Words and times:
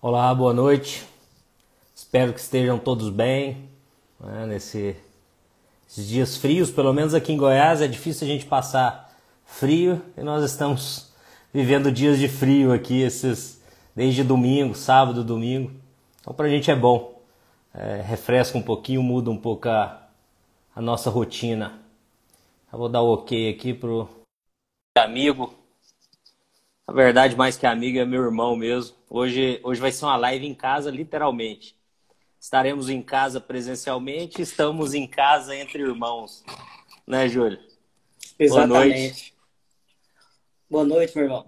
Olá, 0.00 0.32
boa 0.32 0.54
noite. 0.54 1.04
Espero 1.92 2.32
que 2.32 2.38
estejam 2.38 2.78
todos 2.78 3.10
bem 3.10 3.68
né, 4.20 4.46
nesse, 4.46 4.94
nesses 5.82 6.06
dias 6.06 6.36
frios. 6.36 6.70
Pelo 6.70 6.92
menos 6.92 7.14
aqui 7.14 7.32
em 7.32 7.36
Goiás 7.36 7.82
é 7.82 7.88
difícil 7.88 8.24
a 8.24 8.30
gente 8.30 8.46
passar 8.46 9.12
frio 9.44 10.00
e 10.16 10.22
nós 10.22 10.44
estamos 10.44 11.12
vivendo 11.52 11.90
dias 11.90 12.16
de 12.16 12.28
frio 12.28 12.72
aqui 12.72 13.02
esses 13.02 13.60
desde 13.92 14.22
domingo, 14.22 14.72
sábado, 14.72 15.24
domingo. 15.24 15.72
Então 16.20 16.32
para 16.32 16.46
a 16.46 16.48
gente 16.48 16.70
é 16.70 16.76
bom, 16.76 17.20
é, 17.74 18.00
refresca 18.00 18.56
um 18.56 18.62
pouquinho, 18.62 19.02
muda 19.02 19.30
um 19.30 19.36
pouco 19.36 19.68
a, 19.68 20.06
a 20.76 20.80
nossa 20.80 21.10
rotina. 21.10 21.76
Eu 22.72 22.78
vou 22.78 22.88
dar 22.88 23.02
o 23.02 23.14
ok 23.14 23.50
aqui 23.50 23.74
pro 23.74 24.08
amigo 24.96 25.57
na 26.88 26.94
verdade, 26.94 27.36
mais 27.36 27.58
que 27.58 27.66
amigo, 27.66 27.98
é 27.98 28.04
meu 28.06 28.24
irmão 28.24 28.56
mesmo. 28.56 28.96
Hoje, 29.10 29.60
hoje 29.62 29.78
vai 29.78 29.92
ser 29.92 30.06
uma 30.06 30.16
live 30.16 30.46
em 30.46 30.54
casa, 30.54 30.90
literalmente. 30.90 31.76
Estaremos 32.40 32.88
em 32.88 33.02
casa 33.02 33.38
presencialmente, 33.38 34.40
estamos 34.40 34.94
em 34.94 35.06
casa 35.06 35.54
entre 35.54 35.82
irmãos. 35.82 36.42
Né, 37.06 37.28
Júlio? 37.28 37.58
Exatamente. 38.38 38.70
Boa 38.70 38.86
noite. 38.86 39.34
Boa 40.70 40.84
noite, 40.84 41.14
meu 41.14 41.24
irmão. 41.24 41.46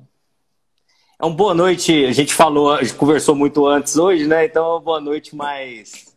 É 1.19 1.25
uma 1.25 1.35
boa 1.35 1.55
noite, 1.55 2.05
a 2.05 2.13
gente 2.13 2.35
falou, 2.35 2.75
a 2.75 2.83
gente 2.83 2.97
conversou 2.97 3.35
muito 3.35 3.67
antes 3.67 3.97
hoje, 3.97 4.27
né? 4.27 4.45
Então 4.45 4.67
é 4.67 4.69
uma 4.69 4.81
boa 4.81 5.01
noite 5.01 5.35
mais 5.35 6.15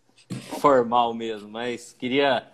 formal 0.60 1.14
mesmo. 1.14 1.48
Mas 1.48 1.96
queria 1.98 2.46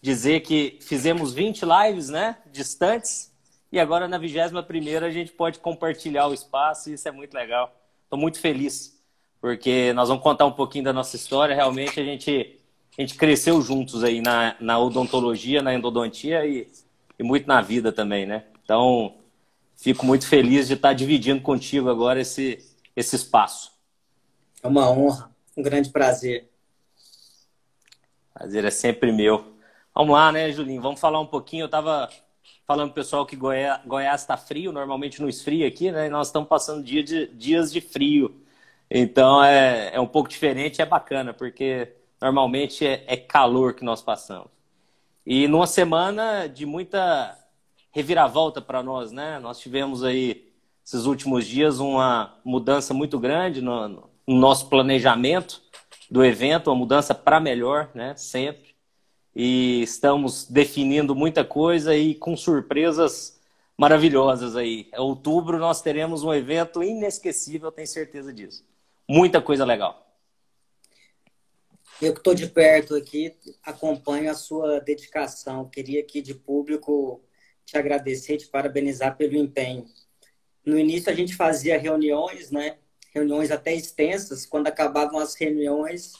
dizer 0.00 0.40
que 0.40 0.78
fizemos 0.80 1.34
20 1.34 1.64
lives, 1.66 2.08
né? 2.08 2.38
Distantes 2.50 3.33
e 3.74 3.80
agora 3.80 4.06
na 4.06 4.18
21 4.18 4.62
primeira 4.62 5.06
a 5.06 5.10
gente 5.10 5.32
pode 5.32 5.58
compartilhar 5.58 6.28
o 6.28 6.32
espaço 6.32 6.88
e 6.88 6.92
isso 6.92 7.08
é 7.08 7.10
muito 7.10 7.34
legal. 7.34 7.74
Estou 8.04 8.16
muito 8.16 8.38
feliz, 8.38 9.02
porque 9.40 9.92
nós 9.94 10.08
vamos 10.08 10.22
contar 10.22 10.46
um 10.46 10.52
pouquinho 10.52 10.84
da 10.84 10.92
nossa 10.92 11.16
história. 11.16 11.56
Realmente 11.56 11.98
a 11.98 12.04
gente, 12.04 12.60
a 12.96 13.00
gente 13.00 13.16
cresceu 13.16 13.60
juntos 13.60 14.04
aí 14.04 14.20
na, 14.20 14.54
na 14.60 14.78
odontologia, 14.78 15.60
na 15.60 15.74
endodontia 15.74 16.46
e, 16.46 16.70
e 17.18 17.24
muito 17.24 17.48
na 17.48 17.60
vida 17.60 17.90
também, 17.90 18.24
né? 18.24 18.44
Então, 18.62 19.16
fico 19.74 20.06
muito 20.06 20.28
feliz 20.28 20.68
de 20.68 20.74
estar 20.74 20.92
dividindo 20.92 21.42
contigo 21.42 21.90
agora 21.90 22.20
esse, 22.20 22.64
esse 22.94 23.16
espaço. 23.16 23.72
É 24.62 24.68
uma 24.68 24.88
honra, 24.88 25.34
um 25.56 25.62
grande 25.64 25.90
prazer. 25.90 26.48
Prazer 28.32 28.64
é 28.64 28.70
sempre 28.70 29.10
meu. 29.10 29.52
Vamos 29.92 30.14
lá, 30.14 30.30
né, 30.30 30.52
Julinho? 30.52 30.80
Vamos 30.80 31.00
falar 31.00 31.18
um 31.18 31.26
pouquinho. 31.26 31.62
Eu 31.62 31.66
estava 31.66 32.08
falando 32.66 32.92
pessoal 32.92 33.26
que 33.26 33.36
Goiás 33.36 34.22
está 34.22 34.36
frio, 34.36 34.72
normalmente 34.72 35.20
não 35.20 35.28
esfria 35.28 35.66
aqui, 35.68 35.90
né? 35.90 36.06
E 36.06 36.10
nós 36.10 36.28
estamos 36.28 36.48
passando 36.48 36.82
dia 36.82 37.02
de, 37.02 37.26
dias 37.28 37.72
de 37.72 37.80
frio. 37.80 38.40
Então 38.90 39.42
é, 39.42 39.94
é 39.94 40.00
um 40.00 40.06
pouco 40.06 40.28
diferente, 40.28 40.80
é 40.80 40.86
bacana, 40.86 41.32
porque 41.34 41.94
normalmente 42.20 42.86
é, 42.86 43.04
é 43.06 43.16
calor 43.16 43.74
que 43.74 43.84
nós 43.84 44.02
passamos. 44.02 44.48
E 45.26 45.48
numa 45.48 45.66
semana 45.66 46.46
de 46.46 46.66
muita 46.66 47.38
reviravolta 47.90 48.60
para 48.60 48.82
nós, 48.82 49.12
né? 49.12 49.38
Nós 49.38 49.58
tivemos 49.58 50.04
aí 50.04 50.52
esses 50.84 51.06
últimos 51.06 51.46
dias 51.46 51.78
uma 51.78 52.36
mudança 52.44 52.92
muito 52.92 53.18
grande 53.18 53.62
no, 53.62 53.88
no 53.88 54.10
nosso 54.26 54.68
planejamento 54.68 55.62
do 56.10 56.24
evento, 56.24 56.70
uma 56.70 56.76
mudança 56.76 57.14
para 57.14 57.40
melhor, 57.40 57.90
né? 57.94 58.14
Sempre 58.16 58.73
e 59.34 59.82
estamos 59.82 60.44
definindo 60.44 61.14
muita 61.14 61.44
coisa 61.44 61.96
e 61.96 62.14
com 62.14 62.36
surpresas 62.36 63.40
maravilhosas 63.76 64.54
aí. 64.54 64.88
Em 64.92 65.00
outubro 65.00 65.58
nós 65.58 65.82
teremos 65.82 66.22
um 66.22 66.32
evento 66.32 66.82
inesquecível, 66.82 67.72
tenho 67.72 67.88
certeza 67.88 68.32
disso. 68.32 68.64
Muita 69.08 69.42
coisa 69.42 69.64
legal. 69.64 70.04
Eu 72.00 72.12
que 72.12 72.20
estou 72.20 72.34
de 72.34 72.48
perto 72.48 72.94
aqui, 72.94 73.36
acompanho 73.62 74.30
a 74.30 74.34
sua 74.34 74.80
dedicação. 74.80 75.68
Queria 75.68 76.00
aqui 76.00 76.20
de 76.20 76.34
público 76.34 77.20
te 77.64 77.78
agradecer, 77.78 78.36
te 78.36 78.46
parabenizar 78.46 79.16
pelo 79.16 79.36
empenho. 79.36 79.86
No 80.64 80.78
início 80.78 81.10
a 81.10 81.14
gente 81.14 81.36
fazia 81.36 81.78
reuniões, 81.78 82.50
né? 82.50 82.78
Reuniões 83.12 83.50
até 83.50 83.72
extensas. 83.74 84.44
Quando 84.44 84.66
acabavam 84.66 85.18
as 85.18 85.34
reuniões 85.34 86.14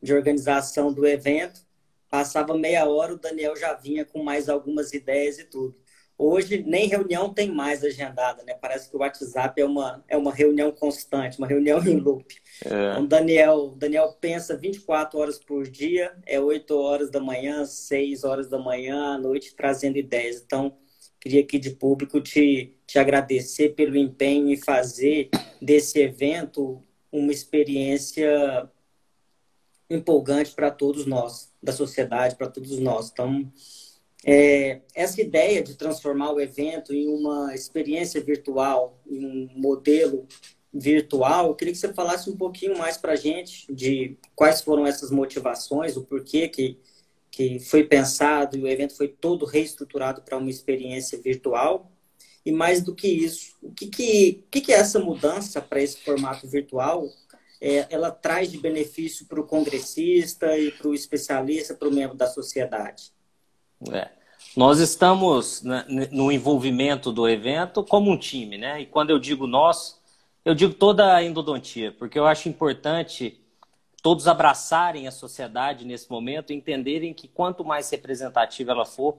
de 0.00 0.14
organização 0.14 0.92
do 0.92 1.06
evento, 1.06 1.65
Passava 2.16 2.56
meia 2.56 2.88
hora, 2.88 3.12
o 3.12 3.18
Daniel 3.18 3.54
já 3.54 3.74
vinha 3.74 4.02
com 4.02 4.22
mais 4.22 4.48
algumas 4.48 4.94
ideias 4.94 5.38
e 5.38 5.44
tudo. 5.44 5.76
Hoje, 6.16 6.64
nem 6.66 6.88
reunião 6.88 7.28
tem 7.28 7.50
mais 7.50 7.84
agendada, 7.84 8.42
né? 8.42 8.54
Parece 8.54 8.88
que 8.88 8.96
o 8.96 9.00
WhatsApp 9.00 9.60
é 9.60 9.66
uma, 9.66 10.02
é 10.08 10.16
uma 10.16 10.32
reunião 10.32 10.72
constante, 10.72 11.36
uma 11.36 11.46
reunião 11.46 11.78
em 11.86 11.98
loop. 12.00 12.34
É. 12.64 12.68
Então, 12.92 13.06
Daniel, 13.06 13.74
Daniel 13.76 14.16
pensa 14.18 14.56
24 14.56 15.18
horas 15.18 15.38
por 15.38 15.68
dia, 15.68 16.16
é 16.24 16.40
8 16.40 16.74
horas 16.74 17.10
da 17.10 17.20
manhã, 17.20 17.66
6 17.66 18.24
horas 18.24 18.48
da 18.48 18.58
manhã, 18.58 19.16
à 19.16 19.18
noite, 19.18 19.54
trazendo 19.54 19.98
ideias. 19.98 20.40
Então, 20.42 20.74
queria 21.20 21.42
aqui 21.42 21.58
de 21.58 21.72
público 21.72 22.18
te, 22.18 22.78
te 22.86 22.98
agradecer 22.98 23.74
pelo 23.74 23.94
empenho 23.94 24.48
em 24.48 24.56
fazer 24.56 25.28
desse 25.60 26.00
evento 26.00 26.82
uma 27.12 27.30
experiência 27.30 28.70
empolgante 29.88 30.52
para 30.52 30.70
todos 30.70 31.06
nós, 31.06 31.52
da 31.66 31.72
sociedade, 31.72 32.36
para 32.36 32.48
todos 32.48 32.78
nós. 32.78 33.10
Então, 33.10 33.52
é, 34.24 34.80
essa 34.94 35.20
ideia 35.20 35.62
de 35.62 35.74
transformar 35.74 36.32
o 36.32 36.40
evento 36.40 36.94
em 36.94 37.08
uma 37.08 37.54
experiência 37.54 38.20
virtual, 38.20 38.98
em 39.06 39.26
um 39.26 39.48
modelo 39.56 40.26
virtual, 40.72 41.48
eu 41.48 41.54
queria 41.54 41.72
que 41.72 41.80
você 41.80 41.92
falasse 41.92 42.30
um 42.30 42.36
pouquinho 42.36 42.78
mais 42.78 42.96
para 42.96 43.12
a 43.12 43.16
gente 43.16 43.66
de 43.72 44.16
quais 44.34 44.60
foram 44.60 44.86
essas 44.86 45.10
motivações, 45.10 45.96
o 45.96 46.04
porquê 46.04 46.48
que, 46.48 46.78
que 47.30 47.58
foi 47.58 47.82
pensado 47.82 48.56
e 48.56 48.62
o 48.62 48.68
evento 48.68 48.96
foi 48.96 49.08
todo 49.08 49.44
reestruturado 49.44 50.22
para 50.22 50.38
uma 50.38 50.50
experiência 50.50 51.20
virtual. 51.20 51.90
E 52.44 52.52
mais 52.52 52.80
do 52.80 52.94
que 52.94 53.08
isso, 53.08 53.56
o 53.60 53.72
que, 53.72 53.88
que, 53.88 54.44
que, 54.48 54.60
que 54.60 54.72
é 54.72 54.76
essa 54.76 55.00
mudança 55.00 55.60
para 55.60 55.82
esse 55.82 55.98
formato 56.04 56.46
virtual 56.46 57.08
é, 57.60 57.86
ela 57.90 58.10
traz 58.10 58.50
de 58.50 58.58
benefício 58.58 59.26
para 59.26 59.40
o 59.40 59.46
congressista 59.46 60.56
e 60.58 60.70
para 60.70 60.88
o 60.88 60.94
especialista, 60.94 61.74
para 61.74 61.88
o 61.88 61.92
membro 61.92 62.16
da 62.16 62.26
sociedade? 62.26 63.12
É. 63.90 64.08
Nós 64.56 64.78
estamos 64.78 65.62
né, 65.62 65.84
no 66.10 66.32
envolvimento 66.32 67.12
do 67.12 67.28
evento 67.28 67.84
como 67.84 68.10
um 68.10 68.16
time, 68.16 68.56
né? 68.56 68.80
E 68.80 68.86
quando 68.86 69.10
eu 69.10 69.18
digo 69.18 69.46
nós, 69.46 70.00
eu 70.44 70.54
digo 70.54 70.72
toda 70.72 71.14
a 71.14 71.22
endodontia, 71.22 71.92
porque 71.92 72.18
eu 72.18 72.26
acho 72.26 72.48
importante 72.48 73.40
todos 74.02 74.28
abraçarem 74.28 75.08
a 75.08 75.10
sociedade 75.10 75.84
nesse 75.84 76.08
momento, 76.10 76.52
entenderem 76.52 77.12
que 77.12 77.26
quanto 77.26 77.64
mais 77.64 77.90
representativa 77.90 78.70
ela 78.70 78.84
for, 78.84 79.18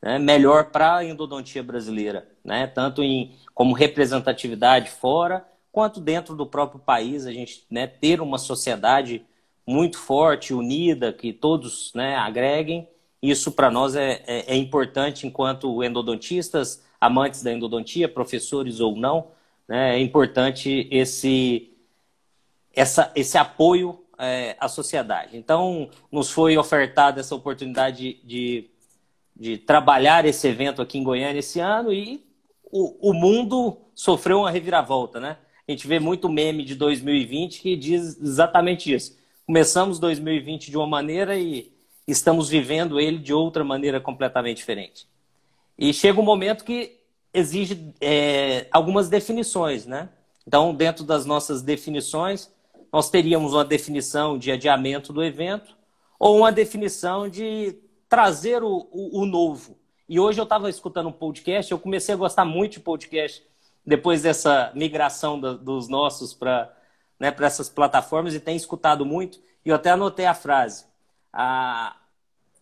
né, 0.00 0.16
melhor 0.16 0.70
para 0.70 0.98
a 0.98 1.04
endodontia 1.04 1.62
brasileira, 1.62 2.28
né? 2.44 2.66
Tanto 2.66 3.02
em 3.02 3.34
como 3.52 3.74
representatividade 3.74 4.90
fora 4.90 5.44
quanto 5.78 6.00
dentro 6.00 6.34
do 6.34 6.44
próprio 6.44 6.80
país, 6.80 7.24
a 7.24 7.32
gente 7.32 7.64
né, 7.70 7.86
ter 7.86 8.20
uma 8.20 8.36
sociedade 8.36 9.24
muito 9.64 9.96
forte, 9.96 10.52
unida, 10.52 11.12
que 11.12 11.32
todos 11.32 11.92
né, 11.94 12.16
agreguem. 12.16 12.88
Isso 13.22 13.52
para 13.52 13.70
nós 13.70 13.94
é, 13.94 14.20
é, 14.26 14.54
é, 14.54 14.56
importante 14.56 15.24
enquanto 15.24 15.84
endodontistas, 15.84 16.84
amantes 17.00 17.44
da 17.44 17.52
endodontia, 17.52 18.08
professores 18.08 18.80
ou 18.80 18.96
não. 18.96 19.28
Né, 19.68 19.94
é 19.94 20.00
importante 20.00 20.88
esse, 20.90 21.70
essa, 22.74 23.12
esse 23.14 23.38
apoio 23.38 24.04
é, 24.18 24.56
à 24.58 24.66
sociedade. 24.66 25.36
Então, 25.36 25.88
nos 26.10 26.28
foi 26.28 26.58
ofertada 26.58 27.20
essa 27.20 27.36
oportunidade 27.36 28.14
de, 28.24 28.68
de 29.36 29.58
trabalhar 29.58 30.24
esse 30.24 30.48
evento 30.48 30.82
aqui 30.82 30.98
em 30.98 31.04
Goiânia 31.04 31.38
esse 31.38 31.60
ano 31.60 31.92
e 31.92 32.26
o, 32.64 33.10
o 33.10 33.14
mundo 33.14 33.78
sofreu 33.94 34.40
uma 34.40 34.50
reviravolta, 34.50 35.20
né? 35.20 35.36
A 35.68 35.72
gente 35.72 35.86
vê 35.86 36.00
muito 36.00 36.30
meme 36.30 36.64
de 36.64 36.74
2020 36.74 37.60
que 37.60 37.76
diz 37.76 38.18
exatamente 38.20 38.92
isso. 38.92 39.18
Começamos 39.46 39.98
2020 39.98 40.70
de 40.70 40.76
uma 40.78 40.86
maneira 40.86 41.36
e 41.36 41.70
estamos 42.06 42.48
vivendo 42.48 42.98
ele 42.98 43.18
de 43.18 43.34
outra 43.34 43.62
maneira 43.62 44.00
completamente 44.00 44.56
diferente. 44.56 45.06
E 45.78 45.92
chega 45.92 46.18
um 46.18 46.24
momento 46.24 46.64
que 46.64 46.98
exige 47.34 47.94
é, 48.00 48.66
algumas 48.72 49.10
definições, 49.10 49.84
né? 49.84 50.08
Então, 50.46 50.74
dentro 50.74 51.04
das 51.04 51.26
nossas 51.26 51.60
definições, 51.60 52.50
nós 52.90 53.10
teríamos 53.10 53.52
uma 53.52 53.64
definição 53.64 54.38
de 54.38 54.50
adiamento 54.50 55.12
do 55.12 55.22
evento 55.22 55.76
ou 56.18 56.38
uma 56.38 56.50
definição 56.50 57.28
de 57.28 57.78
trazer 58.08 58.62
o, 58.62 58.88
o, 58.90 59.20
o 59.20 59.26
novo. 59.26 59.76
E 60.08 60.18
hoje 60.18 60.40
eu 60.40 60.44
estava 60.44 60.70
escutando 60.70 61.10
um 61.10 61.12
podcast, 61.12 61.70
eu 61.70 61.78
comecei 61.78 62.14
a 62.14 62.18
gostar 62.18 62.46
muito 62.46 62.72
de 62.72 62.80
podcast 62.80 63.42
depois 63.88 64.20
dessa 64.20 64.70
migração 64.74 65.40
do, 65.40 65.56
dos 65.56 65.88
nossos 65.88 66.34
para 66.34 66.70
né, 67.18 67.34
essas 67.40 67.70
plataformas 67.70 68.34
e 68.34 68.40
tem 68.40 68.54
escutado 68.54 69.06
muito. 69.06 69.40
E 69.64 69.70
eu 69.70 69.76
até 69.76 69.90
anotei 69.90 70.26
a 70.26 70.34
frase. 70.34 70.84
A, 71.32 71.96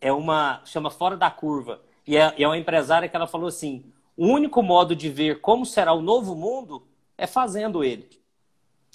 é 0.00 0.12
uma 0.12 0.62
chama 0.64 0.88
fora 0.88 1.16
da 1.16 1.28
curva 1.28 1.80
e 2.06 2.16
é, 2.16 2.32
é 2.40 2.46
uma 2.46 2.56
empresária 2.56 3.08
que 3.08 3.16
ela 3.16 3.26
falou 3.26 3.48
assim: 3.48 3.92
o 4.16 4.24
único 4.24 4.62
modo 4.62 4.94
de 4.94 5.10
ver 5.10 5.40
como 5.40 5.66
será 5.66 5.92
o 5.92 6.00
novo 6.00 6.36
mundo 6.36 6.86
é 7.18 7.26
fazendo 7.26 7.82
ele. 7.82 8.08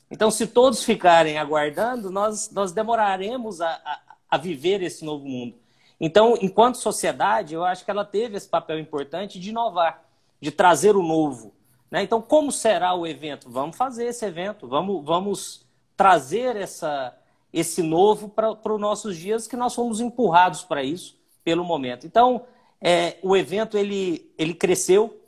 Então, 0.10 0.32
se 0.32 0.48
todos 0.48 0.86
ficarem 0.86 1.38
aguardando, 1.38 2.10
nós, 2.10 2.50
nós 2.52 2.72
demoraremos 2.72 3.60
a, 3.60 3.70
a, 3.70 4.00
a 4.30 4.38
viver 4.38 4.82
esse 4.82 5.04
novo 5.04 5.26
mundo. 5.28 5.58
Então, 6.00 6.38
enquanto 6.42 6.78
sociedade, 6.78 7.54
eu 7.54 7.66
acho 7.66 7.84
que 7.84 7.92
ela 7.92 8.06
teve 8.06 8.38
esse 8.38 8.48
papel 8.48 8.80
importante 8.80 9.38
de 9.38 9.50
inovar, 9.50 10.04
de 10.40 10.50
trazer 10.50 10.96
o 10.96 11.04
novo. 11.04 11.54
Né? 11.92 12.04
Então, 12.04 12.22
como 12.22 12.52
será 12.52 12.94
o 12.94 13.06
evento? 13.06 13.50
Vamos 13.50 13.76
fazer 13.76 14.06
esse 14.06 14.26
evento, 14.26 14.66
vamos, 14.66 15.04
vamos 15.06 15.66
trazer 15.98 16.56
essa, 16.56 17.14
esse 17.52 17.84
novo 17.84 18.30
para 18.30 18.74
os 18.74 18.80
nossos 18.80 19.18
dias, 19.18 19.46
que 19.46 19.58
nós 19.58 19.76
fomos 19.76 20.00
empurrados 20.00 20.64
para 20.64 20.82
isso 20.82 21.20
pelo 21.44 21.66
momento. 21.66 22.08
Então, 22.08 22.46
é, 22.80 23.18
o 23.22 23.36
evento 23.36 23.78
ele, 23.78 24.32
ele 24.38 24.54
cresceu. 24.54 25.20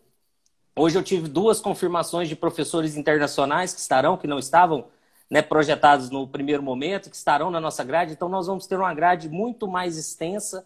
Hoje 0.76 0.98
eu 0.98 1.04
tive 1.04 1.28
duas 1.28 1.60
confirmações 1.60 2.30
de 2.30 2.36
professores 2.36 2.96
internacionais 2.96 3.74
que 3.74 3.80
estarão, 3.80 4.18
que 4.18 4.26
não 4.26 4.40
estavam 4.40 4.86
né, 5.30 5.42
projetados 5.42 6.10
no 6.10 6.28
primeiro 6.28 6.64
momento, 6.64 7.10
que 7.10 7.16
estarão 7.16 7.52
na 7.52 7.60
nossa 7.60 7.84
grade. 7.84 8.14
Então, 8.14 8.30
nós 8.30 8.48
vamos 8.48 8.66
ter 8.66 8.78
uma 8.78 8.94
grade 8.94 9.28
muito 9.28 9.68
mais 9.68 9.98
extensa, 9.98 10.66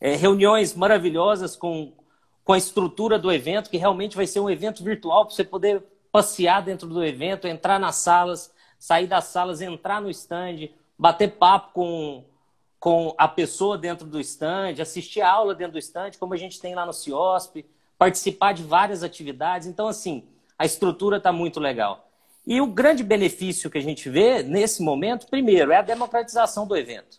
é, 0.00 0.14
reuniões 0.16 0.74
maravilhosas 0.74 1.56
com, 1.56 1.92
com 2.44 2.52
a 2.52 2.58
estrutura 2.58 3.18
do 3.18 3.30
evento, 3.30 3.70
que 3.70 3.76
realmente 3.76 4.16
vai 4.16 4.26
ser 4.26 4.40
um 4.40 4.50
evento 4.50 4.82
virtual 4.82 5.26
para 5.26 5.34
você 5.34 5.44
poder 5.44 5.82
passear 6.10 6.62
dentro 6.62 6.88
do 6.88 7.04
evento, 7.04 7.46
entrar 7.46 7.78
nas 7.78 7.96
salas, 7.96 8.52
sair 8.78 9.06
das 9.06 9.24
salas, 9.24 9.60
entrar 9.60 10.00
no 10.00 10.10
stand, 10.10 10.68
bater 10.98 11.32
papo 11.32 11.72
com, 11.72 12.24
com 12.78 13.14
a 13.16 13.28
pessoa 13.28 13.78
dentro 13.78 14.06
do 14.06 14.20
stand, 14.20 14.80
assistir 14.80 15.20
a 15.20 15.30
aula 15.30 15.54
dentro 15.54 15.74
do 15.74 15.78
stand, 15.78 16.12
como 16.18 16.34
a 16.34 16.36
gente 16.36 16.60
tem 16.60 16.74
lá 16.74 16.84
no 16.84 16.92
CIOSP, 16.92 17.64
participar 17.98 18.52
de 18.52 18.62
várias 18.62 19.02
atividades. 19.02 19.68
Então, 19.68 19.86
assim, 19.86 20.24
a 20.58 20.64
estrutura 20.64 21.18
está 21.18 21.30
muito 21.30 21.60
legal. 21.60 22.10
E 22.46 22.60
o 22.60 22.66
grande 22.66 23.02
benefício 23.02 23.70
que 23.70 23.78
a 23.78 23.82
gente 23.82 24.08
vê 24.08 24.42
nesse 24.42 24.82
momento, 24.82 25.26
primeiro, 25.26 25.72
é 25.72 25.76
a 25.76 25.82
democratização 25.82 26.66
do 26.66 26.76
evento. 26.76 27.18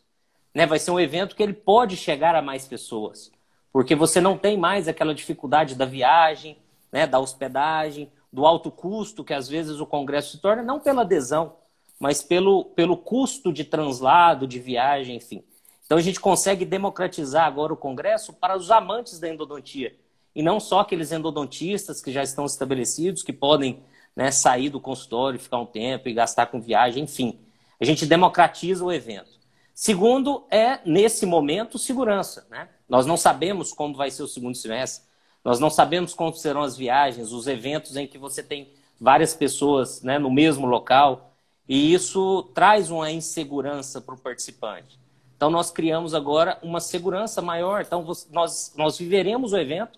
Né? 0.54 0.66
Vai 0.66 0.80
ser 0.80 0.92
um 0.92 1.00
evento 1.00 1.36
que 1.36 1.44
ele 1.44 1.54
pode 1.54 1.96
chegar 1.96 2.36
a 2.36 2.42
mais 2.42 2.68
pessoas, 2.68 3.32
porque 3.72 3.96
você 3.96 4.20
não 4.20 4.38
tem 4.38 4.58
mais 4.58 4.88
aquela 4.88 5.14
dificuldade 5.14 5.76
da 5.76 5.86
viagem, 5.86 6.58
né, 6.92 7.08
da 7.08 7.20
hospedagem, 7.20 8.12
do 8.32 8.46
alto 8.46 8.72
custo 8.72 9.24
que 9.24 9.34
às 9.34 9.48
vezes 9.48 9.80
o 9.80 9.86
Congresso 9.86 10.32
se 10.32 10.42
torna, 10.42 10.64
não 10.64 10.80
pela 10.80 11.02
adesão, 11.02 11.56
mas 12.00 12.22
pelo, 12.22 12.66
pelo 12.66 12.98
custo 12.98 13.54
de 13.54 13.64
translado, 13.64 14.48
de 14.48 14.60
viagem, 14.60 15.18
enfim. 15.18 15.44
Então 15.86 15.98
a 15.98 16.02
gente 16.02 16.20
consegue 16.20 16.66
democratizar 16.66 17.46
agora 17.46 17.74
o 17.74 17.78
Congresso 17.78 18.34
para 18.34 18.58
os 18.58 18.72
amantes 18.72 19.20
da 19.20 19.30
endodontia. 19.30 19.96
E 20.34 20.42
não 20.42 20.60
só 20.60 20.80
aqueles 20.80 21.12
endodontistas 21.12 22.02
que 22.02 22.12
já 22.12 22.24
estão 22.24 22.46
estabelecidos, 22.46 23.24
que 23.24 23.34
podem 23.34 23.84
né, 24.16 24.32
sair 24.32 24.70
do 24.70 24.80
consultório, 24.80 25.40
ficar 25.40 25.60
um 25.60 25.66
tempo 25.66 26.08
e 26.08 26.14
gastar 26.14 26.46
com 26.48 26.62
viagem, 26.62 27.04
enfim. 27.04 27.40
A 27.80 27.86
gente 27.86 28.06
democratiza 28.06 28.84
o 28.84 28.92
evento. 28.92 29.32
Segundo 29.74 30.46
é, 30.50 30.80
nesse 30.86 31.26
momento, 31.26 31.78
segurança. 31.78 32.48
Né? 32.50 32.70
Nós 32.92 33.06
não 33.06 33.16
sabemos 33.16 33.72
como 33.72 33.96
vai 33.96 34.12
ser 34.12 34.22
o 34.22 34.28
segundo 34.28 34.54
semestre, 34.54 35.08
nós 35.46 35.62
não 35.62 35.70
sabemos 35.70 36.14
como 36.14 36.34
serão 36.34 36.62
as 36.62 36.76
viagens, 36.76 37.32
os 37.32 37.48
eventos 37.48 37.96
em 37.96 38.06
que 38.06 38.18
você 38.18 38.44
tem 38.44 38.68
várias 39.00 39.34
pessoas 39.34 40.02
né, 40.02 40.20
no 40.20 40.30
mesmo 40.30 40.68
local. 40.68 41.32
E 41.70 41.94
isso 41.94 42.44
traz 42.54 42.92
uma 42.92 43.10
insegurança 43.10 44.02
para 44.02 44.14
o 44.14 44.18
participante. 44.18 45.00
Então, 45.38 45.50
nós 45.50 45.72
criamos 45.72 46.14
agora 46.14 46.60
uma 46.62 46.82
segurança 46.82 47.42
maior. 47.42 47.82
Então, 47.82 48.06
nós, 48.30 48.74
nós 48.76 48.98
viveremos 48.98 49.54
o 49.54 49.58
evento, 49.58 49.98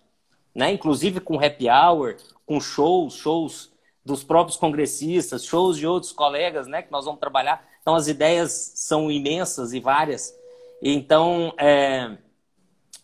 né? 0.54 0.72
inclusive 0.72 1.20
com 1.20 1.44
happy 1.44 1.68
hour, 1.68 2.18
com 2.46 2.62
shows, 2.62 3.16
shows 3.16 3.72
dos 4.06 4.24
próprios 4.24 4.56
congressistas, 4.56 5.44
shows 5.44 5.80
de 5.80 5.88
outros 5.88 6.12
colegas 6.12 6.68
né? 6.68 6.84
que 6.84 6.92
nós 6.92 7.06
vamos 7.06 7.20
trabalhar. 7.20 7.68
Então, 7.82 7.96
as 7.96 8.08
ideias 8.08 8.52
são 8.76 9.10
imensas 9.10 9.74
e 9.74 9.80
várias. 9.80 10.32
Então, 10.80 11.56
é, 11.58 12.18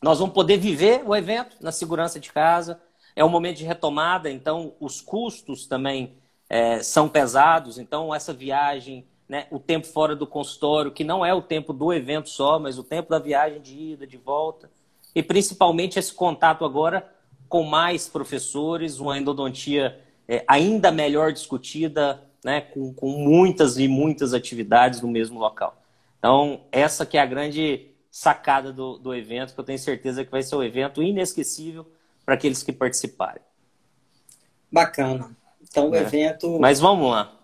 nós 0.02 0.20
vamos 0.20 0.34
poder 0.34 0.58
viver 0.58 1.04
o 1.06 1.16
evento 1.16 1.58
na 1.60 1.72
segurança 1.72 2.20
de 2.20 2.32
casa. 2.32 2.80
É 3.16 3.24
um 3.24 3.30
momento 3.30 3.58
de 3.58 3.66
retomada, 3.66 4.30
então 4.30 4.74
os 4.80 5.02
custos 5.02 5.68
também 5.68 6.14
é, 6.50 6.82
são 6.82 7.10
pesados, 7.10 7.78
então 7.78 8.14
essa 8.14 8.34
viagem, 8.34 9.06
né, 9.28 9.46
o 9.52 9.60
tempo 9.60 9.88
fora 9.88 10.16
do 10.16 10.26
consultório, 10.26 10.92
que 10.92 11.04
não 11.04 11.26
é 11.26 11.34
o 11.34 11.42
tempo 11.42 11.74
do 11.74 11.94
evento 11.94 12.30
só, 12.30 12.58
mas 12.58 12.80
o 12.80 12.84
tempo 12.84 13.10
da 13.10 13.20
viagem 13.20 13.62
de 13.62 13.78
ida, 13.78 14.08
de 14.08 14.18
volta, 14.18 14.70
e 15.14 15.22
principalmente 15.22 16.00
esse 16.00 16.14
contato 16.14 16.64
agora 16.64 17.14
com 17.48 17.64
mais 17.64 18.08
professores, 18.08 19.00
uma 19.00 19.18
endodontia 19.18 20.00
é, 20.28 20.44
ainda 20.48 20.92
melhor 20.92 21.34
discutida, 21.34 22.24
né, 22.44 22.62
com, 22.62 22.94
com 22.94 23.10
muitas 23.10 23.78
e 23.78 23.88
muitas 23.88 24.34
atividades 24.34 25.02
no 25.02 25.08
mesmo 25.08 25.40
local. 25.40 25.76
Então, 26.20 26.62
essa 26.72 27.06
que 27.06 27.18
é 27.18 27.22
a 27.22 27.26
grande 27.26 27.89
sacada 28.12 28.74
do, 28.74 28.98
do 28.98 29.14
evento, 29.14 29.54
que 29.54 29.60
eu 29.60 29.64
tenho 29.64 29.80
certeza 29.80 30.26
que 30.26 30.32
vai 30.32 30.42
ser 30.42 30.56
um 30.56 30.64
evento 30.64 31.02
inesquecível 31.02 31.86
para 32.26 32.36
aqueles 32.36 32.64
que 32.64 32.72
participarem. 32.72 33.42
Bacana. 34.72 35.36
Então 35.62 35.90
o 35.90 35.96
é. 35.96 36.02
evento. 36.02 36.60
Mas 36.60 36.80
vamos 36.80 37.10
lá. 37.10 37.38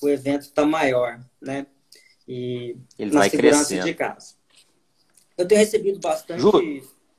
O 0.00 0.08
evento 0.08 0.42
está 0.42 0.64
maior, 0.64 1.20
né? 1.40 1.66
E 2.26 2.76
ele 2.98 3.10
vai 3.10 3.30
crescendo. 3.30 3.84
de 3.84 3.94
casa. 3.94 4.34
Eu 5.36 5.46
tenho 5.46 5.60
recebido 5.60 5.98
bastante 5.98 6.40
Ju... 6.40 6.52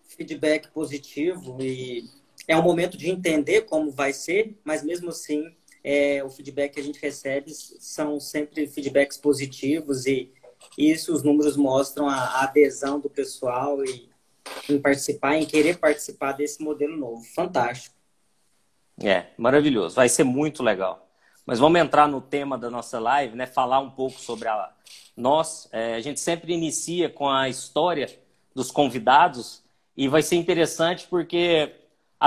feedback 0.06 0.70
positivo 0.70 1.58
e 1.62 2.10
é 2.48 2.58
um 2.58 2.62
momento 2.62 2.98
de 2.98 3.10
entender 3.10 3.64
como 3.64 3.92
vai 3.92 4.14
ser, 4.14 4.58
mas 4.64 4.84
mesmo 4.84 5.10
assim 5.10 5.56
é, 5.84 6.24
o 6.24 6.30
feedback 6.30 6.74
que 6.74 6.80
a 6.80 6.84
gente 6.84 7.00
recebe 7.02 7.52
são 7.54 8.20
sempre 8.20 8.68
feedbacks 8.68 9.18
positivos 9.18 10.06
e 10.06 10.32
isso 10.78 11.14
os 11.14 11.24
números 11.24 11.56
mostram 11.56 12.08
a, 12.08 12.42
adesão 12.44 13.00
do 13.00 13.10
pessoal 13.10 13.84
e 13.84 14.10
em 14.70 14.80
participar, 14.80 15.38
em 15.38 15.46
querer 15.46 15.78
participar 15.78 16.34
desse 16.34 16.62
modelo 16.62 16.98
novo. 16.98 17.24
Fantástico. 17.36 17.96
É, 19.02 19.28
maravilhoso. 19.38 19.96
Vai 19.96 20.10
ser 20.10 20.24
muito 20.24 20.62
legal. 20.62 21.08
Mas 21.46 21.60
vamos 21.60 21.80
entrar 21.80 22.08
no 22.08 22.22
tema 22.22 22.58
da 22.58 22.70
nossa 22.70 23.00
live, 23.00 23.36
né? 23.36 23.46
Falar 23.46 23.80
um 23.80 23.90
pouco 23.90 24.20
sobre 24.20 24.48
a 24.48 24.72
nós. 25.16 25.68
É, 25.72 25.96
a 25.96 26.02
gente 26.02 26.20
sempre 26.20 26.54
inicia 26.54 27.10
com 27.10 27.30
a 27.30 27.50
história 27.50 28.10
dos 28.54 28.72
convidados 28.72 29.64
e 29.96 30.08
vai 30.08 30.22
ser 30.22 30.36
interessante 30.36 31.08
porque 31.10 31.74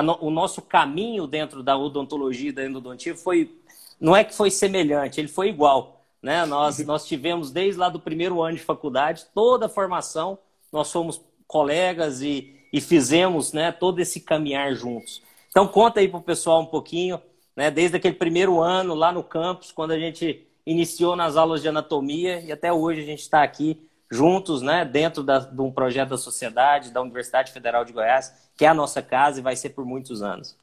no, 0.03 0.19
o 0.21 0.31
nosso 0.31 0.63
caminho 0.63 1.27
dentro 1.27 1.63
da 1.63 1.77
odontologia 1.77 2.51
e 2.51 2.53
da 2.53 2.65
endodontia 2.65 3.15
foi 3.15 3.57
não 4.01 4.15
é 4.15 4.23
que 4.23 4.35
foi 4.35 4.51
semelhante, 4.51 5.21
ele 5.21 5.29
foi 5.29 5.49
igual. 5.49 5.96
Né? 6.27 6.45
Nós, 6.45 6.85
nós 6.85 7.07
tivemos 7.07 7.53
desde 7.53 7.79
lá 7.79 7.89
do 7.89 8.01
primeiro 8.01 8.43
ano 8.43 8.57
de 8.57 8.63
faculdade 8.65 9.27
toda 9.33 9.67
a 9.67 9.69
formação, 9.69 10.37
nós 10.73 10.89
somos 10.89 11.21
colegas 11.47 12.21
e, 12.21 12.53
e 12.73 12.81
fizemos 12.81 13.53
né, 13.53 13.71
todo 13.71 14.01
esse 14.01 14.19
caminhar 14.19 14.75
juntos. 14.75 15.23
Então 15.49 15.69
conta 15.69 16.01
aí 16.01 16.09
para 16.09 16.19
o 16.19 16.23
pessoal 16.23 16.61
um 16.63 16.67
pouquinho, 16.67 17.23
né, 17.55 17.71
desde 17.71 17.97
aquele 17.97 18.17
primeiro 18.17 18.61
ano 18.61 18.93
lá 18.93 19.13
no 19.13 19.23
campus, 19.23 19.71
quando 19.71 19.93
a 19.93 19.99
gente 20.01 20.45
iniciou 20.67 21.15
nas 21.15 21.37
aulas 21.37 21.63
de 21.63 21.69
anatomia 21.69 22.41
e 22.41 22.51
até 22.51 22.73
hoje 22.73 23.03
a 23.03 23.07
gente 23.07 23.21
está 23.21 23.45
aqui 23.45 23.89
juntos, 24.11 24.63
né, 24.63 24.85
dentro 24.85 25.23
da, 25.23 25.39
de 25.39 25.61
um 25.61 25.71
projeto 25.71 26.09
da 26.09 26.19
sociedade, 26.19 26.91
da 26.91 27.01
Universidade 27.01 27.53
Federal 27.53 27.85
de 27.85 27.93
Goiás, 27.93 28.33
que 28.57 28.65
é 28.65 28.69
a 28.69 28.75
nossa 28.75 29.01
casa 29.01 29.39
e 29.39 29.43
vai 29.45 29.55
ser 29.55 29.71
por 29.71 29.87
muitos 29.87 30.23
anos. 30.23 30.57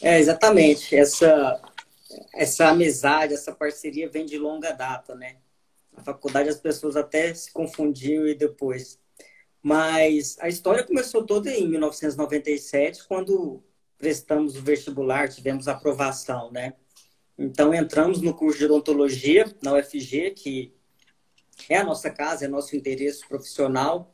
É, 0.00 0.18
exatamente. 0.18 0.96
Essa, 0.96 1.60
essa 2.32 2.68
amizade, 2.68 3.34
essa 3.34 3.52
parceria 3.52 4.08
vem 4.08 4.26
de 4.26 4.38
longa 4.38 4.72
data, 4.72 5.14
né? 5.14 5.36
Na 5.92 6.02
faculdade 6.02 6.48
as 6.48 6.58
pessoas 6.58 6.96
até 6.96 7.32
se 7.34 7.52
confundiam 7.52 8.26
e 8.26 8.34
depois 8.34 8.98
mas 9.64 10.36
a 10.40 10.46
história 10.46 10.84
começou 10.84 11.24
toda 11.24 11.50
em 11.50 11.66
1997, 11.66 13.08
quando 13.08 13.64
prestamos 13.96 14.56
o 14.56 14.60
vestibular, 14.60 15.30
tivemos 15.30 15.68
aprovação, 15.68 16.52
né? 16.52 16.74
Então 17.38 17.72
entramos 17.72 18.20
no 18.20 18.34
curso 18.34 18.58
de 18.58 18.66
odontologia 18.66 19.46
na 19.62 19.72
UFG, 19.72 20.32
que 20.32 20.74
é 21.66 21.78
a 21.78 21.82
nossa 21.82 22.10
casa, 22.10 22.44
é 22.44 22.48
nosso 22.48 22.76
interesse 22.76 23.26
profissional. 23.26 24.12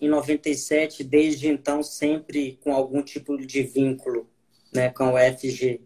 Em 0.00 0.08
97, 0.08 1.02
desde 1.02 1.48
então, 1.48 1.82
sempre 1.82 2.60
com 2.62 2.72
algum 2.72 3.02
tipo 3.02 3.36
de 3.36 3.60
vínculo 3.64 4.30
né, 4.72 4.88
com 4.90 5.02
a 5.02 5.14
UFG. 5.14 5.80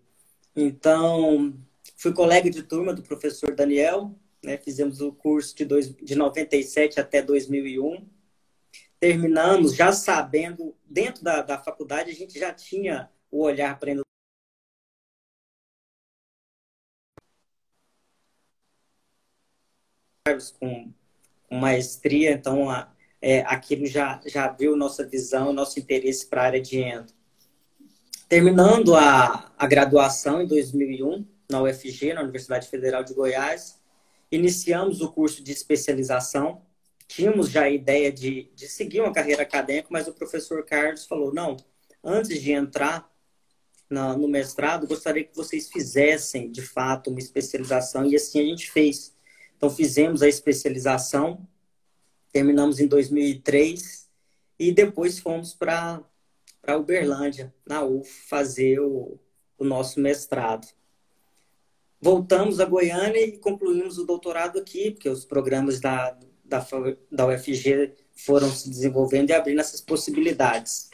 Então, 0.56 1.54
fui 1.96 2.12
colega 2.12 2.50
de 2.50 2.62
turma 2.62 2.94
do 2.94 3.02
professor 3.02 3.54
Daniel, 3.54 4.14
né, 4.42 4.56
fizemos 4.56 5.00
o 5.00 5.12
curso 5.12 5.54
de, 5.54 5.64
dois, 5.64 5.94
de 5.94 6.14
97 6.14 6.98
até 6.98 7.22
2001 7.22 8.16
terminamos 8.98 9.74
já 9.74 9.92
sabendo, 9.92 10.74
dentro 10.84 11.22
da, 11.22 11.42
da 11.42 11.58
faculdade, 11.58 12.10
a 12.10 12.14
gente 12.14 12.38
já 12.38 12.52
tinha 12.52 13.10
o 13.30 13.42
olhar 13.42 13.78
para 13.78 13.94
com, 20.58 20.92
com 21.48 21.56
maestria, 21.56 22.32
então 22.32 22.68
a, 22.68 22.92
é, 23.22 23.40
aquilo 23.42 23.86
já, 23.86 24.20
já 24.26 24.44
abriu 24.46 24.76
nossa 24.76 25.06
visão, 25.06 25.52
nosso 25.52 25.78
interesse 25.78 26.26
para 26.26 26.42
a 26.42 26.44
área 26.46 26.60
de 26.60 26.78
endo. 26.78 27.12
Terminando 28.28 28.96
a, 28.96 29.52
a 29.56 29.66
graduação 29.68 30.42
em 30.42 30.48
2001, 30.48 31.24
na 31.48 31.62
UFG, 31.62 32.12
na 32.12 32.22
Universidade 32.22 32.66
Federal 32.66 33.04
de 33.04 33.14
Goiás. 33.14 33.80
Iniciamos 34.32 35.00
o 35.00 35.12
curso 35.12 35.44
de 35.44 35.52
especialização. 35.52 36.62
Tínhamos 37.06 37.50
já 37.50 37.62
a 37.62 37.70
ideia 37.70 38.10
de, 38.10 38.50
de 38.52 38.66
seguir 38.66 39.00
uma 39.00 39.12
carreira 39.12 39.42
acadêmica, 39.42 39.86
mas 39.92 40.08
o 40.08 40.12
professor 40.12 40.64
Carlos 40.64 41.06
falou: 41.06 41.32
não, 41.32 41.56
antes 42.02 42.42
de 42.42 42.50
entrar 42.50 43.08
na, 43.88 44.16
no 44.16 44.26
mestrado, 44.26 44.88
gostaria 44.88 45.22
que 45.22 45.36
vocês 45.36 45.68
fizessem, 45.68 46.50
de 46.50 46.62
fato, 46.62 47.10
uma 47.10 47.20
especialização. 47.20 48.04
E 48.04 48.16
assim 48.16 48.40
a 48.40 48.44
gente 48.44 48.72
fez. 48.72 49.14
Então, 49.56 49.70
fizemos 49.70 50.20
a 50.20 50.28
especialização, 50.28 51.46
terminamos 52.32 52.80
em 52.80 52.88
2003 52.88 54.08
e 54.58 54.72
depois 54.72 55.20
fomos 55.20 55.54
para 55.54 56.02
Uberlândia, 56.74 57.54
na 57.66 57.84
UF, 57.84 58.08
fazer 58.26 58.80
o, 58.80 59.18
o 59.58 59.64
nosso 59.64 60.00
mestrado. 60.00 60.66
Voltamos 62.00 62.60
a 62.60 62.64
Goiânia 62.64 63.20
e 63.20 63.38
concluímos 63.38 63.98
o 63.98 64.06
doutorado 64.06 64.58
aqui, 64.58 64.92
porque 64.92 65.08
os 65.08 65.24
programas 65.24 65.80
da, 65.80 66.16
da, 66.44 66.66
da 67.12 67.26
UFG 67.26 67.94
foram 68.14 68.50
se 68.50 68.70
desenvolvendo 68.70 69.30
e 69.30 69.32
abrindo 69.34 69.60
essas 69.60 69.80
possibilidades. 69.80 70.88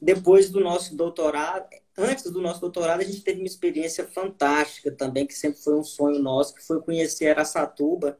Depois 0.00 0.50
do 0.50 0.60
nosso 0.60 0.96
doutorado, 0.96 1.66
antes 1.96 2.24
do 2.30 2.40
nosso 2.40 2.60
doutorado, 2.60 3.00
a 3.00 3.04
gente 3.04 3.20
teve 3.20 3.40
uma 3.40 3.46
experiência 3.46 4.06
fantástica 4.06 4.90
também, 4.90 5.26
que 5.26 5.34
sempre 5.34 5.60
foi 5.60 5.76
um 5.76 5.84
sonho 5.84 6.18
nosso, 6.18 6.54
que 6.54 6.62
foi 6.64 6.80
conhecer 6.80 7.28
Aracatuba, 7.28 8.18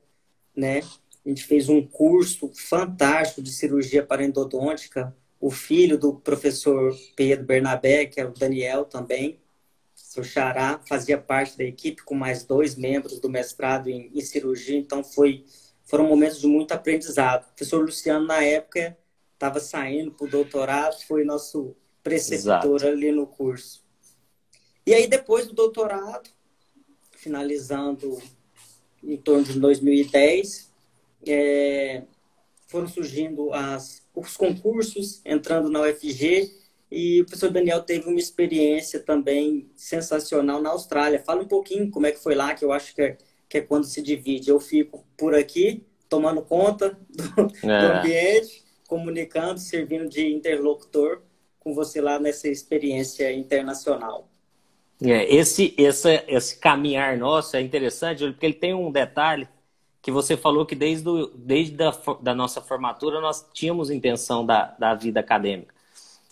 né? 0.55 0.81
A 1.25 1.29
gente 1.29 1.45
fez 1.45 1.69
um 1.69 1.87
curso 1.87 2.53
fantástico 2.55 3.43
de 3.43 3.53
cirurgia 3.53 4.05
parendodôntica. 4.05 5.17
O 5.43 5.51
filho 5.51 5.99
do 5.99 6.15
professor 6.15 6.97
Pedro 7.17 7.45
Bernabé, 7.45 8.07
que 8.07 8.21
é 8.21 8.25
o 8.25 8.31
Daniel 8.31 8.85
também, 8.85 9.41
seu 9.93 10.23
xará, 10.23 10.81
fazia 10.89 11.19
parte 11.19 11.59
da 11.59 11.65
equipe 11.65 12.05
com 12.05 12.15
mais 12.15 12.45
dois 12.45 12.77
membros 12.77 13.19
do 13.19 13.29
mestrado 13.29 13.89
em, 13.89 14.09
em 14.15 14.21
cirurgia. 14.21 14.79
Então, 14.79 15.03
foi, 15.03 15.45
foram 15.85 16.07
momentos 16.07 16.41
de 16.41 16.47
muito 16.47 16.71
aprendizado. 16.71 17.43
O 17.43 17.47
professor 17.49 17.81
Luciano, 17.85 18.25
na 18.25 18.41
época, 18.41 18.97
estava 19.35 19.59
saindo 19.59 20.13
para 20.13 20.29
o 20.29 20.31
doutorado, 20.31 21.03
foi 21.09 21.25
nosso 21.25 21.75
preceptor 22.05 22.77
Exato. 22.77 22.87
ali 22.87 23.11
no 23.11 23.27
curso. 23.27 23.85
E 24.87 24.95
aí, 24.95 25.09
depois 25.09 25.49
do 25.49 25.55
doutorado, 25.55 26.31
finalizando 27.11 28.17
em 29.03 29.17
torno 29.17 29.43
de 29.43 29.59
2010, 29.59 30.71
é, 31.27 32.05
foram 32.69 32.87
surgindo 32.87 33.53
as, 33.53 34.02
os 34.15 34.37
concursos, 34.37 35.21
entrando 35.25 35.71
na 35.71 35.81
UFG, 35.83 36.51
e 36.91 37.23
o 37.23 37.25
professor 37.25 37.51
Daniel 37.51 37.81
teve 37.81 38.07
uma 38.07 38.19
experiência 38.19 39.01
também 39.01 39.71
sensacional 39.75 40.61
na 40.61 40.71
Austrália. 40.71 41.23
Fala 41.25 41.43
um 41.43 41.49
pouquinho 41.49 41.91
como 41.91 42.07
é 42.07 42.13
que 42.13 42.23
foi 42.23 42.35
lá, 42.35 42.55
que 42.55 42.63
eu 42.63 42.71
acho 42.71 42.95
que 42.95 43.01
é, 43.01 43.19
que 43.49 43.59
é 43.59 43.61
quando 43.63 43.85
se 43.85 44.03
divide. 44.03 44.51
Eu 44.51 44.61
fico 44.61 45.03
por 45.17 45.35
aqui, 45.35 45.87
tomando 46.07 46.43
conta 46.43 46.99
do, 47.09 47.71
é. 47.71 47.81
do 47.81 47.99
ambiente, 47.99 48.63
comunicando, 48.87 49.59
servindo 49.59 50.07
de 50.07 50.31
interlocutor 50.31 51.23
com 51.59 51.73
você 51.73 52.01
lá 52.01 52.19
nessa 52.19 52.49
experiência 52.49 53.33
internacional. 53.33 54.29
É, 55.03 55.35
esse, 55.35 55.75
esse, 55.79 56.23
esse 56.29 56.59
caminhar 56.59 57.17
nosso 57.17 57.57
é 57.57 57.61
interessante, 57.63 58.25
porque 58.25 58.45
ele 58.45 58.55
tem 58.55 58.75
um 58.75 58.93
detalhe 58.93 59.49
que 60.03 60.11
você 60.11 60.37
falou 60.37 60.67
que 60.67 60.75
desde, 60.75 61.05
do, 61.05 61.29
desde 61.29 61.81
a 61.83 61.93
da 62.21 62.35
nossa 62.35 62.61
formatura 62.61 63.21
nós 63.21 63.49
tínhamos 63.55 63.89
intenção 63.89 64.45
da, 64.45 64.75
da 64.79 64.95
vida 64.95 65.21
acadêmica. 65.21 65.73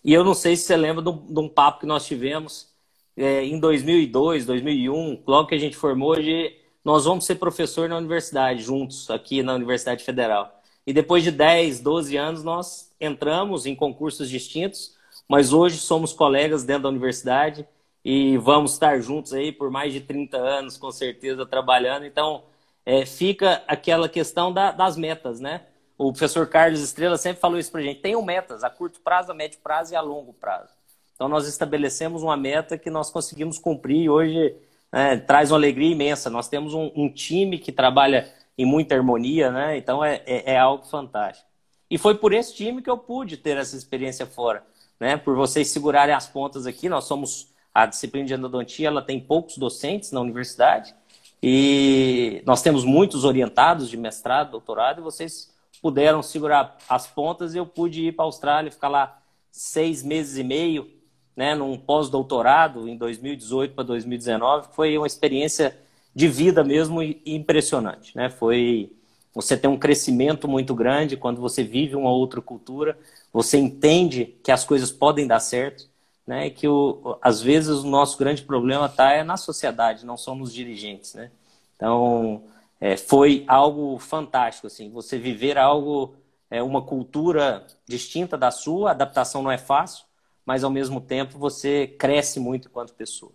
E 0.04 0.12
eu 0.12 0.24
não 0.24 0.34
sei 0.34 0.56
se 0.56 0.64
você 0.64 0.76
lembra 0.76 1.02
de 1.02 1.38
um, 1.38 1.48
papo 1.48 1.80
que 1.80 1.86
nós 1.86 2.04
tivemos 2.04 2.68
é, 3.16 3.44
em 3.44 3.60
2002, 3.60 4.44
2001, 4.46 5.22
logo 5.26 5.48
que 5.48 5.54
a 5.54 5.58
gente 5.58 5.76
formou, 5.76 6.16
de 6.16 6.56
nós 6.84 7.04
vamos 7.04 7.26
ser 7.26 7.36
professor 7.36 7.88
na 7.88 7.98
universidade, 7.98 8.62
juntos, 8.62 9.10
aqui 9.10 9.42
na 9.42 9.54
Universidade 9.54 10.02
Federal. 10.02 10.60
E 10.86 10.92
depois 10.92 11.22
de 11.22 11.30
10, 11.30 11.80
12 11.80 12.16
anos, 12.16 12.42
nós 12.42 12.92
entramos 13.00 13.66
em 13.66 13.74
concursos 13.74 14.28
distintos, 14.28 14.96
mas 15.28 15.52
hoje 15.52 15.76
somos 15.76 16.12
colegas 16.12 16.64
dentro 16.64 16.84
da 16.84 16.88
universidade 16.88 17.66
e 18.04 18.38
vamos 18.38 18.72
estar 18.72 18.98
juntos 19.00 19.34
aí 19.34 19.52
por 19.52 19.70
mais 19.70 19.92
de 19.92 20.00
30 20.00 20.36
anos, 20.38 20.76
com 20.78 20.90
certeza, 20.90 21.44
trabalhando. 21.44 22.06
Então, 22.06 22.44
é, 22.84 23.04
fica 23.04 23.62
aquela 23.66 24.08
questão 24.08 24.52
da, 24.52 24.70
das 24.70 24.96
metas, 24.96 25.40
né? 25.40 25.62
O 25.96 26.12
professor 26.12 26.48
Carlos 26.48 26.80
Estrela 26.80 27.18
sempre 27.18 27.40
falou 27.40 27.58
isso 27.58 27.70
para 27.70 27.82
gente. 27.82 28.00
Tenham 28.00 28.22
metas 28.22 28.64
a 28.64 28.70
curto 28.70 29.00
prazo, 29.00 29.32
a 29.32 29.34
médio 29.34 29.58
prazo 29.62 29.92
e 29.92 29.96
a 29.96 30.00
longo 30.00 30.32
prazo. 30.32 30.72
Então, 31.14 31.28
nós 31.28 31.46
estabelecemos 31.46 32.22
uma 32.22 32.38
meta 32.38 32.78
que 32.78 32.88
nós 32.88 33.10
conseguimos 33.10 33.58
cumprir 33.58 34.04
e 34.04 34.08
hoje 34.08 34.56
é, 34.90 35.18
traz 35.18 35.50
uma 35.50 35.58
alegria 35.58 35.92
imensa. 35.92 36.30
Nós 36.30 36.48
temos 36.48 36.72
um, 36.72 36.90
um, 36.96 37.12
time 37.12 37.58
que 37.58 37.70
trabalha 37.70 38.32
em 38.56 38.64
muita 38.64 38.94
harmonia, 38.94 39.50
né? 39.50 39.76
Então, 39.76 40.02
é, 40.02 40.22
é, 40.24 40.54
é 40.54 40.58
algo 40.58 40.86
fantástico. 40.86 41.46
E 41.90 41.98
foi 41.98 42.14
por 42.14 42.32
esse 42.32 42.54
time 42.54 42.80
que 42.80 42.88
eu 42.88 42.96
pude 42.96 43.36
ter 43.36 43.58
essa 43.58 43.76
experiência 43.76 44.24
fora, 44.24 44.64
né? 44.98 45.18
Por 45.18 45.36
vocês 45.36 45.68
segurarem 45.68 46.14
as 46.14 46.26
pontas 46.26 46.66
aqui, 46.66 46.88
nós 46.88 47.04
somos 47.04 47.52
a 47.74 47.84
disciplina 47.84 48.26
de 48.26 48.32
endodontia, 48.32 48.88
ela 48.88 49.02
tem 49.02 49.20
poucos 49.20 49.58
docentes 49.58 50.12
na 50.12 50.20
universidade, 50.20 50.94
e 51.42 52.42
nós 52.44 52.62
temos 52.62 52.84
muitos 52.84 53.24
orientados 53.24 53.88
de 53.88 53.96
mestrado, 53.96 54.52
doutorado, 54.52 55.00
e 55.00 55.02
vocês 55.02 55.52
puderam 55.80 56.22
segurar 56.22 56.76
as 56.88 57.06
pontas 57.06 57.54
e 57.54 57.58
eu 57.58 57.66
pude 57.66 58.06
ir 58.06 58.12
para 58.12 58.24
a 58.24 58.26
Austrália, 58.26 58.70
ficar 58.70 58.88
lá 58.88 59.18
seis 59.50 60.02
meses 60.02 60.36
e 60.36 60.44
meio, 60.44 60.90
né, 61.34 61.54
num 61.54 61.78
pós-doutorado 61.78 62.88
em 62.88 62.96
2018 62.96 63.74
para 63.74 63.84
2019. 63.84 64.68
Foi 64.72 64.96
uma 64.98 65.06
experiência 65.06 65.76
de 66.14 66.28
vida 66.28 66.62
mesmo 66.62 67.02
impressionante, 67.02 68.16
né? 68.16 68.28
Foi 68.28 68.92
você 69.32 69.56
tem 69.56 69.70
um 69.70 69.78
crescimento 69.78 70.48
muito 70.48 70.74
grande 70.74 71.16
quando 71.16 71.40
você 71.40 71.62
vive 71.62 71.94
uma 71.94 72.10
outra 72.10 72.40
cultura, 72.40 72.98
você 73.32 73.58
entende 73.58 74.34
que 74.42 74.50
as 74.50 74.64
coisas 74.64 74.90
podem 74.90 75.26
dar 75.26 75.38
certo, 75.38 75.88
né? 76.26 76.50
Que 76.50 76.68
o, 76.68 77.18
às 77.22 77.42
vezes 77.42 77.78
o 77.78 77.88
nosso 77.88 78.18
grande 78.18 78.42
problema 78.42 78.86
está 78.86 79.12
é 79.12 79.22
na 79.24 79.36
sociedade, 79.36 80.06
não 80.06 80.16
são 80.16 80.34
nos 80.34 80.52
dirigentes, 80.52 81.14
né? 81.14 81.30
Então 81.76 82.44
é, 82.80 82.96
foi 82.96 83.44
algo 83.46 83.98
fantástico, 83.98 84.66
assim, 84.66 84.90
você 84.90 85.18
viver 85.18 85.58
algo, 85.58 86.14
é, 86.50 86.62
uma 86.62 86.82
cultura 86.82 87.66
distinta 87.86 88.36
da 88.38 88.50
sua, 88.50 88.92
adaptação 88.92 89.42
não 89.42 89.50
é 89.50 89.58
fácil, 89.58 90.04
mas 90.46 90.64
ao 90.64 90.70
mesmo 90.70 91.00
tempo 91.00 91.38
você 91.38 91.86
cresce 91.86 92.40
muito 92.40 92.68
enquanto 92.68 92.94
pessoa. 92.94 93.32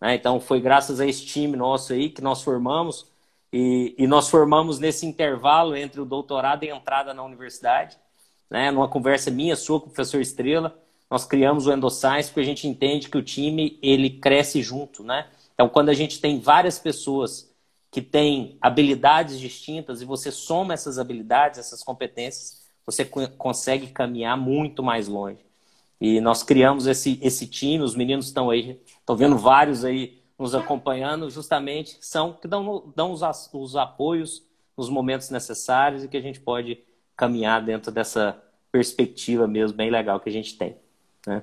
Né? 0.00 0.14
Então 0.14 0.40
foi 0.40 0.60
graças 0.60 1.00
a 1.00 1.06
esse 1.06 1.24
time 1.24 1.56
nosso 1.56 1.92
aí 1.92 2.10
que 2.10 2.20
nós 2.20 2.42
formamos 2.42 3.10
e, 3.52 3.94
e 3.98 4.06
nós 4.06 4.28
formamos 4.28 4.78
nesse 4.78 5.06
intervalo 5.06 5.76
entre 5.76 6.00
o 6.00 6.04
doutorado 6.04 6.64
e 6.64 6.70
a 6.70 6.76
entrada 6.76 7.12
na 7.12 7.22
universidade, 7.22 7.98
né? 8.50 8.70
Numa 8.70 8.88
conversa 8.88 9.30
minha, 9.30 9.56
sua 9.56 9.78
com 9.80 9.86
o 9.86 9.90
professor 9.90 10.20
Estrela, 10.20 10.78
nós 11.12 11.26
criamos 11.26 11.66
o 11.66 11.72
Endoscience 11.74 12.30
porque 12.30 12.40
a 12.40 12.44
gente 12.44 12.66
entende 12.66 13.10
que 13.10 13.18
o 13.18 13.22
time 13.22 13.78
ele 13.82 14.08
cresce 14.08 14.62
junto, 14.62 15.04
né? 15.04 15.28
Então, 15.52 15.68
quando 15.68 15.90
a 15.90 15.92
gente 15.92 16.18
tem 16.18 16.40
várias 16.40 16.78
pessoas 16.78 17.54
que 17.90 18.00
têm 18.00 18.56
habilidades 18.62 19.38
distintas 19.38 20.00
e 20.00 20.06
você 20.06 20.32
soma 20.32 20.72
essas 20.72 20.98
habilidades, 20.98 21.58
essas 21.58 21.82
competências, 21.84 22.66
você 22.86 23.04
consegue 23.04 23.88
caminhar 23.88 24.38
muito 24.38 24.82
mais 24.82 25.06
longe. 25.06 25.44
E 26.00 26.18
nós 26.18 26.42
criamos 26.42 26.86
esse, 26.86 27.18
esse 27.20 27.46
time, 27.46 27.84
os 27.84 27.94
meninos 27.94 28.28
estão 28.28 28.48
aí, 28.48 28.80
estão 28.98 29.14
vendo 29.14 29.36
vários 29.36 29.84
aí 29.84 30.18
nos 30.38 30.54
acompanhando, 30.54 31.28
justamente 31.28 31.98
são 32.00 32.32
que 32.32 32.48
dão, 32.48 32.90
dão 32.96 33.12
os, 33.12 33.20
os 33.52 33.76
apoios 33.76 34.42
nos 34.74 34.88
momentos 34.88 35.28
necessários 35.28 36.04
e 36.04 36.08
que 36.08 36.16
a 36.16 36.22
gente 36.22 36.40
pode 36.40 36.78
caminhar 37.14 37.62
dentro 37.62 37.92
dessa 37.92 38.42
perspectiva 38.72 39.46
mesmo 39.46 39.76
bem 39.76 39.90
legal 39.90 40.18
que 40.18 40.30
a 40.30 40.32
gente 40.32 40.56
tem. 40.56 40.80
Né? 41.26 41.42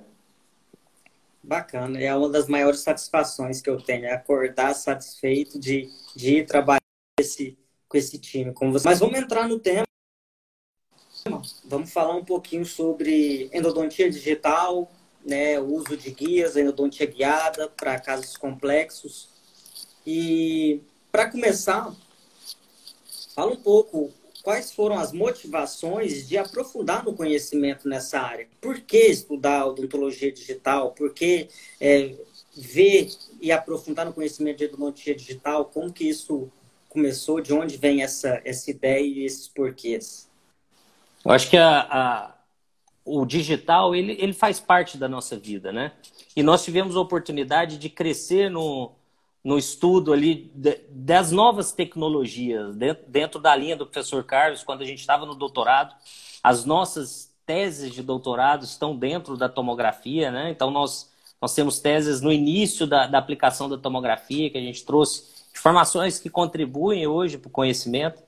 Bacana, 1.42 2.00
é 2.00 2.14
uma 2.14 2.30
das 2.30 2.48
maiores 2.48 2.82
satisfações 2.82 3.62
que 3.62 3.70
eu 3.70 3.82
tenho, 3.82 4.06
é 4.06 4.14
acordar 4.14 4.74
satisfeito 4.76 5.58
de, 5.58 5.90
de 6.16 6.38
ir 6.38 6.46
trabalhar 6.46 6.82
com 7.18 7.24
esse, 7.24 7.58
com 7.88 7.98
esse 7.98 8.20
time. 8.20 8.54
Com 8.54 8.72
você. 8.72 8.88
Mas 8.88 9.00
vamos 9.00 9.18
entrar 9.18 9.48
no 9.48 9.58
tema. 9.58 9.84
Vamos 11.66 11.92
falar 11.92 12.16
um 12.16 12.26
pouquinho 12.26 12.66
sobre 12.66 13.50
endodontia 13.54 14.10
digital, 14.10 14.90
né, 15.26 15.60
o 15.60 15.66
uso 15.66 15.98
de 15.98 16.12
guias, 16.12 16.56
endodontia 16.56 17.06
guiada 17.06 17.70
para 17.70 18.00
casos 18.00 18.38
complexos. 18.38 19.30
E 20.06 20.82
para 21.12 21.30
começar, 21.30 21.94
fala 23.36 23.52
um 23.52 23.62
pouco 23.62 24.14
quais 24.42 24.72
foram 24.72 24.98
as 24.98 25.12
motivações 25.12 26.28
de 26.28 26.38
aprofundar 26.38 27.04
no 27.04 27.14
conhecimento 27.14 27.88
nessa 27.88 28.20
área. 28.20 28.48
Por 28.62 28.80
que 28.82 28.98
estudar 28.98 29.66
odontologia 29.66 30.32
digital? 30.32 30.92
Por 30.92 31.14
que 31.14 31.48
é, 31.80 32.16
ver 32.56 33.10
e 33.42 33.52
aprofundar 33.52 34.06
no 34.06 34.14
conhecimento 34.14 34.58
de 34.58 34.66
odontologia 34.66 35.16
digital? 35.16 35.66
Como 35.66 35.92
que 35.92 36.08
isso 36.08 36.52
começou? 36.88 37.42
De 37.42 37.54
onde 37.54 37.78
vem 37.78 38.02
essa, 38.02 38.42
essa 38.46 38.72
ideia 38.72 39.06
e 39.06 39.26
esses 39.26 39.48
porquês? 39.48 40.30
Eu 41.24 41.32
acho 41.32 41.50
que 41.50 41.58
a, 41.58 41.80
a, 41.80 42.36
o 43.04 43.26
digital 43.26 43.94
ele, 43.94 44.16
ele 44.20 44.34
faz 44.34 44.60
parte 44.60 44.98
da 44.98 45.08
nossa 45.08 45.38
vida, 45.38 45.72
né? 45.72 45.92
E 46.36 46.42
nós 46.42 46.64
tivemos 46.64 46.96
a 46.96 47.02
oportunidade 47.02 47.78
de 47.78 47.90
crescer 47.90 48.50
no, 48.50 48.92
no 49.44 49.58
estudo 49.58 50.12
ali 50.12 50.52
das 50.90 51.32
novas 51.32 51.72
tecnologias, 51.72 52.76
dentro 53.08 53.40
da 53.40 53.56
linha 53.56 53.76
do 53.76 53.86
professor 53.86 54.24
Carlos, 54.24 54.64
quando 54.64 54.82
a 54.82 54.86
gente 54.86 55.00
estava 55.00 55.26
no 55.26 55.34
doutorado, 55.34 55.96
as 56.44 56.66
nossas 56.66 57.34
teses 57.46 57.92
de 57.94 58.04
doutorado 58.04 58.64
estão 58.64 58.96
dentro 58.96 59.36
da 59.36 59.50
tomografia, 59.50 60.30
né? 60.30 60.52
Então, 60.52 60.70
nós, 60.70 61.12
nós 61.42 61.56
temos 61.56 61.80
teses 61.80 62.22
no 62.22 62.32
início 62.32 62.86
da, 62.86 63.08
da 63.08 63.18
aplicação 63.18 63.68
da 63.68 63.78
tomografia, 63.78 64.50
que 64.50 64.58
a 64.58 64.62
gente 64.62 64.86
trouxe 64.86 65.24
informações 65.52 66.20
que 66.20 66.30
contribuem 66.30 67.08
hoje 67.08 67.38
para 67.38 67.48
o 67.48 67.52
conhecimento. 67.52 68.22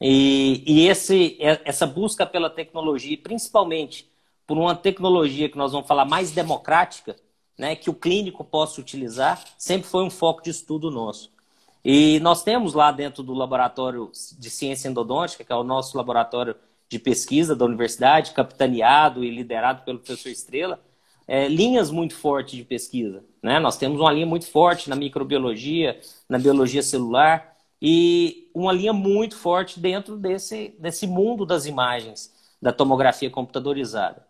E, 0.00 0.62
e 0.66 0.88
esse, 0.88 1.36
essa 1.40 1.86
busca 1.86 2.24
pela 2.24 2.48
tecnologia, 2.48 3.18
principalmente 3.18 4.08
por 4.46 4.56
uma 4.58 4.74
tecnologia 4.74 5.48
que 5.48 5.58
nós 5.58 5.72
vamos 5.72 5.86
falar 5.86 6.04
mais 6.04 6.30
democrática, 6.30 7.16
né, 7.58 7.76
que 7.76 7.90
o 7.90 7.94
clínico 7.94 8.44
possa 8.44 8.80
utilizar, 8.80 9.42
sempre 9.56 9.88
foi 9.88 10.02
um 10.02 10.10
foco 10.10 10.42
de 10.42 10.50
estudo 10.50 10.90
nosso. 10.90 11.32
E 11.84 12.18
nós 12.20 12.42
temos 12.42 12.72
lá 12.72 12.90
dentro 12.90 13.22
do 13.22 13.34
laboratório 13.34 14.10
de 14.38 14.50
ciência 14.50 14.88
endodôntica, 14.88 15.44
que 15.44 15.52
é 15.52 15.56
o 15.56 15.62
nosso 15.62 15.96
laboratório 15.96 16.56
de 16.88 16.98
pesquisa 16.98 17.54
da 17.54 17.64
universidade, 17.64 18.32
capitaneado 18.32 19.24
e 19.24 19.30
liderado 19.30 19.82
pelo 19.84 19.98
professor 19.98 20.30
Estrela, 20.30 20.80
é, 21.26 21.48
linhas 21.48 21.90
muito 21.90 22.14
fortes 22.14 22.56
de 22.56 22.64
pesquisa. 22.64 23.24
Né? 23.42 23.58
Nós 23.58 23.76
temos 23.76 24.00
uma 24.00 24.12
linha 24.12 24.26
muito 24.26 24.46
forte 24.46 24.88
na 24.88 24.96
microbiologia, 24.96 26.00
na 26.28 26.38
biologia 26.38 26.82
celular 26.82 27.54
e 27.80 28.50
uma 28.54 28.72
linha 28.72 28.92
muito 28.92 29.36
forte 29.36 29.78
dentro 29.78 30.16
desse, 30.16 30.74
desse 30.78 31.06
mundo 31.06 31.44
das 31.44 31.66
imagens, 31.66 32.32
da 32.60 32.72
tomografia 32.72 33.30
computadorizada. 33.30 34.23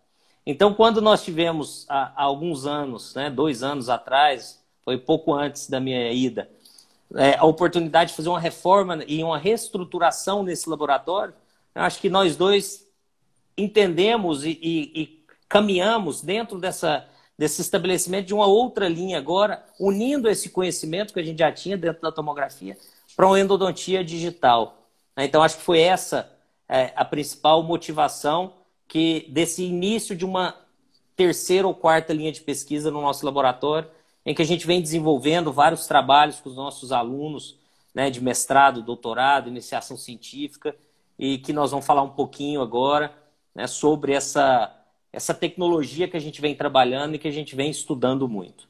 Então, 0.47 0.75
quando 0.75 1.01
nós 1.01 1.25
tivemos 1.25 1.87
há, 1.89 2.13
alguns 2.23 2.67
anos, 2.67 3.15
né, 3.15 3.31
dois 3.31 3.63
anos 3.63 3.89
atrás, 3.89 4.63
foi 4.85 4.99
pouco 4.99 5.33
antes 5.33 5.69
da 5.69 5.81
minha 5.81 6.13
ida, 6.13 6.51
é, 7.15 7.37
a 7.37 7.45
oportunidade 7.45 8.11
de 8.11 8.17
fazer 8.17 8.29
uma 8.29 8.41
reforma 8.41 9.03
e 9.07 9.23
uma 9.23 9.39
reestruturação 9.39 10.43
nesse 10.43 10.69
laboratório, 10.69 11.35
acho 11.75 12.01
que 12.01 12.11
nós 12.11 12.37
dois 12.37 12.87
entendemos 13.57 14.45
e, 14.45 14.59
e, 14.63 15.03
e 15.03 15.25
caminhamos 15.49 16.21
dentro 16.21 16.59
dessa, 16.59 17.09
desse 17.39 17.63
estabelecimento 17.63 18.27
de 18.27 18.35
uma 18.35 18.47
outra 18.47 18.89
linha 18.89 19.17
agora, 19.17 19.65
unindo 19.81 20.29
esse 20.29 20.51
conhecimento 20.51 21.15
que 21.15 21.21
a 21.21 21.25
gente 21.25 21.39
já 21.39 21.53
tinha 21.53 21.77
dentro 21.77 22.03
da 22.03 22.13
tomografia 22.13 22.77
para 23.17 23.27
uma 23.27 23.41
endodontia 23.41 24.05
digital. 24.05 24.89
Então, 25.17 25.43
acho 25.43 25.57
que 25.57 25.63
foi 25.63 25.81
essa 25.81 26.31
é, 26.69 26.93
a 26.97 27.05
principal 27.05 27.63
motivação 27.63 28.53
que 28.95 29.27
desse 29.29 29.65
início 29.65 30.15
de 30.15 30.25
uma 30.25 30.55
terceira 31.17 31.67
ou 31.67 31.75
quarta 31.75 32.13
linha 32.13 32.31
de 32.31 32.41
pesquisa 32.41 32.93
no 32.93 33.01
nosso 33.01 33.27
laboratório, 33.27 33.91
em 34.25 34.33
que 34.33 34.41
a 34.41 34.45
gente 34.45 34.69
vem 34.69 34.81
desenvolvendo 34.81 35.53
vários 35.53 35.89
trabalhos 35.89 36.39
com 36.39 36.49
os 36.49 36.55
nossos 36.55 36.93
alunos 36.93 37.59
né, 37.93 38.09
de 38.09 38.23
mestrado, 38.23 38.83
doutorado, 38.83 39.49
iniciação 39.49 39.97
científica, 39.97 40.77
e 41.19 41.39
que 41.39 41.53
nós 41.53 41.73
vamos 41.73 41.85
falar 41.85 42.03
um 42.03 42.11
pouquinho 42.11 42.63
agora 42.63 43.13
né, 43.53 43.67
sobre 43.67 44.13
essa, 44.13 44.73
essa 45.13 45.35
tecnologia 45.35 46.07
que 46.07 46.17
a 46.17 46.21
gente 46.21 46.41
vem 46.41 46.55
trabalhando 46.55 47.17
e 47.17 47.19
que 47.19 47.27
a 47.27 47.33
gente 47.33 47.57
vem 47.57 47.71
estudando 47.71 48.29
muito. 48.29 48.69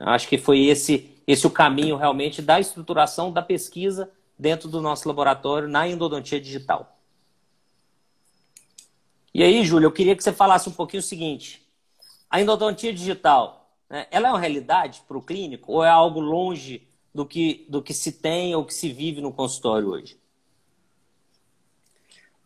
Eu 0.00 0.08
acho 0.08 0.26
que 0.26 0.38
foi 0.38 0.64
esse, 0.64 1.10
esse 1.26 1.46
o 1.46 1.50
caminho 1.50 1.98
realmente 1.98 2.40
da 2.40 2.58
estruturação 2.58 3.30
da 3.30 3.42
pesquisa 3.42 4.10
dentro 4.38 4.70
do 4.70 4.80
nosso 4.80 5.06
laboratório 5.06 5.68
na 5.68 5.86
endodontia 5.86 6.40
digital. 6.40 6.95
E 9.36 9.42
aí, 9.42 9.62
Júlio, 9.66 9.88
eu 9.88 9.92
queria 9.92 10.16
que 10.16 10.24
você 10.24 10.32
falasse 10.32 10.66
um 10.66 10.72
pouquinho 10.72 11.02
o 11.02 11.04
seguinte: 11.04 11.62
a 12.30 12.40
endodontia 12.40 12.90
digital, 12.90 13.70
né, 13.86 14.06
ela 14.10 14.28
é 14.28 14.30
uma 14.30 14.40
realidade 14.40 15.02
para 15.06 15.18
o 15.18 15.20
clínico 15.20 15.72
ou 15.72 15.84
é 15.84 15.90
algo 15.90 16.20
longe 16.20 16.88
do 17.14 17.26
que, 17.26 17.66
do 17.68 17.82
que 17.82 17.92
se 17.92 18.12
tem 18.12 18.54
ou 18.54 18.64
que 18.64 18.72
se 18.72 18.90
vive 18.90 19.20
no 19.20 19.30
consultório 19.30 19.88
hoje? 19.88 20.18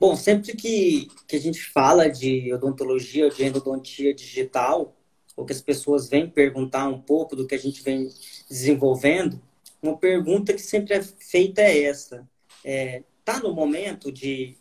Bom, 0.01 0.17
sempre 0.17 0.57
que, 0.57 1.07
que 1.29 1.37
a 1.37 1.41
gente 1.41 1.63
fala 1.63 2.11
de 2.11 2.53
odontologia, 2.53 3.31
de 3.31 3.45
endodontia 3.45 4.13
digital, 4.13 4.93
ou 5.37 5.47
que 5.47 5.53
as 5.53 5.63
pessoas 5.63 6.09
vêm 6.09 6.29
perguntar 6.29 6.89
um 6.89 7.01
pouco 7.01 7.37
do 7.37 7.47
que 7.47 7.55
a 7.55 7.59
gente 7.59 7.85
vem 7.85 8.09
desenvolvendo, 8.49 9.41
uma 9.81 9.97
pergunta 9.97 10.53
que 10.53 10.59
sempre 10.59 10.95
é 10.95 11.03
feita 11.05 11.61
é 11.61 11.85
essa: 11.85 12.29
está 12.65 12.69
é, 12.69 13.05
tá 13.25 13.39
no 13.39 13.55
momento 13.55 14.11
de 14.11 14.59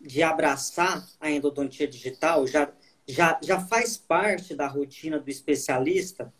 de 0.00 0.22
abraçar 0.22 1.06
a 1.20 1.30
endodontia 1.30 1.86
digital 1.86 2.46
já, 2.46 2.72
já, 3.06 3.38
já 3.42 3.60
faz 3.60 3.96
parte 3.96 4.54
da 4.54 4.66
rotina 4.66 5.18
do 5.18 5.30
especialista, 5.30 6.32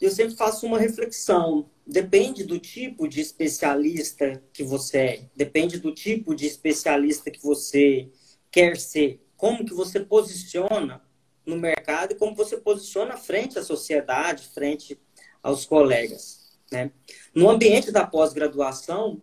eu 0.00 0.10
sempre 0.10 0.36
faço 0.36 0.66
uma 0.66 0.78
reflexão. 0.78 1.70
Depende 1.86 2.44
do 2.44 2.58
tipo 2.58 3.08
de 3.08 3.20
especialista 3.20 4.42
que 4.52 4.62
você 4.62 4.98
é, 4.98 5.24
depende 5.36 5.78
do 5.78 5.92
tipo 5.92 6.34
de 6.34 6.46
especialista 6.46 7.30
que 7.30 7.42
você 7.42 8.10
quer 8.50 8.76
ser, 8.76 9.22
como 9.36 9.64
que 9.64 9.74
você 9.74 10.00
posiciona 10.00 11.02
no 11.44 11.56
mercado 11.56 12.12
e 12.12 12.14
como 12.14 12.34
você 12.34 12.56
posiciona 12.56 13.16
frente 13.16 13.58
à 13.58 13.62
sociedade, 13.62 14.48
frente 14.48 14.98
aos 15.42 15.66
colegas. 15.66 16.58
Né? 16.72 16.90
No 17.34 17.50
ambiente 17.50 17.92
da 17.92 18.06
pós-graduação, 18.06 19.20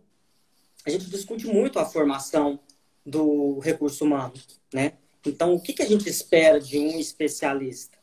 a 0.85 0.89
gente 0.89 1.09
discute 1.09 1.47
muito 1.47 1.79
a 1.79 1.85
formação 1.85 2.59
do 3.05 3.59
recurso 3.59 4.05
humano, 4.05 4.33
né? 4.73 4.93
Então, 5.25 5.53
o 5.53 5.61
que, 5.61 5.73
que 5.73 5.83
a 5.83 5.87
gente 5.87 6.09
espera 6.09 6.59
de 6.59 6.79
um 6.79 6.99
especialista? 6.99 7.97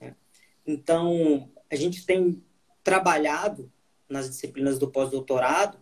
Né? 0.00 0.14
Então, 0.66 1.50
a 1.70 1.76
gente 1.76 2.06
tem 2.06 2.42
trabalhado 2.82 3.70
nas 4.08 4.28
disciplinas 4.28 4.78
do 4.78 4.90
pós-doutorado 4.90 5.78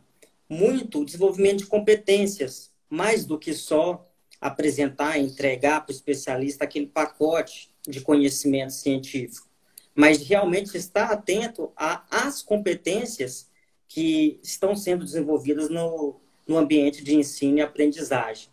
muito 0.49 1.01
o 1.01 1.05
desenvolvimento 1.05 1.59
de 1.59 1.67
competências, 1.67 2.73
mais 2.89 3.25
do 3.25 3.39
que 3.39 3.53
só 3.53 4.09
apresentar, 4.41 5.19
entregar 5.19 5.81
para 5.81 5.93
o 5.93 5.95
especialista 5.95 6.65
aquele 6.65 6.87
pacote 6.87 7.73
de 7.87 8.01
conhecimento 8.01 8.73
científico, 8.73 9.49
mas 9.95 10.23
realmente 10.23 10.77
estar 10.77 11.11
atento 11.11 11.73
às 11.77 12.43
competências 12.43 13.49
que 13.89 14.39
estão 14.43 14.77
sendo 14.77 15.05
desenvolvidas 15.05 15.71
no, 15.71 16.21
no 16.47 16.57
ambiente 16.57 17.03
de 17.03 17.15
ensino 17.15 17.59
e 17.59 17.61
aprendizagem. 17.61 18.49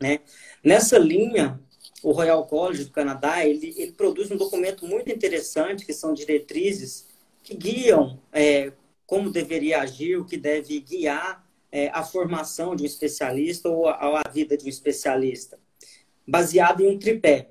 Né? 0.00 0.20
Nessa 0.62 0.98
linha, 0.98 1.60
o 2.02 2.12
Royal 2.12 2.46
College 2.46 2.84
do 2.84 2.90
Canadá 2.90 3.44
ele, 3.44 3.74
ele 3.76 3.92
produz 3.92 4.30
um 4.30 4.36
documento 4.36 4.86
muito 4.86 5.10
interessante 5.10 5.86
que 5.86 5.92
são 5.92 6.12
diretrizes 6.12 7.06
que 7.42 7.54
guiam 7.54 8.18
é, 8.32 8.72
como 9.06 9.30
deveria 9.30 9.80
agir, 9.80 10.16
o 10.16 10.24
que 10.24 10.36
deve 10.36 10.80
guiar 10.80 11.46
é, 11.70 11.88
a 11.88 12.02
formação 12.02 12.74
de 12.74 12.82
um 12.82 12.86
especialista 12.86 13.68
ou 13.68 13.86
a, 13.88 14.22
a 14.24 14.30
vida 14.30 14.56
de 14.56 14.64
um 14.64 14.68
especialista, 14.68 15.58
baseado 16.26 16.80
em 16.80 16.88
um 16.88 16.98
tripé: 16.98 17.50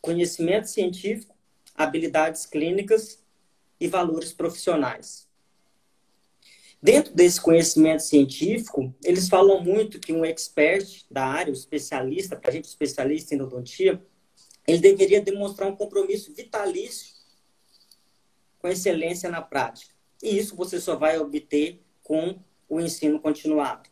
conhecimento 0.00 0.66
científico, 0.66 1.36
habilidades 1.74 2.46
clínicas 2.46 3.22
e 3.78 3.86
valores 3.86 4.32
profissionais. 4.32 5.27
Dentro 6.80 7.12
desse 7.12 7.40
conhecimento 7.40 8.04
científico, 8.04 8.94
eles 9.02 9.28
falam 9.28 9.62
muito 9.62 9.98
que 9.98 10.12
um 10.12 10.24
expert 10.24 11.04
da 11.10 11.24
área, 11.24 11.50
um 11.50 11.54
especialista, 11.56 12.36
para 12.36 12.50
a 12.50 12.52
gente 12.52 12.66
especialista 12.66 13.34
em 13.34 13.40
odontia, 13.40 14.00
ele 14.66 14.78
deveria 14.78 15.20
demonstrar 15.20 15.68
um 15.68 15.74
compromisso 15.74 16.32
vitalício 16.32 17.16
com 18.60 18.68
excelência 18.68 19.28
na 19.28 19.42
prática. 19.42 19.92
E 20.22 20.36
isso 20.36 20.54
você 20.54 20.80
só 20.80 20.94
vai 20.94 21.18
obter 21.18 21.82
com 22.02 22.38
o 22.68 22.80
ensino 22.80 23.18
continuado, 23.18 23.88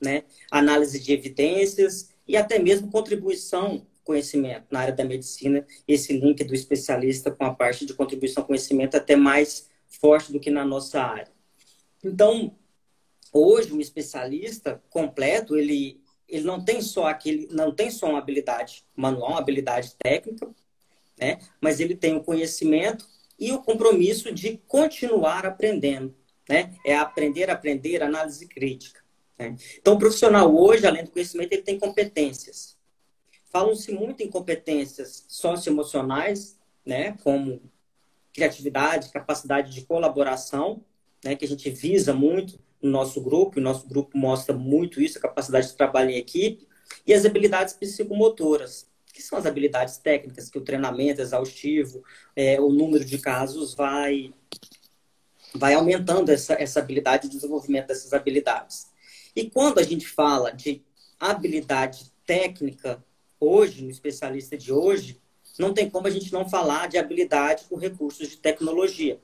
né? 0.00 0.24
Análise 0.50 1.00
de 1.00 1.12
evidências 1.12 2.10
e 2.26 2.36
até 2.36 2.58
mesmo 2.58 2.90
contribuição 2.90 3.86
conhecimento 4.02 4.66
na 4.70 4.80
área 4.80 4.94
da 4.94 5.04
medicina. 5.04 5.66
Esse 5.88 6.12
link 6.18 6.44
do 6.44 6.54
especialista 6.54 7.30
com 7.30 7.44
a 7.44 7.54
parte 7.54 7.84
de 7.84 7.94
contribuição 7.94 8.44
conhecimento 8.44 8.94
é 8.94 8.98
até 8.98 9.16
mais 9.16 9.68
forte 9.88 10.30
do 10.30 10.38
que 10.38 10.50
na 10.50 10.64
nossa 10.64 11.00
área. 11.00 11.33
Então, 12.04 12.56
hoje 13.32 13.72
um 13.72 13.80
especialista 13.80 14.82
completo, 14.90 15.56
ele 15.56 16.02
ele 16.28 16.44
não 16.44 16.64
tem 16.64 16.80
só 16.80 17.06
aquele, 17.06 17.48
não 17.50 17.72
tem 17.72 17.90
só 17.90 18.08
uma 18.08 18.18
habilidade 18.18 18.84
manual, 18.96 19.32
uma 19.32 19.38
habilidade 19.38 19.94
técnica, 19.96 20.50
né? 21.18 21.38
Mas 21.60 21.80
ele 21.80 21.94
tem 21.94 22.16
o 22.16 22.24
conhecimento 22.24 23.06
e 23.38 23.52
o 23.52 23.62
compromisso 23.62 24.32
de 24.32 24.58
continuar 24.66 25.46
aprendendo, 25.46 26.14
né? 26.48 26.74
É 26.84 26.96
aprender, 26.96 27.50
aprender, 27.50 28.02
análise 28.02 28.46
crítica. 28.46 29.02
Né? 29.38 29.56
Então, 29.78 29.94
o 29.94 29.98
profissional 29.98 30.54
hoje, 30.54 30.86
além 30.86 31.04
do 31.04 31.10
conhecimento, 31.10 31.52
ele 31.52 31.62
tem 31.62 31.78
competências. 31.78 32.76
Falam-se 33.50 33.92
muito 33.92 34.22
em 34.22 34.30
competências 34.30 35.24
socioemocionais, 35.28 36.58
né? 36.84 37.16
Como 37.22 37.60
criatividade, 38.32 39.10
capacidade 39.10 39.72
de 39.72 39.82
colaboração, 39.82 40.84
né, 41.24 41.34
que 41.34 41.44
a 41.44 41.48
gente 41.48 41.70
visa 41.70 42.12
muito 42.12 42.58
no 42.82 42.90
nosso 42.90 43.20
grupo, 43.20 43.58
e 43.58 43.60
o 43.60 43.64
nosso 43.64 43.88
grupo 43.88 44.16
mostra 44.16 44.54
muito 44.54 45.00
isso, 45.00 45.18
a 45.18 45.22
capacidade 45.22 45.68
de 45.68 45.76
trabalho 45.76 46.10
em 46.10 46.16
equipe, 46.16 46.68
e 47.06 47.14
as 47.14 47.24
habilidades 47.24 47.74
psicomotoras, 47.74 48.86
que 49.12 49.22
são 49.22 49.38
as 49.38 49.46
habilidades 49.46 49.96
técnicas 49.96 50.50
que 50.50 50.58
o 50.58 50.64
treinamento 50.64 51.20
exaustivo, 51.22 52.04
é, 52.36 52.60
o 52.60 52.68
número 52.68 53.04
de 53.04 53.18
casos 53.18 53.74
vai, 53.74 54.34
vai 55.54 55.72
aumentando 55.74 56.30
essa, 56.30 56.54
essa 56.54 56.80
habilidade, 56.80 57.26
o 57.26 57.30
desenvolvimento 57.30 57.86
dessas 57.86 58.12
habilidades. 58.12 58.88
E 59.34 59.48
quando 59.48 59.78
a 59.78 59.82
gente 59.82 60.06
fala 60.06 60.50
de 60.50 60.84
habilidade 61.18 62.12
técnica, 62.26 63.02
hoje, 63.40 63.82
no 63.82 63.90
especialista 63.90 64.56
de 64.56 64.72
hoje, 64.72 65.20
não 65.58 65.72
tem 65.72 65.88
como 65.88 66.06
a 66.06 66.10
gente 66.10 66.32
não 66.32 66.48
falar 66.48 66.88
de 66.88 66.98
habilidade 66.98 67.64
com 67.68 67.76
recursos 67.76 68.28
de 68.28 68.36
tecnologia. 68.36 69.18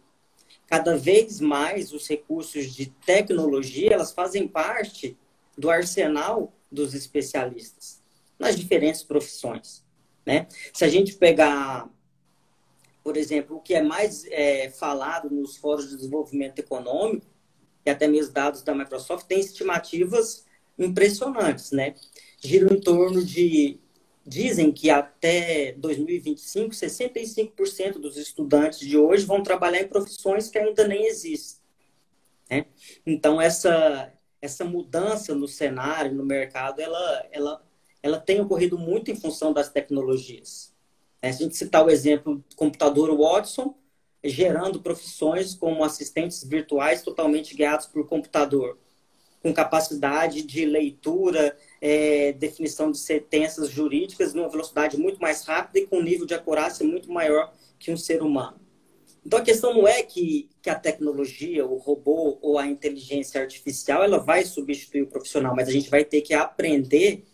Cada 0.70 0.96
vez 0.96 1.38
mais 1.38 1.92
os 1.92 2.08
recursos 2.08 2.74
de 2.74 2.86
tecnologia, 3.04 3.92
elas 3.92 4.12
fazem 4.12 4.48
parte 4.48 5.18
do 5.58 5.68
arsenal 5.68 6.54
dos 6.72 6.94
especialistas, 6.94 8.00
nas 8.38 8.56
diferentes 8.56 9.02
profissões. 9.02 9.84
Né? 10.24 10.46
Se 10.72 10.84
a 10.84 10.88
gente 10.88 11.14
pegar 11.14 11.90
por 13.02 13.16
exemplo, 13.16 13.56
o 13.56 13.60
que 13.60 13.74
é 13.74 13.82
mais 13.82 14.24
é, 14.26 14.70
falado 14.70 15.30
nos 15.30 15.56
fóruns 15.56 15.88
de 15.88 15.96
desenvolvimento 15.96 16.58
econômico, 16.58 17.26
e 17.84 17.90
até 17.90 18.06
mesmo 18.06 18.32
dados 18.32 18.62
da 18.62 18.74
Microsoft, 18.74 19.26
tem 19.26 19.40
estimativas 19.40 20.44
impressionantes, 20.78 21.72
né? 21.72 21.94
Giram 22.42 22.74
em 22.74 22.80
torno 22.80 23.24
de. 23.24 23.78
Dizem 24.26 24.70
que 24.70 24.90
até 24.90 25.72
2025, 25.72 26.74
65% 26.74 27.92
dos 27.94 28.16
estudantes 28.16 28.78
de 28.78 28.96
hoje 28.96 29.24
vão 29.24 29.42
trabalhar 29.42 29.80
em 29.80 29.88
profissões 29.88 30.48
que 30.48 30.58
ainda 30.58 30.86
nem 30.86 31.06
existem. 31.06 31.60
Né? 32.50 32.66
Então, 33.06 33.40
essa, 33.40 34.12
essa 34.42 34.64
mudança 34.64 35.34
no 35.34 35.48
cenário, 35.48 36.12
no 36.12 36.24
mercado, 36.24 36.80
ela, 36.80 37.28
ela, 37.32 37.66
ela 38.02 38.20
tem 38.20 38.40
ocorrido 38.40 38.78
muito 38.78 39.10
em 39.10 39.16
função 39.16 39.52
das 39.52 39.70
tecnologias. 39.70 40.74
É, 41.22 41.28
a 41.28 41.32
gente 41.32 41.56
citar 41.56 41.84
o 41.84 41.90
exemplo 41.90 42.36
do 42.48 42.56
computador 42.56 43.16
Watson, 43.16 43.74
gerando 44.22 44.82
profissões 44.82 45.54
como 45.54 45.82
assistentes 45.82 46.44
virtuais 46.44 47.02
totalmente 47.02 47.54
guiados 47.54 47.86
por 47.86 48.06
computador, 48.06 48.78
com 49.42 49.52
capacidade 49.52 50.42
de 50.42 50.64
leitura, 50.64 51.56
é, 51.80 52.32
definição 52.32 52.90
de 52.90 52.98
sentenças 52.98 53.70
jurídicas 53.70 54.34
numa 54.34 54.48
velocidade 54.48 54.98
muito 54.98 55.20
mais 55.20 55.44
rápida 55.44 55.80
e 55.80 55.86
com 55.86 55.98
um 55.98 56.02
nível 56.02 56.26
de 56.26 56.34
acurácia 56.34 56.86
muito 56.86 57.10
maior 57.10 57.52
que 57.78 57.90
um 57.90 57.96
ser 57.96 58.22
humano. 58.22 58.60
Então 59.24 59.38
a 59.38 59.42
questão 59.42 59.74
não 59.74 59.86
é 59.86 60.02
que, 60.02 60.48
que 60.62 60.70
a 60.70 60.74
tecnologia, 60.74 61.66
o 61.66 61.76
robô 61.76 62.38
ou 62.40 62.58
a 62.58 62.66
inteligência 62.66 63.40
artificial 63.40 64.02
ela 64.02 64.18
vai 64.18 64.44
substituir 64.44 65.02
o 65.02 65.06
profissional, 65.06 65.54
mas 65.54 65.68
a 65.68 65.72
gente 65.72 65.90
vai 65.90 66.04
ter 66.04 66.20
que 66.22 66.34
aprender 66.34 67.24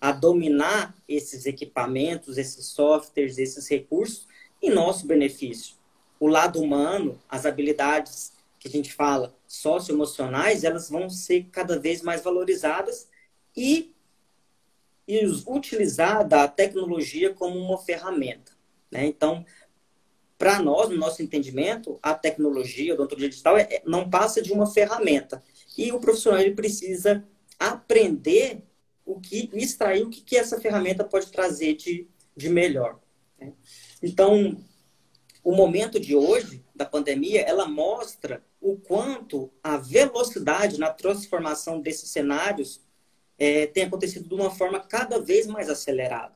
a 0.00 0.12
dominar 0.12 0.94
esses 1.08 1.46
equipamentos, 1.46 2.36
esses 2.36 2.66
softwares, 2.66 3.38
esses 3.38 3.68
recursos 3.68 4.26
em 4.62 4.70
nosso 4.70 5.06
benefício. 5.06 5.76
O 6.18 6.26
lado 6.26 6.60
humano, 6.60 7.18
as 7.28 7.46
habilidades 7.46 8.32
que 8.70 8.76
a 8.76 8.82
gente 8.82 8.92
fala 8.92 9.36
socioemocionais, 9.46 10.64
elas 10.64 10.88
vão 10.88 11.08
ser 11.08 11.48
cada 11.50 11.78
vez 11.78 12.02
mais 12.02 12.22
valorizadas 12.22 13.08
e, 13.56 13.94
e 15.06 15.26
utilizar 15.46 16.32
a 16.32 16.48
tecnologia 16.48 17.32
como 17.32 17.58
uma 17.58 17.78
ferramenta. 17.78 18.52
Né? 18.90 19.06
Então, 19.06 19.44
para 20.38 20.60
nós, 20.60 20.90
no 20.90 20.96
nosso 20.96 21.22
entendimento, 21.22 21.98
a 22.02 22.14
tecnologia, 22.14 22.92
a 22.92 22.94
odontologia 22.94 23.30
digital, 23.30 23.56
é, 23.56 23.82
não 23.86 24.08
passa 24.08 24.42
de 24.42 24.52
uma 24.52 24.66
ferramenta. 24.66 25.42
E 25.76 25.92
o 25.92 26.00
profissional 26.00 26.40
ele 26.40 26.54
precisa 26.54 27.24
aprender 27.58 28.62
o 29.04 29.20
que 29.20 29.48
extrair 29.54 30.04
o 30.04 30.10
que, 30.10 30.20
que 30.20 30.36
essa 30.36 30.60
ferramenta 30.60 31.04
pode 31.04 31.30
trazer 31.30 31.74
de, 31.74 32.06
de 32.36 32.48
melhor. 32.48 32.98
Né? 33.38 33.52
Então, 34.02 34.56
o 35.42 35.54
momento 35.54 35.98
de 36.00 36.14
hoje 36.14 36.64
da 36.74 36.84
pandemia, 36.84 37.40
ela 37.42 37.66
mostra 37.66 38.44
o 38.66 38.76
quanto 38.76 39.48
a 39.62 39.76
velocidade 39.76 40.78
na 40.78 40.90
transformação 40.90 41.80
desses 41.80 42.10
cenários 42.10 42.80
é, 43.38 43.66
tem 43.66 43.84
acontecido 43.84 44.28
de 44.28 44.34
uma 44.34 44.50
forma 44.50 44.80
cada 44.80 45.20
vez 45.20 45.46
mais 45.46 45.70
acelerada. 45.70 46.34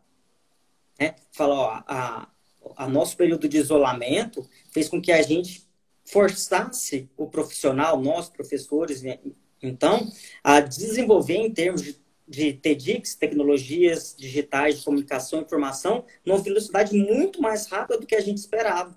Né? 0.98 1.16
Fala, 1.32 1.54
ó, 1.54 1.82
a, 1.88 2.28
a 2.76 2.88
nosso 2.88 3.16
período 3.16 3.48
de 3.48 3.56
isolamento 3.56 4.48
fez 4.70 4.88
com 4.88 5.02
que 5.02 5.10
a 5.10 5.20
gente 5.22 5.68
forçasse 6.04 7.10
o 7.16 7.26
profissional, 7.26 8.00
nós 8.00 8.28
professores, 8.28 9.02
né? 9.02 9.18
então, 9.60 10.08
a 10.44 10.60
desenvolver 10.60 11.36
em 11.36 11.52
termos 11.52 11.82
de 11.82 12.00
de 12.30 12.52
TEDx, 12.52 13.16
tecnologias 13.16 14.14
digitais 14.16 14.78
de 14.78 14.84
comunicação 14.84 15.40
e 15.40 15.42
informação, 15.42 16.04
numa 16.24 16.38
velocidade 16.38 16.96
muito 16.96 17.42
mais 17.42 17.66
rápida 17.66 17.98
do 17.98 18.06
que 18.06 18.14
a 18.14 18.20
gente 18.20 18.38
esperava. 18.38 18.96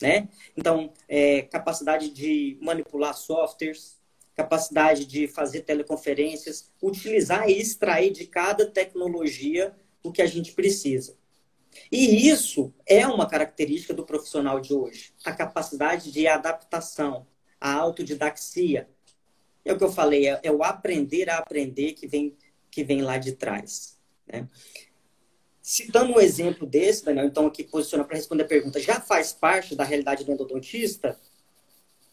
Né? 0.00 0.28
Então, 0.56 0.92
é, 1.08 1.42
capacidade 1.42 2.10
de 2.10 2.58
manipular 2.60 3.14
softwares, 3.14 3.98
capacidade 4.34 5.06
de 5.06 5.26
fazer 5.26 5.62
teleconferências, 5.62 6.70
utilizar 6.82 7.48
e 7.48 7.58
extrair 7.58 8.12
de 8.12 8.26
cada 8.26 8.66
tecnologia 8.66 9.74
o 10.02 10.12
que 10.12 10.20
a 10.20 10.26
gente 10.26 10.52
precisa. 10.52 11.16
E 11.90 12.28
isso 12.28 12.72
é 12.86 13.06
uma 13.06 13.28
característica 13.28 13.94
do 13.94 14.04
profissional 14.04 14.60
de 14.60 14.74
hoje, 14.74 15.12
a 15.24 15.32
capacidade 15.32 16.12
de 16.12 16.26
adaptação, 16.26 17.26
a 17.60 17.72
autodidaxia. 17.72 18.88
É 19.64 19.72
o 19.72 19.78
que 19.78 19.84
eu 19.84 19.92
falei, 19.92 20.28
é, 20.28 20.40
é 20.42 20.52
o 20.52 20.62
aprender 20.62 21.28
a 21.28 21.38
aprender 21.38 21.92
que 21.92 22.06
vem 22.06 22.36
que 22.70 22.84
vem 22.84 23.00
lá 23.00 23.16
de 23.16 23.32
trás. 23.32 23.98
Né? 24.26 24.46
Citando 25.68 26.12
um 26.12 26.20
exemplo 26.20 26.64
desse, 26.64 27.04
Daniel, 27.04 27.26
então 27.26 27.44
aqui 27.44 27.64
posiciona 27.64 28.04
para 28.04 28.14
responder 28.14 28.44
a 28.44 28.46
pergunta, 28.46 28.78
já 28.78 29.00
faz 29.00 29.32
parte 29.32 29.74
da 29.74 29.82
realidade 29.82 30.22
do 30.22 30.30
endodontista? 30.30 31.18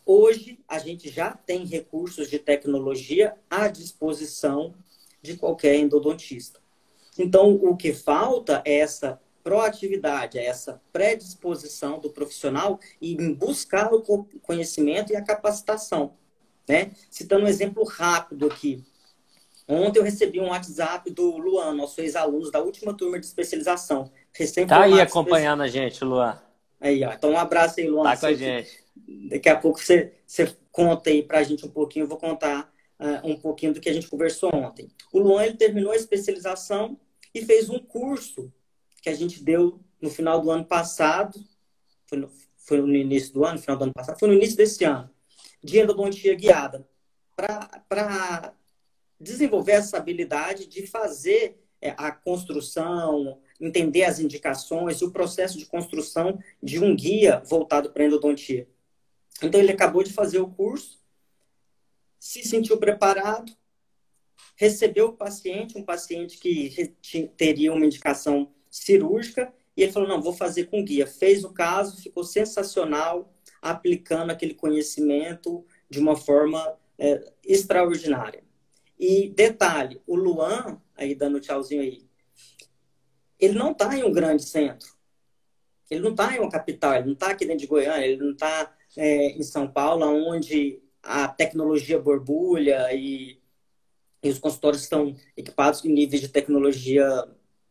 Hoje, 0.04 0.58
a 0.68 0.80
gente 0.80 1.08
já 1.08 1.34
tem 1.34 1.64
recursos 1.64 2.32
de 2.32 2.40
tecnologia 2.40 3.36
à 3.48 3.68
disposição 3.68 4.74
de 5.22 5.38
qualquer 5.38 5.76
endodontista. 5.76 6.60
Então, 7.16 7.54
o 7.54 7.78
que 7.78 7.94
falta 7.94 8.60
é 8.66 8.80
essa 8.80 9.22
proatividade, 9.44 10.40
é 10.40 10.46
essa 10.46 10.82
predisposição 10.92 12.00
do 12.00 12.10
profissional 12.10 12.80
em 13.00 13.36
buscar 13.36 13.94
o 13.94 14.02
conhecimento 14.42 15.14
e 15.14 15.16
a 15.16 15.22
capacitação. 15.22 16.16
Né? 16.68 16.92
Citando 17.08 17.46
um 17.46 17.48
exemplo 17.48 17.84
rápido 17.84 18.48
aqui, 18.48 18.84
Ontem 19.74 20.00
eu 20.00 20.04
recebi 20.04 20.40
um 20.40 20.50
WhatsApp 20.50 21.10
do 21.10 21.38
Luan, 21.38 21.74
nosso 21.74 22.00
ex-aluno 22.00 22.52
da 22.52 22.62
última 22.62 22.94
turma 22.94 23.20
de 23.20 23.26
especialização. 23.26 24.12
Recém 24.32 24.68
tá 24.68 24.84
aí 24.84 25.02
acompanhando 25.02 25.64
a 25.64 25.68
gente, 25.68 26.04
Luan. 26.04 26.40
Aí, 26.80 27.04
ó. 27.04 27.12
Então, 27.14 27.32
um 27.32 27.38
abraço 27.38 27.80
aí, 27.80 27.88
Luan. 27.88 28.04
Tá 28.04 28.18
com 28.18 28.26
a 28.28 28.34
gente. 28.34 28.84
Daqui 29.30 29.50
a 29.50 29.58
pouco 29.58 29.80
você, 29.80 30.14
você 30.28 30.56
conta 30.72 31.10
aí 31.10 31.24
pra 31.24 31.42
gente 31.42 31.66
um 31.66 31.70
pouquinho. 31.70 32.04
Eu 32.04 32.08
vou 32.08 32.18
contar 32.18 32.72
uh, 33.00 33.28
um 33.28 33.36
pouquinho 33.36 33.74
do 33.74 33.80
que 33.80 33.90
a 33.90 33.94
gente 33.94 34.08
conversou 34.08 34.54
ontem. 34.54 34.90
O 35.12 35.20
Luan, 35.20 35.44
ele 35.46 35.58
terminou 35.58 35.92
a 35.92 35.96
especialização 35.96 37.00
e 37.34 37.44
fez 37.44 37.70
um 37.70 37.80
curso 37.80 38.54
que 39.02 39.10
a 39.10 39.16
gente 39.16 39.44
deu 39.44 39.80
no 40.00 40.10
final 40.10 40.40
do 40.40 40.52
ano 40.52 40.66
passado. 40.66 41.40
Foi 42.06 42.18
no, 42.20 42.30
foi 42.58 42.80
no 42.80 42.96
início 42.96 43.34
do 43.34 43.44
ano, 43.44 43.56
no 43.56 43.62
final 43.62 43.78
do 43.78 43.84
ano 43.86 43.94
passado. 43.94 44.20
Foi 44.20 44.28
no 44.28 44.36
início 44.36 44.56
desse 44.56 44.84
ano. 44.84 45.10
De 45.64 45.80
endodontia 45.80 46.36
guiada. 46.36 46.88
Para 47.36 48.54
desenvolver 49.24 49.74
essa 49.74 49.98
habilidade 49.98 50.68
de 50.68 50.86
fazer 50.86 51.58
é, 51.82 51.94
a 51.98 52.12
construção, 52.12 53.40
entender 53.60 54.04
as 54.04 54.20
indicações, 54.20 55.02
o 55.02 55.12
processo 55.12 55.58
de 55.58 55.66
construção 55.66 56.40
de 56.62 56.80
um 56.80 56.96
guia 56.96 57.42
voltado 57.46 57.92
para 57.92 58.04
a 58.04 58.06
endodontia. 58.06 58.68
Então, 59.42 59.60
ele 59.60 59.72
acabou 59.72 60.04
de 60.04 60.14
fazer 60.14 60.40
o 60.40 60.50
curso, 60.50 61.02
se 62.20 62.44
sentiu 62.44 62.78
preparado, 62.78 63.52
recebeu 64.56 65.08
o 65.08 65.14
paciente, 65.14 65.78
um 65.78 65.84
paciente 65.84 66.38
que 66.38 66.94
teria 67.36 67.74
uma 67.74 67.86
indicação 67.86 68.52
cirúrgica, 68.70 69.54
e 69.76 69.84
ele 69.84 69.92
falou: 69.92 70.08
Não, 70.08 70.22
vou 70.22 70.34
fazer 70.34 70.66
com 70.66 70.84
guia. 70.84 71.08
Fez 71.08 71.44
o 71.44 71.52
caso, 71.52 72.02
ficou 72.02 72.24
sensacional, 72.24 73.34
aplicando 73.62 74.32
aquele 74.32 74.54
conhecimento 74.54 75.66
de 75.90 76.00
uma 76.00 76.16
forma 76.16 76.78
é, 76.98 77.32
extraordinária. 77.44 78.44
E 79.00 79.30
detalhe, 79.30 80.02
o 80.08 80.16
Luan, 80.16 80.82
aí 80.96 81.16
dando 81.16 81.40
tchauzinho 81.40 81.82
aí, 81.82 82.06
ele 83.40 83.58
não 83.58 83.72
está 83.72 83.96
em 83.98 84.04
um 84.04 84.12
grande 84.12 84.44
centro. 84.44 84.94
Ele 85.90 86.02
não 86.02 86.12
está 86.12 86.36
em 86.36 86.40
uma 86.40 86.50
capital, 86.50 86.96
ele 86.96 87.06
não 87.06 87.14
está 87.14 87.32
aqui 87.32 87.46
dentro 87.46 87.60
de 87.60 87.68
Goiânia, 87.68 88.06
ele 88.06 88.24
não 88.24 88.32
está 88.32 88.74
é, 88.96 89.32
em 89.32 89.44
São 89.44 89.68
Paulo, 89.68 90.06
onde 90.06 90.82
a 91.02 91.28
tecnologia 91.28 92.00
borbulha 92.00 92.94
e, 92.94 93.40
e 94.24 94.30
os 94.30 94.40
consultórios 94.40 94.84
estão 94.84 95.16
equipados 95.36 95.84
em 95.84 95.92
níveis 95.92 96.22
de 96.22 96.30
tecnologia 96.30 97.06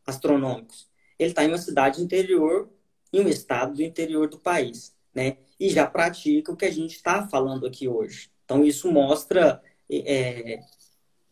astronômicos. 0.07 0.89
Ele 1.19 1.31
está 1.31 1.45
em 1.45 1.49
uma 1.49 1.59
cidade 1.59 2.03
interior, 2.03 2.69
em 3.13 3.21
um 3.21 3.29
estado 3.29 3.75
do 3.75 3.83
interior 3.83 4.29
do 4.29 4.39
país, 4.39 4.95
né? 5.15 5.39
E 5.59 5.71
já 5.71 5.87
pratica 5.87 6.53
o 6.53 6.57
que 6.57 6.65
a 6.65 6.71
gente 6.71 6.97
está 6.97 7.27
falando 7.29 7.67
aqui 7.67 7.89
hoje. 7.89 8.31
Então, 8.45 8.65
isso 8.65 8.91
mostra 8.91 9.63
é, 9.91 10.61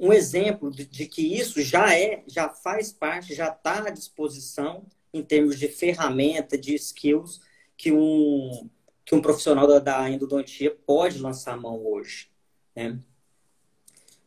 um 0.01 0.15
exemplo 0.15 0.71
de, 0.71 0.87
de, 0.87 1.07
que 1.07 1.39
isso 1.39 1.61
já 1.61 1.95
é, 1.95 2.25
já 2.27 2.49
faz 2.49 2.91
parte, 2.91 3.35
já 3.35 3.49
está 3.49 3.87
à 3.87 3.91
disposição 3.91 4.87
em 5.13 5.23
termos 5.23 5.59
de 5.59 5.69
ferramenta, 5.69 6.57
de 6.57 6.75
skills 6.75 7.41
que 7.77 7.93
um, 7.93 8.71
que 9.05 9.15
um 9.15 9.21
profissional 9.21 9.67
da, 9.67 9.79
da 9.79 10.11
endodontia 10.11 10.71
pode 10.71 11.19
lançar 11.19 11.53
a 11.53 11.57
mão 11.57 11.85
hoje. 11.87 12.31
Né? 12.75 12.99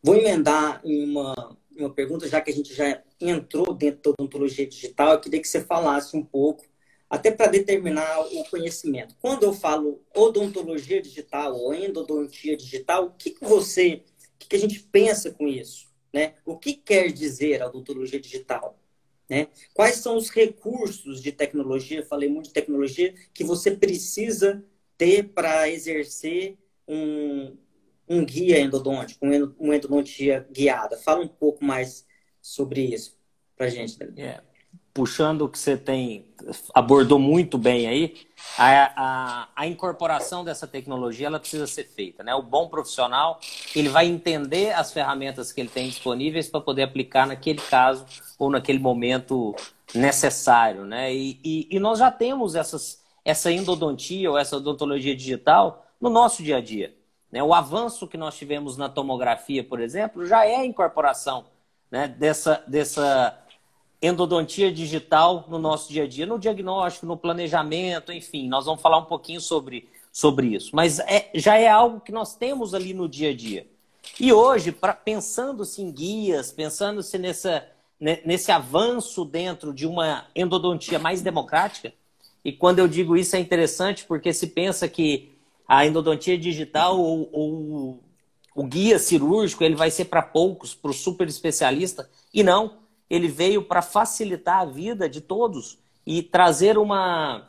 Vou 0.01 0.15
emendar 0.15 0.79
em 0.83 1.09
uma, 1.09 1.57
uma 1.75 1.89
pergunta, 1.89 2.27
já 2.27 2.39
que 2.39 2.51
a 2.51 2.53
gente 2.53 2.71
já 2.73 3.01
entrou 3.19 3.73
dentro 3.73 4.01
da 4.03 4.09
odontologia 4.12 4.67
digital, 4.67 5.13
eu 5.13 5.21
queria 5.21 5.41
que 5.41 5.47
você 5.47 5.62
falasse 5.62 6.15
um 6.15 6.23
pouco, 6.23 6.65
até 7.09 7.31
para 7.31 7.51
determinar 7.51 8.21
o 8.21 8.43
conhecimento. 8.45 9.15
Quando 9.21 9.43
eu 9.43 9.53
falo 9.53 10.03
odontologia 10.15 11.01
digital 11.01 11.55
ou 11.55 11.73
endodontia 11.73 12.57
digital, 12.57 13.05
o 13.05 13.12
que, 13.12 13.31
que 13.31 13.45
você, 13.45 14.03
o 14.45 14.49
que, 14.49 14.56
a 14.56 14.60
gente 14.60 14.79
pensa 14.79 15.32
com 15.32 15.47
isso? 15.47 15.91
Né? 16.12 16.36
O 16.45 16.58
que 16.58 16.73
quer 16.73 17.12
dizer 17.12 17.62
a 17.62 17.67
odontologia 17.67 18.19
digital? 18.19 18.79
Né? 19.29 19.47
Quais 19.73 19.95
são 19.95 20.17
os 20.17 20.29
recursos 20.29 21.21
de 21.21 21.32
tecnologia, 21.32 22.06
falei 22.06 22.29
muito 22.29 22.47
de 22.47 22.53
tecnologia, 22.53 23.13
que 23.34 23.43
você 23.43 23.71
precisa 23.71 24.63
ter 24.97 25.29
para 25.29 25.69
exercer 25.69 26.58
um, 26.88 27.58
um 28.08 28.23
guia 28.23 28.60
endodôntico, 28.60 29.25
uma 29.60 29.75
endodontia 29.75 30.47
guiada? 30.51 30.97
Fala 30.97 31.23
um 31.23 31.27
pouco 31.27 31.63
mais 31.63 32.06
sobre 32.41 32.82
isso 32.82 33.17
para 33.56 33.69
gente. 33.69 33.97
É. 34.17 34.41
Puxando 34.93 35.41
o 35.41 35.49
que 35.49 35.58
você 35.58 35.75
tem, 35.75 36.25
abordou 36.73 37.17
muito 37.17 37.58
bem 37.58 37.88
aí, 37.88 38.15
a, 38.58 38.93
a, 38.95 39.47
a, 39.56 39.67
incorporação 39.67 40.43
dessa 40.43 40.67
tecnologia 40.67 41.27
ela 41.27 41.39
precisa 41.39 41.65
ser 41.65 41.86
feita. 41.86 42.23
Né? 42.23 42.36
O 42.36 42.43
bom 42.43 42.67
profissional 42.67 43.39
ele 43.75 43.89
vai 43.89 44.06
entender 44.06 44.71
as 44.73 44.93
ferramentas 44.93 45.51
que 45.51 45.62
ele 45.62 45.69
tem 45.69 45.89
disponíveis 45.89 46.47
para 46.47 46.62
poder 46.62 46.84
aplicar 46.84 47.25
naquele 47.25 47.60
caso 47.62 48.06
ou 48.38 48.51
naquele 48.51 48.77
momento 48.77 49.56
necessário. 49.95 50.86
Né? 50.86 51.13
E, 51.13 51.39
e, 51.43 51.67
e 51.71 51.79
nós 51.79 51.97
já 51.97 52.12
temos 52.12 52.53
essas, 52.53 53.01
essa 53.25 53.51
endodontia 53.51 54.29
ou 54.29 54.38
essa 54.38 54.58
odontologia 54.58 55.15
digital 55.15 55.88
no 55.99 56.10
nosso 56.10 56.43
dia 56.43 56.58
a 56.58 56.62
dia. 56.62 56.93
Né? 57.32 57.41
O 57.41 57.51
avanço 57.51 58.08
que 58.08 58.17
nós 58.17 58.38
tivemos 58.38 58.77
na 58.77 58.88
tomografia, 58.88 59.63
por 59.63 59.79
exemplo, 59.79 60.23
já 60.23 60.45
é 60.45 60.58
a 60.58 60.65
incorporação 60.65 61.45
né, 61.89 62.08
dessa, 62.08 62.63
dessa 62.67 63.42
endodontia 64.03 64.69
digital 64.69 65.45
no 65.47 65.57
nosso 65.57 65.91
dia 65.91 66.03
a 66.03 66.07
dia, 66.07 66.25
no 66.25 66.37
diagnóstico, 66.37 67.05
no 67.05 67.15
planejamento, 67.15 68.11
enfim, 68.11 68.49
nós 68.49 68.65
vamos 68.65 68.81
falar 68.81 68.97
um 68.97 69.05
pouquinho 69.05 69.39
sobre, 69.39 69.89
sobre 70.11 70.47
isso. 70.47 70.71
Mas 70.73 70.99
é, 70.99 71.29
já 71.33 71.57
é 71.57 71.69
algo 71.69 72.01
que 72.01 72.11
nós 72.11 72.35
temos 72.35 72.73
ali 72.73 72.93
no 72.93 73.07
dia 73.07 73.29
a 73.29 73.33
dia. 73.33 73.65
E 74.19 74.33
hoje, 74.33 74.73
pra, 74.73 74.93
pensando-se 74.93 75.81
em 75.81 75.89
guias, 75.89 76.51
pensando-se 76.51 77.17
nessa, 77.17 77.65
nesse 78.25 78.51
avanço 78.51 79.23
dentro 79.23 79.73
de 79.73 79.87
uma 79.87 80.27
endodontia 80.35 80.99
mais 80.99 81.21
democrática, 81.21 81.93
e 82.43 82.51
quando 82.51 82.79
eu 82.79 82.89
digo 82.89 83.15
isso 83.15 83.37
é 83.37 83.39
interessante 83.39 84.03
porque 84.03 84.33
se 84.33 84.47
pensa 84.47 84.85
que 84.89 85.31
a 85.65 85.85
endodontia 85.85 86.37
digital 86.37 86.99
ou, 86.99 87.29
ou 87.31 88.03
o 88.53 88.63
guia 88.65 88.99
cirúrgico 88.99 89.63
ele 89.63 89.75
vai 89.75 89.89
ser 89.89 90.05
para 90.05 90.21
poucos, 90.21 90.75
para 90.75 90.91
o 90.91 90.93
super 90.93 91.27
especialista, 91.29 92.09
e 92.33 92.43
não, 92.43 92.83
ele 93.13 93.28
veio 93.28 93.62
para 93.62 93.84
facilitar 93.84 94.62
a 94.62 94.65
vida 94.65 95.08
de 95.08 95.21
todos 95.21 95.78
e 96.04 96.23
trazer 96.23 96.80
uma, 96.80 97.47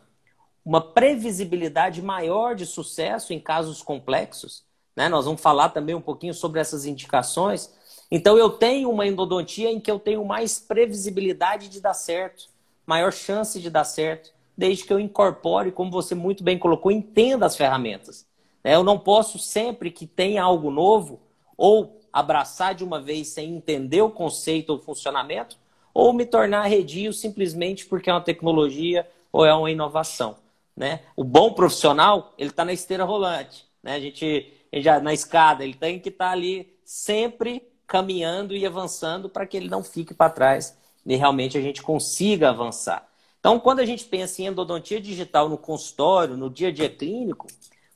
uma 0.63 0.79
previsibilidade 0.79 2.03
maior 2.03 2.55
de 2.55 2.67
sucesso 2.67 3.33
em 3.33 3.41
casos 3.41 3.81
complexos. 3.81 4.63
Né? 4.95 5.09
Nós 5.09 5.25
vamos 5.25 5.41
falar 5.41 5.71
também 5.71 5.95
um 5.95 6.03
pouquinho 6.03 6.35
sobre 6.35 6.61
essas 6.61 6.85
indicações. 6.85 7.73
Então, 8.11 8.37
eu 8.37 8.51
tenho 8.51 8.91
uma 8.91 9.07
endodontia 9.07 9.71
em 9.71 9.81
que 9.81 9.91
eu 9.91 9.99
tenho 9.99 10.23
mais 10.23 10.59
previsibilidade 10.59 11.71
de 11.71 11.81
dar 11.81 11.95
certo, 11.95 12.45
maior 12.87 13.11
chance 13.11 13.59
de 13.59 13.71
dar 13.71 13.85
certo 13.85 14.35
desde 14.55 14.85
que 14.85 14.93
eu 14.93 15.01
incorpore, 15.01 15.73
como 15.73 15.91
você 15.91 16.15
muito 16.15 16.45
bem 16.45 16.59
colocou, 16.59 16.93
entenda 16.93 17.47
as 17.47 17.57
ferramentas. 17.57 18.27
É, 18.63 18.75
eu 18.75 18.85
não 18.85 18.99
posso 18.99 19.39
sempre 19.39 19.91
que 19.91 20.07
tem 20.07 20.37
algo 20.37 20.71
novo 20.71 21.23
ou 21.57 22.04
abraçar 22.15 22.77
de 22.77 22.85
uma 22.85 23.01
vez 23.01 23.27
sem 23.27 23.57
entender 23.57 24.01
o 24.01 24.09
conceito 24.09 24.71
ou 24.71 24.79
funcionamento, 24.79 25.59
ou 25.93 26.13
me 26.13 26.25
tornar 26.25 26.63
redio 26.63 27.13
simplesmente 27.13 27.87
porque 27.87 28.09
é 28.09 28.13
uma 28.13 28.21
tecnologia 28.21 29.05
ou 29.33 29.45
é 29.45 29.53
uma 29.53 29.69
inovação. 29.69 30.37
Né? 30.77 31.01
O 31.17 31.25
bom 31.25 31.53
profissional, 31.53 32.33
ele 32.39 32.51
está 32.51 32.65
na 32.65 32.73
esteira 32.73 33.03
rolante. 33.03 33.67
Né? 33.83 33.97
A 33.97 34.01
gente, 34.01 34.53
já 34.75 35.01
na 35.01 35.13
escada, 35.13 35.65
ele 35.65 35.75
tem 35.75 35.99
que 35.99 36.09
estar 36.09 36.27
tá 36.27 36.31
ali 36.31 36.73
sempre 36.85 37.69
caminhando 37.85 38.55
e 38.55 38.65
avançando 38.65 39.29
para 39.29 39.45
que 39.45 39.57
ele 39.57 39.69
não 39.69 39.83
fique 39.83 40.15
para 40.15 40.31
trás 40.31 40.79
e 41.05 41.17
realmente 41.17 41.59
a 41.59 41.61
gente 41.61 41.83
consiga 41.83 42.51
avançar. 42.51 43.09
Então, 43.41 43.59
quando 43.59 43.81
a 43.81 43.85
gente 43.85 44.05
pensa 44.05 44.41
em 44.41 44.47
endodontia 44.47 45.01
digital 45.01 45.49
no 45.49 45.59
consultório, 45.59 46.37
no 46.37 46.49
dia 46.49 46.69
a 46.69 46.73
dia 46.73 46.89
clínico, 46.89 47.49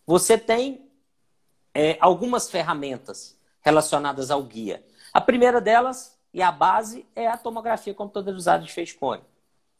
você 0.04 0.36
tem 0.36 0.90
é, 1.72 1.96
algumas 2.00 2.50
ferramentas 2.50 3.37
relacionadas 3.68 4.30
ao 4.30 4.42
guia. 4.42 4.82
A 5.12 5.20
primeira 5.20 5.60
delas, 5.60 6.18
e 6.32 6.40
a 6.42 6.50
base, 6.50 7.06
é 7.14 7.26
a 7.26 7.36
tomografia 7.36 7.92
computadorizada 7.92 8.64
de 8.64 8.72
face 8.72 8.94
cone. 8.94 9.22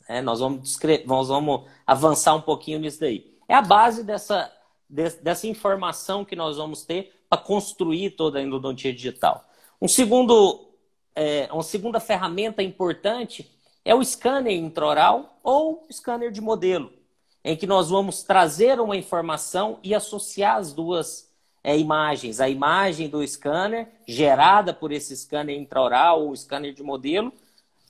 É, 0.06 0.20
nós, 0.22 0.40
vamos 0.40 0.78
nós 1.06 1.28
vamos 1.28 1.68
avançar 1.86 2.34
um 2.34 2.40
pouquinho 2.40 2.78
nisso 2.78 3.00
daí. 3.00 3.34
É 3.48 3.54
a 3.54 3.62
base 3.62 4.02
dessa, 4.02 4.50
dessa 4.88 5.46
informação 5.46 6.24
que 6.24 6.36
nós 6.36 6.56
vamos 6.56 6.84
ter 6.84 7.14
para 7.28 7.40
construir 7.40 8.10
toda 8.10 8.38
a 8.38 8.42
endodontia 8.42 8.92
digital. 8.92 9.44
Um 9.80 9.88
segundo, 9.88 10.68
é, 11.14 11.48
uma 11.52 11.62
segunda 11.62 12.00
ferramenta 12.00 12.62
importante 12.62 13.50
é 13.84 13.94
o 13.94 14.04
scanner 14.04 14.52
intraoral 14.52 15.38
ou 15.42 15.86
scanner 15.90 16.30
de 16.30 16.40
modelo, 16.40 16.92
em 17.44 17.56
que 17.56 17.66
nós 17.66 17.88
vamos 17.88 18.22
trazer 18.22 18.80
uma 18.80 18.96
informação 18.96 19.78
e 19.82 19.94
associar 19.94 20.56
as 20.56 20.72
duas 20.72 21.27
é, 21.68 21.76
imagens. 21.76 22.40
A 22.40 22.48
imagem 22.48 23.10
do 23.10 23.22
scanner, 23.26 23.88
gerada 24.06 24.72
por 24.72 24.90
esse 24.90 25.14
scanner 25.14 25.54
intraoral 25.54 26.26
ou 26.26 26.34
scanner 26.34 26.72
de 26.72 26.82
modelo, 26.82 27.30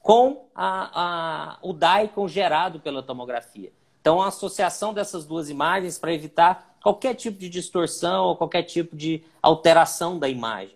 com 0.00 0.48
a, 0.52 1.52
a, 1.52 1.58
o 1.62 1.72
DICOM 1.72 2.26
gerado 2.26 2.80
pela 2.80 3.04
tomografia. 3.04 3.72
Então, 4.00 4.20
a 4.20 4.28
associação 4.28 4.92
dessas 4.92 5.24
duas 5.24 5.48
imagens 5.48 5.96
para 5.96 6.12
evitar 6.12 6.76
qualquer 6.82 7.14
tipo 7.14 7.38
de 7.38 7.48
distorção 7.48 8.24
ou 8.24 8.36
qualquer 8.36 8.64
tipo 8.64 8.96
de 8.96 9.22
alteração 9.40 10.18
da 10.18 10.28
imagem. 10.28 10.74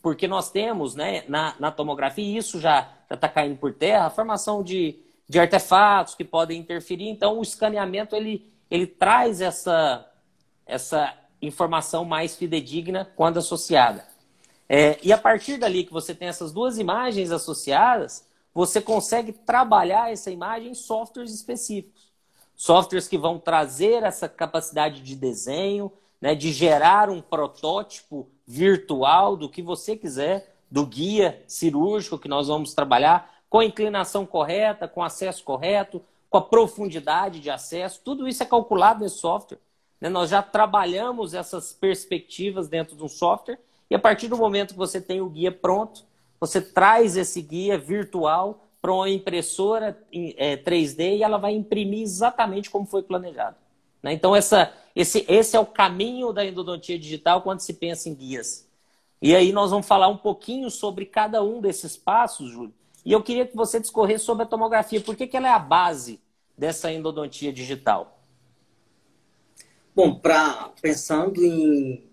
Porque 0.00 0.28
nós 0.28 0.48
temos 0.48 0.94
né, 0.94 1.24
na, 1.26 1.56
na 1.58 1.72
tomografia, 1.72 2.24
e 2.24 2.36
isso 2.36 2.60
já 2.60 2.88
está 3.10 3.28
caindo 3.28 3.56
por 3.56 3.74
terra, 3.74 4.06
a 4.06 4.10
formação 4.10 4.62
de, 4.62 4.96
de 5.28 5.40
artefatos 5.40 6.14
que 6.14 6.24
podem 6.24 6.60
interferir. 6.60 7.08
Então, 7.08 7.40
o 7.40 7.42
escaneamento 7.42 8.14
ele, 8.14 8.48
ele 8.70 8.86
traz 8.86 9.40
essa, 9.40 10.08
essa 10.64 11.12
informação 11.46 12.04
mais 12.04 12.36
fidedigna 12.36 13.10
quando 13.16 13.38
associada. 13.38 14.06
É, 14.68 14.98
e 15.02 15.12
a 15.12 15.18
partir 15.18 15.58
dali 15.58 15.84
que 15.84 15.92
você 15.92 16.14
tem 16.14 16.28
essas 16.28 16.52
duas 16.52 16.78
imagens 16.78 17.30
associadas, 17.30 18.26
você 18.52 18.80
consegue 18.80 19.32
trabalhar 19.32 20.12
essa 20.12 20.30
imagem 20.30 20.70
em 20.70 20.74
softwares 20.74 21.32
específicos. 21.32 22.12
Softwares 22.56 23.06
que 23.06 23.18
vão 23.18 23.38
trazer 23.38 24.02
essa 24.02 24.28
capacidade 24.28 25.02
de 25.02 25.14
desenho, 25.14 25.92
né, 26.20 26.34
de 26.34 26.52
gerar 26.52 27.10
um 27.10 27.20
protótipo 27.20 28.28
virtual 28.46 29.36
do 29.36 29.48
que 29.48 29.62
você 29.62 29.96
quiser 29.96 30.54
do 30.70 30.84
guia 30.86 31.44
cirúrgico 31.46 32.18
que 32.18 32.28
nós 32.28 32.48
vamos 32.48 32.74
trabalhar, 32.74 33.30
com 33.48 33.60
a 33.60 33.64
inclinação 33.64 34.26
correta, 34.26 34.88
com 34.88 35.02
acesso 35.02 35.44
correto, 35.44 36.02
com 36.28 36.38
a 36.38 36.42
profundidade 36.42 37.40
de 37.40 37.50
acesso, 37.50 38.00
tudo 38.04 38.26
isso 38.26 38.42
é 38.42 38.46
calculado 38.46 39.00
nesse 39.00 39.18
software. 39.18 39.58
Né? 40.00 40.08
Nós 40.08 40.30
já 40.30 40.42
trabalhamos 40.42 41.34
essas 41.34 41.72
perspectivas 41.72 42.68
dentro 42.68 42.96
de 42.96 43.02
um 43.02 43.08
software 43.08 43.58
e 43.90 43.94
a 43.94 43.98
partir 43.98 44.28
do 44.28 44.36
momento 44.36 44.72
que 44.72 44.78
você 44.78 45.00
tem 45.00 45.20
o 45.20 45.28
guia 45.28 45.52
pronto, 45.52 46.04
você 46.40 46.60
traz 46.60 47.16
esse 47.16 47.40
guia 47.40 47.78
virtual 47.78 48.64
para 48.80 48.92
uma 48.92 49.08
impressora 49.08 49.98
3D 50.12 51.00
é, 51.00 51.16
e 51.16 51.22
ela 51.22 51.38
vai 51.38 51.54
imprimir 51.54 52.02
exatamente 52.02 52.70
como 52.70 52.86
foi 52.86 53.02
planejado. 53.02 53.56
Né? 54.02 54.12
Então, 54.12 54.36
essa, 54.36 54.72
esse, 54.94 55.24
esse 55.28 55.56
é 55.56 55.60
o 55.60 55.66
caminho 55.66 56.32
da 56.32 56.44
endodontia 56.44 56.98
digital 56.98 57.42
quando 57.42 57.60
se 57.60 57.74
pensa 57.74 58.08
em 58.08 58.14
guias. 58.14 58.68
E 59.20 59.34
aí 59.34 59.52
nós 59.52 59.70
vamos 59.70 59.86
falar 59.86 60.08
um 60.08 60.16
pouquinho 60.16 60.70
sobre 60.70 61.06
cada 61.06 61.42
um 61.42 61.60
desses 61.60 61.96
passos, 61.96 62.50
Júlio. 62.50 62.74
E 63.04 63.12
eu 63.12 63.22
queria 63.22 63.46
que 63.46 63.56
você 63.56 63.80
discorresse 63.80 64.24
sobre 64.24 64.44
a 64.44 64.46
tomografia. 64.46 65.00
Por 65.00 65.16
que, 65.16 65.26
que 65.26 65.36
ela 65.36 65.48
é 65.48 65.52
a 65.52 65.58
base 65.58 66.20
dessa 66.56 66.92
endodontia 66.92 67.52
digital? 67.52 68.15
Bom, 69.96 70.14
pra, 70.14 70.74
pensando 70.82 71.42
em, 71.42 72.06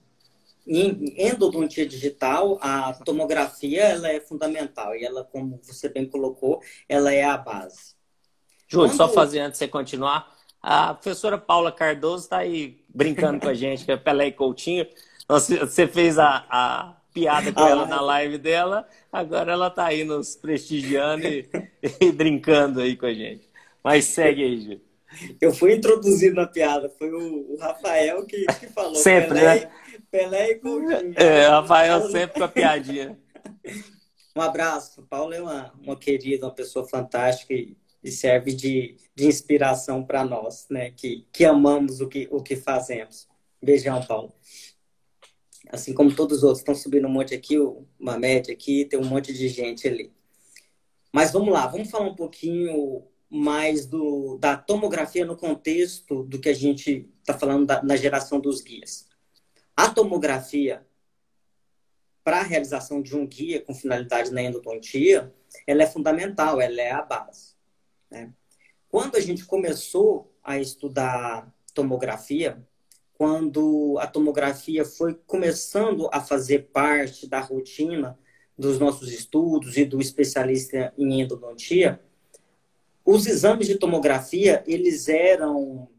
em 0.65 1.15
endodontia 1.17 1.86
digital, 1.86 2.58
a 2.62 2.93
tomografia 2.93 3.84
ela 3.84 4.08
é 4.08 4.22
fundamental. 4.22 4.96
E 4.96 5.04
ela, 5.04 5.26
como 5.26 5.60
você 5.62 5.89
bem 5.89 6.06
colocou, 6.06 6.62
ela 6.88 7.13
é 7.13 7.26
a 7.26 7.38
base. 7.38 7.93
Júlio, 8.69 8.88
Quando... 8.88 8.96
só 8.96 9.10
fazer 9.10 9.41
antes 9.41 9.60
de 9.60 9.65
você 9.65 9.67
continuar. 9.67 10.34
A 10.62 10.93
professora 10.93 11.38
Paula 11.38 11.74
Cardoso 11.74 12.24
está 12.24 12.38
aí 12.38 12.82
brincando 12.88 13.41
com 13.41 13.50
a 13.50 13.54
gente, 13.54 13.84
que 13.84 13.91
é 13.91 13.98
Pelé 13.98 14.28
e 14.28 14.32
Coutinho. 14.32 14.88
Você 15.28 15.86
fez 15.86 16.17
a, 16.17 16.46
a 16.50 16.96
piada 17.13 17.52
com 17.52 17.67
ela 17.67 17.86
na 17.86 18.00
live 18.00 18.38
dela, 18.38 18.88
agora 19.12 19.52
ela 19.52 19.67
está 19.67 19.88
aí 19.88 20.06
nos 20.06 20.38
prestigiando 20.38 21.28
e, 21.28 21.50
e, 22.00 22.12
brincando 22.13 22.80
aí 22.80 22.96
com 22.96 23.08
a 23.08 23.13
gente. 23.13 23.46
Mas 23.84 24.06
segue 24.06 24.41
aí, 24.41 24.62
Gil. 24.62 24.92
Eu 25.39 25.54
fui 25.54 25.76
introduzido 25.76 26.36
na 26.36 26.47
piada, 26.47 26.89
foi 26.97 27.12
o, 27.12 27.54
o 27.54 27.58
Rafael 27.58 28.26
que, 28.26 28.45
que 28.45 28.67
falou. 28.67 28.95
Sempre, 28.95 29.39
Pelé, 29.39 29.60
né? 29.60 29.71
Pelé 30.12 30.52
e 30.52 30.56
Coutinho. 30.56 31.13
É, 31.15 31.47
Rafael 31.47 32.10
sempre 32.10 32.39
com 32.39 32.43
a 32.45 32.47
piadinha. 32.47 33.17
Um 34.36 34.41
abraço. 34.41 35.02
O 35.02 35.06
Paulo 35.06 35.34
é 35.34 35.41
uma, 35.41 35.73
uma 35.82 35.95
querida, 35.97 36.45
uma 36.45 36.54
pessoa 36.54 36.88
fantástica 36.88 37.54
e, 37.54 37.78
e 38.04 38.12
serve 38.12 38.54
de, 38.54 38.97
de 39.15 39.28
inspiração 39.28 40.04
para 40.04 40.26
nós, 40.26 40.65
né? 40.69 40.91
Que, 40.91 41.28
que 41.32 41.45
amamos 41.45 42.02
o 42.02 42.08
que, 42.08 42.28
o 42.32 42.41
que 42.41 42.56
fazemos. 42.56 43.28
Beijão, 43.62 44.04
Paulo. 44.06 44.34
Assim 45.71 45.93
como 45.93 46.13
todos 46.13 46.39
os 46.39 46.43
outros 46.43 46.60
estão 46.60 46.76
subindo 46.76 47.08
um 47.08 47.12
monte 47.12 47.34
aqui, 47.34 47.58
uma 47.99 48.17
média 48.17 48.54
aqui, 48.54 48.86
tem 48.86 48.99
um 48.99 49.06
monte 49.06 49.34
de 49.34 49.47
gente 49.47 49.88
ali. 49.88 50.12
Mas 51.12 51.32
vamos 51.32 51.54
lá, 51.54 51.67
vamos 51.67 51.89
falar 51.89 52.08
um 52.08 52.15
pouquinho 52.15 53.08
mais 53.34 53.88
do, 53.88 54.38
da 54.38 54.56
tomografia 54.56 55.26
no 55.26 55.36
contexto 55.36 56.24
do 56.24 56.39
que 56.39 56.50
a 56.50 56.54
gente 56.54 57.10
está 57.19 57.34
falando 57.34 57.65
da, 57.65 57.82
na 57.82 57.96
geração 57.96 58.39
dos 58.39 58.62
guias. 58.62 59.08
A 59.76 59.89
tomografia, 59.89 60.86
para 62.24 62.41
a 62.41 62.43
realização 62.43 63.02
de 63.02 63.15
um 63.15 63.26
guia 63.26 63.60
com 63.60 63.74
finalidade 63.74 64.32
na 64.32 64.43
endodontia, 64.43 65.34
ela 65.65 65.82
é 65.82 65.88
fundamental, 65.88 66.62
ela 66.62 66.80
é 66.80 66.91
a 66.91 67.02
base. 67.02 67.56
Né? 68.12 68.32
Quando 68.88 69.15
a 69.15 69.19
gente 69.19 69.46
começou 69.46 70.32
a 70.43 70.60
estudar 70.60 71.52
tomografia, 71.74 72.63
quando 73.13 73.98
a 74.00 74.06
tomografia 74.06 74.86
foi 74.86 75.15
começando 75.26 76.08
a 76.13 76.22
fazer 76.22 76.69
parte 76.72 77.28
da 77.28 77.39
rotina 77.39 78.15
dos 78.56 78.78
nossos 78.78 79.12
estudos 79.12 79.76
e 79.76 79.86
do 79.86 80.00
especialista 80.00 80.93
em 80.96 81.22
endodontia, 81.22 82.00
os 83.06 83.28
exames 83.28 83.68
de 83.68 83.76
tomografia, 83.76 84.63
eles 84.66 85.08
eram 85.10 85.89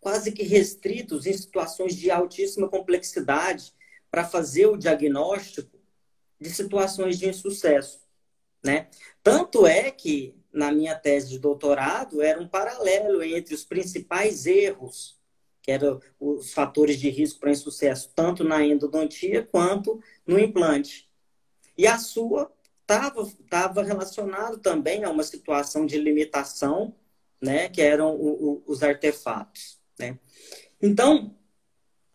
quase 0.00 0.32
que 0.32 0.42
restritos 0.42 1.26
em 1.26 1.32
situações 1.32 1.94
de 1.94 2.10
altíssima 2.10 2.68
complexidade 2.68 3.72
para 4.10 4.24
fazer 4.24 4.66
o 4.66 4.76
diagnóstico 4.76 5.78
de 6.40 6.50
situações 6.50 7.18
de 7.18 7.28
insucesso, 7.28 8.00
né? 8.64 8.88
Tanto 9.22 9.66
é 9.66 9.90
que 9.90 10.34
na 10.52 10.72
minha 10.72 10.94
tese 10.94 11.28
de 11.28 11.38
doutorado 11.38 12.22
era 12.22 12.40
um 12.40 12.48
paralelo 12.48 13.22
entre 13.22 13.54
os 13.54 13.64
principais 13.64 14.46
erros, 14.46 15.18
que 15.62 15.70
eram 15.70 16.00
os 16.18 16.52
fatores 16.52 16.98
de 16.98 17.10
risco 17.10 17.38
para 17.38 17.50
insucesso, 17.50 18.10
tanto 18.14 18.42
na 18.42 18.64
endodontia 18.64 19.42
quanto 19.42 20.02
no 20.26 20.38
implante. 20.38 21.08
E 21.76 21.86
a 21.86 21.98
sua 21.98 22.50
estava 22.92 23.30
tava 23.48 23.82
relacionado 23.82 24.58
também 24.58 25.04
a 25.04 25.10
uma 25.10 25.22
situação 25.22 25.86
de 25.86 25.98
limitação, 25.98 26.94
né, 27.40 27.68
que 27.68 27.80
eram 27.80 28.14
o, 28.14 28.28
o, 28.28 28.62
os 28.66 28.82
artefatos. 28.82 29.78
Né? 29.98 30.18
Então, 30.82 31.34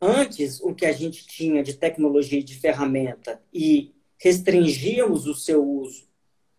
antes, 0.01 0.59
o 0.61 0.73
que 0.73 0.85
a 0.85 0.91
gente 0.91 1.25
tinha 1.25 1.63
de 1.63 1.73
tecnologia 1.73 2.39
e 2.39 2.43
de 2.43 2.59
ferramenta 2.59 3.41
e 3.53 3.95
restringíamos 4.17 5.27
o 5.27 5.33
seu 5.33 5.63
uso 5.63 6.05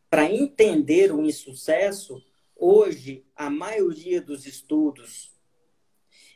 para 0.08 0.32
entender 0.32 1.12
o 1.12 1.22
insucesso, 1.22 2.22
hoje, 2.54 3.24
a 3.34 3.50
maioria 3.50 4.20
dos 4.20 4.46
estudos 4.46 5.32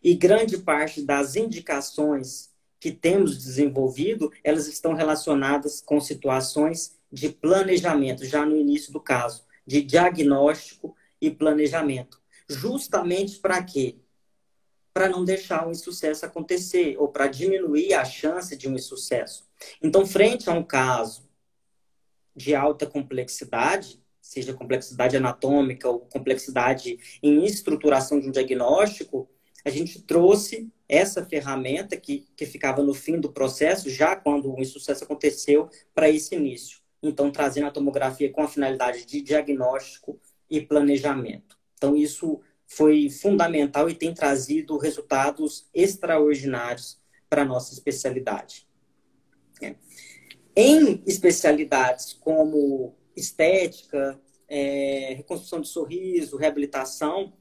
e 0.02 0.14
grande 0.14 0.58
parte 0.58 1.02
das 1.02 1.36
indicações 1.36 2.50
que 2.78 2.90
temos 2.90 3.36
desenvolvido, 3.36 4.32
elas 4.42 4.66
estão 4.66 4.94
relacionadas 4.94 5.82
com 5.82 6.00
situações 6.00 6.98
de 7.10 7.28
planejamento, 7.28 8.24
já 8.24 8.44
no 8.46 8.56
início 8.56 8.92
do 8.92 9.00
caso, 9.00 9.44
de 9.66 9.82
diagnóstico 9.82 10.94
e 11.20 11.30
planejamento. 11.30 12.20
Justamente 12.48 13.38
para 13.38 13.62
quê? 13.62 13.96
Para 14.92 15.08
não 15.08 15.24
deixar 15.24 15.66
um 15.66 15.70
insucesso 15.70 16.24
acontecer, 16.24 16.96
ou 16.98 17.08
para 17.08 17.26
diminuir 17.26 17.94
a 17.94 18.04
chance 18.04 18.56
de 18.56 18.68
um 18.68 18.74
insucesso. 18.74 19.48
Então, 19.82 20.06
frente 20.06 20.48
a 20.48 20.52
um 20.52 20.64
caso 20.64 21.28
de 22.34 22.54
alta 22.54 22.86
complexidade, 22.86 24.02
seja 24.20 24.54
complexidade 24.54 25.16
anatômica 25.16 25.88
ou 25.88 26.00
complexidade 26.00 26.98
em 27.22 27.44
estruturação 27.44 28.20
de 28.20 28.28
um 28.28 28.32
diagnóstico, 28.32 29.28
a 29.64 29.70
gente 29.70 30.02
trouxe 30.02 30.72
essa 30.88 31.24
ferramenta 31.24 31.96
que, 31.96 32.26
que 32.34 32.46
ficava 32.46 32.82
no 32.82 32.94
fim 32.94 33.20
do 33.20 33.32
processo, 33.32 33.90
já 33.90 34.16
quando 34.16 34.52
o 34.52 34.60
insucesso 34.60 35.04
aconteceu, 35.04 35.68
para 35.94 36.08
esse 36.08 36.34
início 36.34 36.79
então 37.02 37.30
trazendo 37.30 37.66
a 37.66 37.70
tomografia 37.70 38.30
com 38.30 38.42
a 38.42 38.48
finalidade 38.48 39.04
de 39.04 39.20
diagnóstico 39.20 40.20
e 40.48 40.60
planejamento. 40.60 41.58
Então 41.74 41.96
isso 41.96 42.40
foi 42.66 43.08
fundamental 43.10 43.88
e 43.88 43.94
tem 43.94 44.14
trazido 44.14 44.76
resultados 44.76 45.68
extraordinários 45.74 47.00
para 47.28 47.42
a 47.42 47.44
nossa 47.44 47.72
especialidade. 47.72 48.68
É. 49.62 49.74
Em 50.54 51.02
especialidades 51.06 52.12
como 52.12 52.94
estética, 53.16 54.20
é, 54.48 55.14
reconstrução 55.16 55.60
de 55.60 55.68
sorriso, 55.68 56.36
reabilitação, 56.36 57.32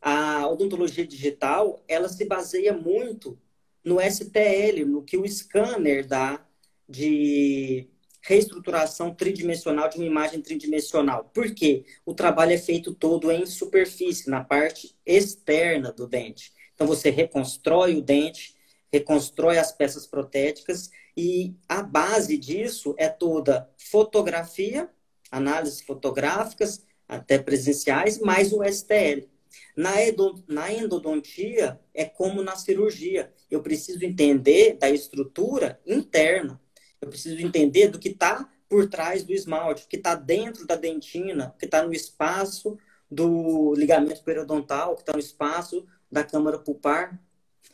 a 0.00 0.46
odontologia 0.48 1.06
digital 1.06 1.82
ela 1.88 2.08
se 2.08 2.24
baseia 2.24 2.72
muito 2.72 3.38
no 3.84 4.00
STL, 4.00 4.84
no 4.86 5.02
que 5.02 5.16
o 5.16 5.26
scanner 5.28 6.06
dá 6.06 6.44
de 6.88 7.88
reestruturação 8.26 9.14
tridimensional 9.14 9.88
de 9.88 9.98
uma 9.98 10.04
imagem 10.04 10.40
tridimensional. 10.42 11.30
Por 11.32 11.54
quê? 11.54 11.84
O 12.04 12.12
trabalho 12.12 12.52
é 12.52 12.58
feito 12.58 12.92
todo 12.92 13.30
em 13.30 13.46
superfície, 13.46 14.28
na 14.28 14.42
parte 14.42 14.96
externa 15.06 15.92
do 15.92 16.08
dente. 16.08 16.52
Então, 16.74 16.88
você 16.88 17.08
reconstrói 17.08 17.94
o 17.94 18.02
dente, 18.02 18.56
reconstrói 18.92 19.58
as 19.58 19.70
peças 19.70 20.08
protéticas 20.08 20.90
e 21.16 21.54
a 21.68 21.82
base 21.82 22.36
disso 22.36 22.94
é 22.98 23.08
toda 23.08 23.70
fotografia, 23.78 24.90
análises 25.30 25.80
fotográficas, 25.80 26.84
até 27.08 27.38
presenciais, 27.38 28.18
mais 28.18 28.52
o 28.52 28.64
STL. 28.64 29.28
Na 29.76 30.72
endodontia, 30.72 31.80
é 31.94 32.04
como 32.04 32.42
na 32.42 32.56
cirurgia. 32.56 33.32
Eu 33.48 33.62
preciso 33.62 34.04
entender 34.04 34.74
da 34.74 34.90
estrutura 34.90 35.80
interna 35.86 36.60
eu 37.00 37.08
preciso 37.08 37.40
entender 37.40 37.88
do 37.88 37.98
que 37.98 38.08
está 38.08 38.48
por 38.68 38.88
trás 38.88 39.22
do 39.22 39.32
esmalte, 39.32 39.84
o 39.84 39.88
que 39.88 39.96
está 39.96 40.14
dentro 40.14 40.66
da 40.66 40.74
dentina, 40.74 41.52
o 41.54 41.58
que 41.58 41.66
está 41.66 41.82
no 41.82 41.92
espaço 41.92 42.76
do 43.10 43.74
ligamento 43.74 44.22
periodontal, 44.24 44.92
o 44.92 44.94
que 44.96 45.02
está 45.02 45.12
no 45.12 45.18
espaço 45.18 45.86
da 46.10 46.24
câmara 46.24 46.58
pulpar. 46.58 47.20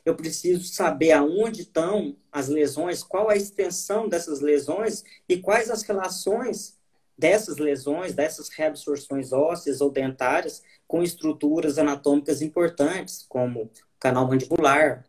Eu 0.04 0.14
preciso 0.14 0.64
saber 0.64 1.12
aonde 1.12 1.62
estão 1.62 2.16
as 2.30 2.48
lesões, 2.48 3.02
qual 3.02 3.30
a 3.30 3.36
extensão 3.36 4.08
dessas 4.08 4.40
lesões 4.40 5.04
e 5.28 5.38
quais 5.38 5.70
as 5.70 5.82
relações 5.82 6.76
dessas 7.16 7.58
lesões, 7.58 8.14
dessas 8.14 8.48
reabsorções 8.48 9.32
ósseas 9.32 9.80
ou 9.80 9.90
dentárias 9.90 10.62
com 10.88 11.02
estruturas 11.02 11.78
anatômicas 11.78 12.42
importantes, 12.42 13.24
como 13.28 13.70
canal 13.98 14.26
mandibular, 14.26 15.06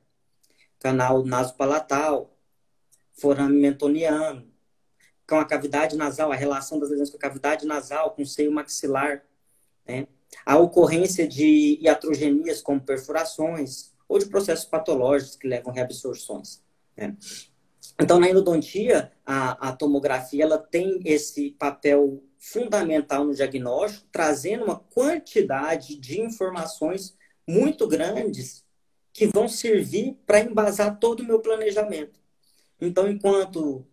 canal 0.80 1.26
nasopalatal, 1.26 2.33
forame 3.14 3.60
mentoniano, 3.60 4.48
com 5.28 5.36
a 5.36 5.46
cavidade 5.46 5.96
nasal, 5.96 6.32
a 6.32 6.36
relação 6.36 6.80
das 6.80 6.90
lesões 6.90 7.10
com 7.10 7.18
a 7.18 7.20
cavidade 7.20 7.66
nasal, 7.66 8.12
com 8.12 8.24
o 8.24 8.28
seio 8.28 8.52
maxilar, 8.52 9.24
né? 9.88 10.08
A 10.46 10.58
ocorrência 10.58 11.28
de 11.28 11.78
iatrogenias, 11.82 12.62
como 12.62 12.82
perfurações, 12.82 13.94
ou 14.08 14.20
de 14.20 14.26
processos 14.26 14.66
patológicos 14.66 15.36
que 15.36 15.48
levam 15.48 15.72
reabsorções. 15.72 16.62
Né? 16.98 17.16
Então, 18.00 18.20
na 18.20 18.30
endodontia, 18.30 19.12
a, 19.26 19.70
a, 19.70 19.74
tomografia 19.74 20.44
ela 20.44 20.58
tem 20.58 21.00
esse 21.06 21.52
papel 21.52 22.24
fundamental 22.40 23.26
no 23.26 23.34
diagnóstico, 23.34 24.08
trazendo 24.12 24.66
uma 24.66 24.80
quantidade 24.80 25.96
de 25.98 26.20
informações 26.20 27.16
muito 27.48 27.88
grandes 27.88 28.66
que 29.12 29.28
vão 29.28 29.48
servir 29.48 30.18
para 30.26 30.40
embasar 30.40 31.00
todo 31.00 31.20
o 31.20 31.26
meu 31.26 31.40
planejamento. 31.40 32.20
Então, 32.86 33.08
enquanto 33.08 33.88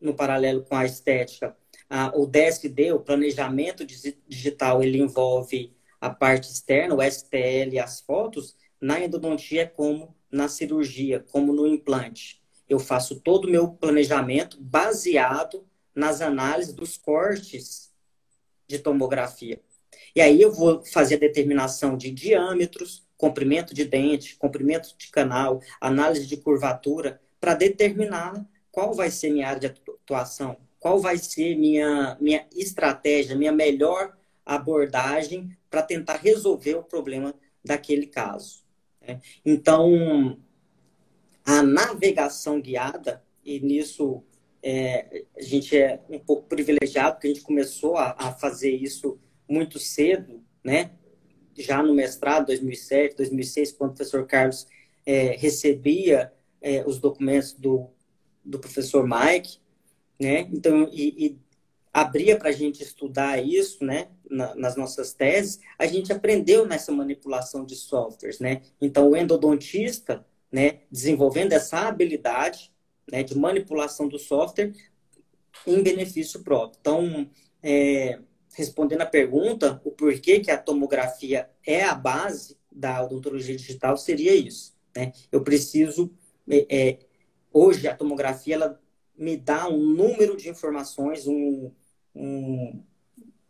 no 0.00 0.14
paralelo 0.14 0.62
com 0.62 0.76
a 0.76 0.84
estética, 0.84 1.56
a, 1.90 2.16
o 2.16 2.26
DSD, 2.26 2.92
o 2.92 3.00
planejamento 3.00 3.84
digital, 3.84 4.82
ele 4.84 4.98
envolve 4.98 5.74
a 6.00 6.10
parte 6.10 6.48
externa, 6.48 6.94
o 6.94 7.02
STL, 7.02 7.78
as 7.82 8.00
fotos, 8.00 8.56
na 8.80 9.00
endodontia 9.00 9.62
é 9.62 9.66
como 9.66 10.14
na 10.30 10.46
cirurgia, 10.46 11.24
como 11.32 11.52
no 11.52 11.66
implante. 11.66 12.40
Eu 12.68 12.78
faço 12.78 13.20
todo 13.20 13.46
o 13.46 13.50
meu 13.50 13.68
planejamento 13.68 14.58
baseado 14.60 15.66
nas 15.92 16.20
análises 16.20 16.72
dos 16.72 16.96
cortes 16.96 17.92
de 18.68 18.78
tomografia. 18.78 19.60
E 20.14 20.20
aí 20.20 20.40
eu 20.40 20.52
vou 20.52 20.84
fazer 20.84 21.16
a 21.16 21.20
determinação 21.20 21.96
de 21.96 22.12
diâmetros, 22.12 23.04
comprimento 23.16 23.74
de 23.74 23.84
dente, 23.84 24.36
comprimento 24.36 24.94
de 24.96 25.08
canal, 25.08 25.60
análise 25.80 26.26
de 26.26 26.36
curvatura, 26.36 27.20
para 27.46 27.54
determinar 27.54 28.44
qual 28.72 28.92
vai 28.92 29.08
ser 29.08 29.30
minha 29.30 29.46
área 29.46 29.60
de 29.60 29.66
atuação, 29.68 30.56
qual 30.80 30.98
vai 30.98 31.16
ser 31.16 31.56
minha, 31.56 32.18
minha 32.20 32.44
estratégia, 32.52 33.36
minha 33.36 33.52
melhor 33.52 34.16
abordagem 34.44 35.56
para 35.70 35.80
tentar 35.80 36.16
resolver 36.16 36.74
o 36.74 36.82
problema 36.82 37.32
daquele 37.64 38.08
caso. 38.08 38.64
Né? 39.00 39.20
Então, 39.44 40.36
a 41.44 41.62
navegação 41.62 42.60
guiada, 42.60 43.22
e 43.44 43.60
nisso 43.60 44.24
é, 44.60 45.22
a 45.36 45.42
gente 45.42 45.76
é 45.76 46.00
um 46.10 46.18
pouco 46.18 46.48
privilegiado, 46.48 47.14
porque 47.14 47.28
a 47.28 47.30
gente 47.32 47.44
começou 47.44 47.96
a, 47.96 48.16
a 48.18 48.32
fazer 48.32 48.72
isso 48.72 49.20
muito 49.48 49.78
cedo, 49.78 50.42
né? 50.64 50.90
já 51.56 51.80
no 51.80 51.94
mestrado, 51.94 52.46
2007, 52.46 53.14
2006, 53.14 53.70
quando 53.70 53.92
o 53.92 53.94
professor 53.94 54.26
Carlos 54.26 54.66
é, 55.06 55.36
recebia 55.36 56.32
é, 56.60 56.84
os 56.86 56.98
documentos 56.98 57.52
do, 57.52 57.88
do 58.44 58.58
professor 58.58 59.06
Mike, 59.06 59.58
né? 60.20 60.48
Então, 60.52 60.88
e, 60.92 61.26
e 61.26 61.38
abria 61.92 62.36
para 62.38 62.50
a 62.50 62.52
gente 62.52 62.82
estudar 62.82 63.42
isso, 63.44 63.84
né? 63.84 64.08
Na, 64.28 64.54
nas 64.54 64.76
nossas 64.76 65.12
teses, 65.12 65.60
a 65.78 65.86
gente 65.86 66.12
aprendeu 66.12 66.66
nessa 66.66 66.90
manipulação 66.92 67.64
de 67.64 67.76
softwares, 67.76 68.40
né? 68.40 68.62
Então, 68.80 69.10
o 69.10 69.16
endodontista, 69.16 70.24
né? 70.50 70.80
Desenvolvendo 70.90 71.52
essa 71.52 71.86
habilidade, 71.86 72.72
né? 73.10 73.22
De 73.22 73.36
manipulação 73.36 74.08
do 74.08 74.18
software 74.18 74.72
em 75.66 75.82
benefício 75.82 76.42
próprio. 76.42 76.78
Então, 76.80 77.30
é, 77.62 78.18
respondendo 78.54 79.02
a 79.02 79.06
pergunta, 79.06 79.80
o 79.84 79.90
porquê 79.90 80.40
que 80.40 80.50
a 80.50 80.58
tomografia 80.58 81.50
é 81.64 81.84
a 81.84 81.94
base 81.94 82.56
da 82.70 83.04
odontologia 83.04 83.56
digital 83.56 83.96
seria 83.96 84.34
isso. 84.34 84.74
Né? 84.94 85.12
Eu 85.30 85.42
preciso, 85.42 86.10
é, 86.48 86.98
hoje 87.52 87.88
a 87.88 87.96
tomografia 87.96 88.54
ela 88.54 88.80
me 89.16 89.36
dá 89.36 89.68
um 89.68 89.78
número 89.78 90.36
de 90.36 90.48
informações, 90.48 91.26
um, 91.26 91.70
um, 92.14 92.82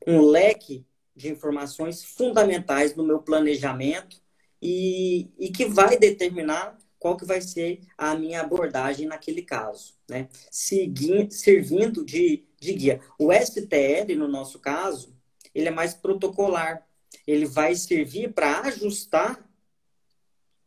um 0.07 0.21
leque 0.21 0.87
de 1.15 1.29
informações 1.29 2.05
fundamentais 2.05 2.95
no 2.95 3.05
meu 3.05 3.21
planejamento 3.21 4.21
e, 4.61 5.29
e 5.39 5.51
que 5.51 5.65
vai 5.67 5.99
determinar 5.99 6.79
qual 6.99 7.17
que 7.17 7.25
vai 7.25 7.41
ser 7.41 7.81
a 7.97 8.15
minha 8.15 8.41
abordagem 8.41 9.07
naquele 9.07 9.43
caso, 9.43 9.95
né? 10.09 10.29
Segui, 10.51 11.31
servindo 11.31 12.05
de 12.05 12.47
de 12.59 12.73
guia. 12.73 13.01
O 13.19 13.33
STL, 13.33 14.15
no 14.17 14.29
nosso 14.29 14.59
caso, 14.59 15.15
ele 15.55 15.69
é 15.69 15.71
mais 15.71 15.95
protocolar. 15.95 16.87
Ele 17.27 17.47
vai 17.47 17.75
servir 17.75 18.33
para 18.33 18.61
ajustar 18.61 19.49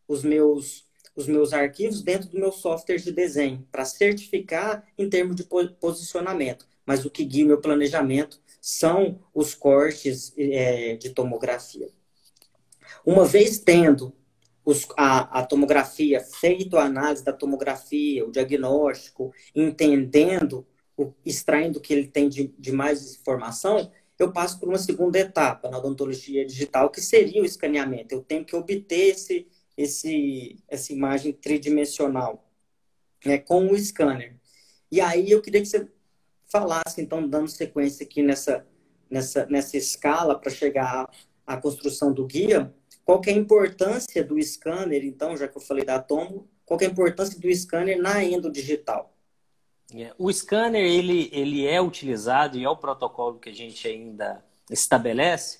os 0.07 0.23
meus, 0.23 0.85
os 1.19 1.27
meus 1.27 1.53
arquivos 1.53 2.01
dentro 2.01 2.29
do 2.29 2.39
meu 2.39 2.51
software 2.51 2.97
de 2.97 3.11
desenho, 3.11 3.67
para 3.71 3.85
certificar 3.85 4.85
em 4.97 5.09
termos 5.09 5.35
de 5.35 5.43
posicionamento. 5.79 6.67
Mas 6.85 7.05
o 7.05 7.09
que 7.09 7.23
guia 7.23 7.45
o 7.45 7.47
meu 7.47 7.59
planejamento 7.59 8.41
são 8.61 9.19
os 9.33 9.53
cortes 9.53 10.33
é, 10.37 10.95
de 10.95 11.09
tomografia. 11.09 11.89
Uma 13.05 13.25
vez 13.25 13.59
tendo 13.59 14.13
os, 14.65 14.87
a, 14.97 15.39
a, 15.39 15.45
tomografia, 15.45 16.21
feito 16.21 16.77
a 16.77 16.83
análise 16.83 17.23
da 17.23 17.33
tomografia, 17.33 18.25
o 18.25 18.31
diagnóstico, 18.31 19.33
entendendo 19.55 20.65
extraindo 21.25 21.79
o 21.79 21.81
que 21.81 21.93
ele 21.93 22.07
tem 22.07 22.27
de, 22.27 22.53
de 22.59 22.71
mais 22.73 23.15
informação, 23.15 23.89
eu 24.17 24.33
passo 24.33 24.59
por 24.59 24.67
uma 24.67 24.77
segunda 24.77 25.17
etapa 25.17 25.69
na 25.69 25.77
odontologia 25.77 26.45
digital, 26.45 26.89
que 26.89 26.99
seria 26.99 27.41
o 27.41 27.45
escaneamento. 27.45 28.13
Eu 28.13 28.21
tenho 28.21 28.43
que 28.43 28.53
obter 28.53 29.11
esse, 29.11 29.47
esse, 29.79 30.61
essa 30.67 30.91
imagem 30.91 31.31
tridimensional 31.31 32.45
né, 33.25 33.37
com 33.37 33.71
o 33.71 33.79
scanner. 33.79 34.35
E 34.91 34.99
aí 34.99 35.31
eu 35.31 35.41
queria 35.41 35.61
que 35.61 35.67
você 35.67 35.87
falasse, 36.51 37.01
então, 37.01 37.25
dando 37.25 37.47
sequência 37.47 38.05
aqui 38.05 38.21
nessa, 38.21 38.67
nessa, 39.09 39.45
nessa 39.45 39.77
escala 39.77 40.37
para 40.37 40.51
chegar 40.51 41.09
à, 41.47 41.55
construção 41.55 42.11
do 42.11 42.25
guia, 42.25 42.73
qual 43.05 43.21
é 43.25 43.29
a 43.29 43.33
importância 43.33 44.21
do 44.21 44.41
scanner, 44.41 45.05
então, 45.05 45.37
já 45.37 45.47
que 45.47 45.57
eu 45.57 45.61
falei 45.61 45.85
da 45.85 45.97
Tomo, 45.97 46.49
qual 46.65 46.79
é 46.81 46.85
a 46.85 46.89
importância 46.89 47.39
do 47.39 47.49
scanner 47.55 48.01
na 48.01 48.21
endo 48.21 48.51
digital? 48.51 49.15
É, 49.95 50.13
o 50.17 50.31
scanner 50.31 50.83
ele, 50.83 51.29
ele 51.31 51.65
é 51.65 51.81
utilizado 51.81 52.57
e 52.57 52.65
é 52.65 52.69
o 52.69 52.75
protocolo 52.75 53.39
que 53.39 53.49
a 53.49 53.53
gente 53.53 53.87
ainda 53.87 54.43
estabelece 54.69 55.59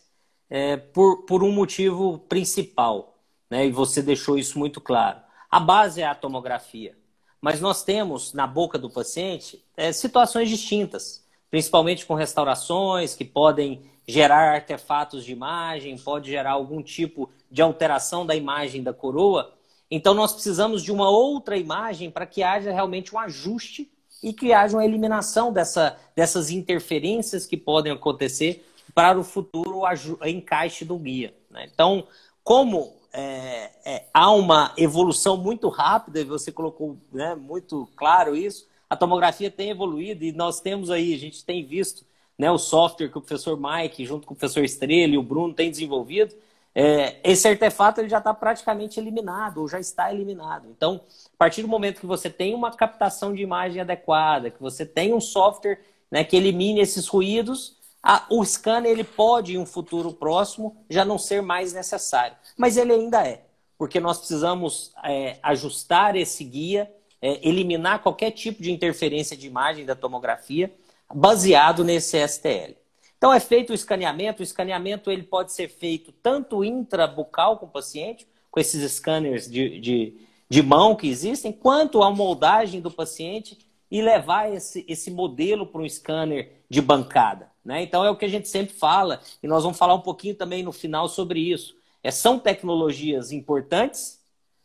é, 0.50 0.76
por, 0.76 1.24
por 1.24 1.42
um 1.42 1.52
motivo 1.52 2.20
principal, 2.20 3.19
né? 3.50 3.66
e 3.66 3.72
você 3.72 4.02
deixou 4.02 4.38
isso 4.38 4.60
muito 4.60 4.80
claro. 4.80 5.20
A 5.50 5.60
base 5.60 6.02
é 6.02 6.06
a 6.06 6.16
tomografia, 6.16 6.96
mas 7.42 7.60
nós 7.60 7.84
temos 7.84 8.34
na 8.34 8.46
boca 8.46 8.78
do 8.78 8.90
paciente 8.90 9.64
é, 9.76 9.92
situações 9.92 10.50
distintas, 10.50 11.26
principalmente 11.50 12.06
com 12.06 12.14
restaurações 12.14 13.16
que 13.16 13.26
podem 13.26 13.82
gerar 14.08 14.54
artefatos 14.54 15.24
de 15.24 15.32
imagem, 15.32 15.98
pode 15.98 16.30
gerar 16.30 16.52
algum 16.52 16.82
tipo 16.82 17.30
de 17.50 17.62
alteração 17.62 18.26
da 18.26 18.36
imagem 18.36 18.84
da 18.84 18.94
coroa. 18.94 19.54
Então 19.90 20.14
nós 20.14 20.34
precisamos 20.34 20.84
de 20.84 20.92
uma 20.92 21.10
outra 21.10 21.58
imagem 21.58 22.12
para 22.12 22.26
que 22.26 22.44
haja 22.44 22.72
realmente 22.72 23.16
um 23.16 23.20
ajuste 23.20 23.92
e 24.22 24.34
que 24.34 24.52
haja 24.52 24.76
uma 24.76 24.86
eliminação 24.86 25.52
dessa, 25.52 25.98
dessas 26.16 26.52
interferências 26.52 27.46
que 27.46 27.58
podem 27.58 27.92
acontecer 27.92 28.66
para 28.94 29.18
o 29.18 29.24
futuro 29.24 29.82
encaixe 30.26 30.84
do 30.84 30.98
guia. 30.98 31.34
Né? 31.50 31.70
Então, 31.72 32.08
como 32.44 32.99
é, 33.12 33.72
é, 33.86 34.06
há 34.14 34.32
uma 34.32 34.74
evolução 34.78 35.38
muito 35.38 35.68
rápida, 35.70 36.24
você 36.26 36.52
colocou 36.52 36.98
né, 37.12 37.36
muito 37.36 37.88
claro 37.96 38.36
isso, 38.36 38.68
a 38.90 38.96
tomografia 38.96 39.52
tem 39.52 39.70
evoluído 39.70 40.24
e 40.24 40.32
nós 40.32 40.60
temos 40.60 40.90
aí, 40.90 41.14
a 41.14 41.18
gente 41.18 41.44
tem 41.44 41.66
visto 41.66 42.06
né, 42.38 42.52
o 42.52 42.58
software 42.58 43.10
que 43.10 43.18
o 43.18 43.22
professor 43.22 43.60
Mike, 43.60 44.06
junto 44.06 44.26
com 44.26 44.34
o 44.34 44.38
professor 44.38 44.64
Estrela 44.64 45.14
e 45.14 45.18
o 45.18 45.24
Bruno, 45.24 45.54
tem 45.54 45.70
desenvolvido, 45.70 46.34
é, 46.74 47.18
esse 47.24 47.48
artefato 47.48 48.00
ele 48.00 48.10
já 48.10 48.20
está 48.20 48.34
praticamente 48.34 49.00
eliminado, 49.00 49.58
ou 49.60 49.68
já 49.68 49.80
está 49.80 50.14
eliminado. 50.14 50.68
Então, 50.70 51.02
a 51.34 51.38
partir 51.38 51.62
do 51.62 51.68
momento 51.68 52.00
que 52.00 52.06
você 52.06 52.30
tem 52.30 52.54
uma 52.54 52.72
captação 52.72 53.34
de 53.34 53.42
imagem 53.42 53.82
adequada, 53.82 54.50
que 54.50 54.62
você 54.62 54.86
tem 54.86 55.14
um 55.14 55.20
software 55.20 55.82
né, 56.10 56.24
que 56.24 56.38
elimine 56.38 56.80
esses 56.80 57.08
ruídos, 57.08 57.76
a, 58.02 58.26
o 58.30 58.44
scanner 58.44 58.92
ele 58.92 59.04
pode, 59.04 59.54
em 59.54 59.58
um 59.58 59.66
futuro 59.66 60.14
próximo, 60.14 60.78
já 60.90 61.04
não 61.04 61.18
ser 61.18 61.42
mais 61.42 61.74
necessário. 61.74 62.36
Mas 62.58 62.78
ele 62.78 62.94
ainda 62.94 63.28
é, 63.28 63.46
porque 63.78 64.00
nós 64.00 64.18
precisamos 64.18 64.92
é, 65.04 65.38
ajustar 65.44 66.16
esse 66.16 66.44
guia, 66.44 66.92
é, 67.22 67.48
eliminar 67.48 68.02
qualquer 68.02 68.32
tipo 68.32 68.64
de 68.64 68.72
interferência 68.72 69.36
de 69.36 69.48
imagem 69.48 69.86
da 69.86 69.96
tomografia, 69.96 70.74
baseado 71.14 71.84
nesse 71.84 72.18
STL. 72.28 72.76
Então 73.18 73.34
é 73.34 73.40
feito 73.40 73.72
o 73.72 73.74
escaneamento. 73.74 74.40
O 74.40 74.44
escaneamento 74.44 75.12
ele 75.12 75.24
pode 75.24 75.52
ser 75.52 75.68
feito 75.68 76.12
tanto 76.12 76.64
intrabucal 76.64 77.58
com 77.58 77.66
o 77.66 77.70
paciente, 77.70 78.26
com 78.50 78.60
esses 78.60 78.90
scanners 78.94 79.50
de, 79.50 79.80
de, 79.80 80.14
de 80.50 80.62
mão 80.64 80.96
que 80.96 81.08
existem, 81.08 81.52
quanto 81.52 82.02
a 82.02 82.10
moldagem 82.10 82.80
do 82.80 82.90
paciente 82.90 83.58
e 83.92 84.02
levar 84.02 84.54
esse, 84.54 84.86
esse 84.88 85.12
modelo 85.12 85.66
para 85.66 85.82
um 85.82 85.90
scanner 85.90 86.59
de 86.70 86.82
bancada. 86.82 87.50
Né? 87.64 87.84
Então 87.84 88.06
é 88.06 88.10
o 88.10 88.16
que 88.16 88.26
a 88.26 88.30
gente 88.30 88.48
sempre 88.48 88.74
fala, 88.74 89.20
e 89.42 89.48
nós 89.48 89.64
vamos 89.64 89.78
falar 89.78 89.94
um 89.94 90.02
pouquinho 90.02 90.36
também 90.36 90.64
no 90.64 90.72
final 90.72 91.08
sobre 91.08 91.40
isso. 91.40 91.76
É, 92.04 92.12
são 92.12 92.40
tecnologias 92.40 93.32
importantes, 93.32 94.20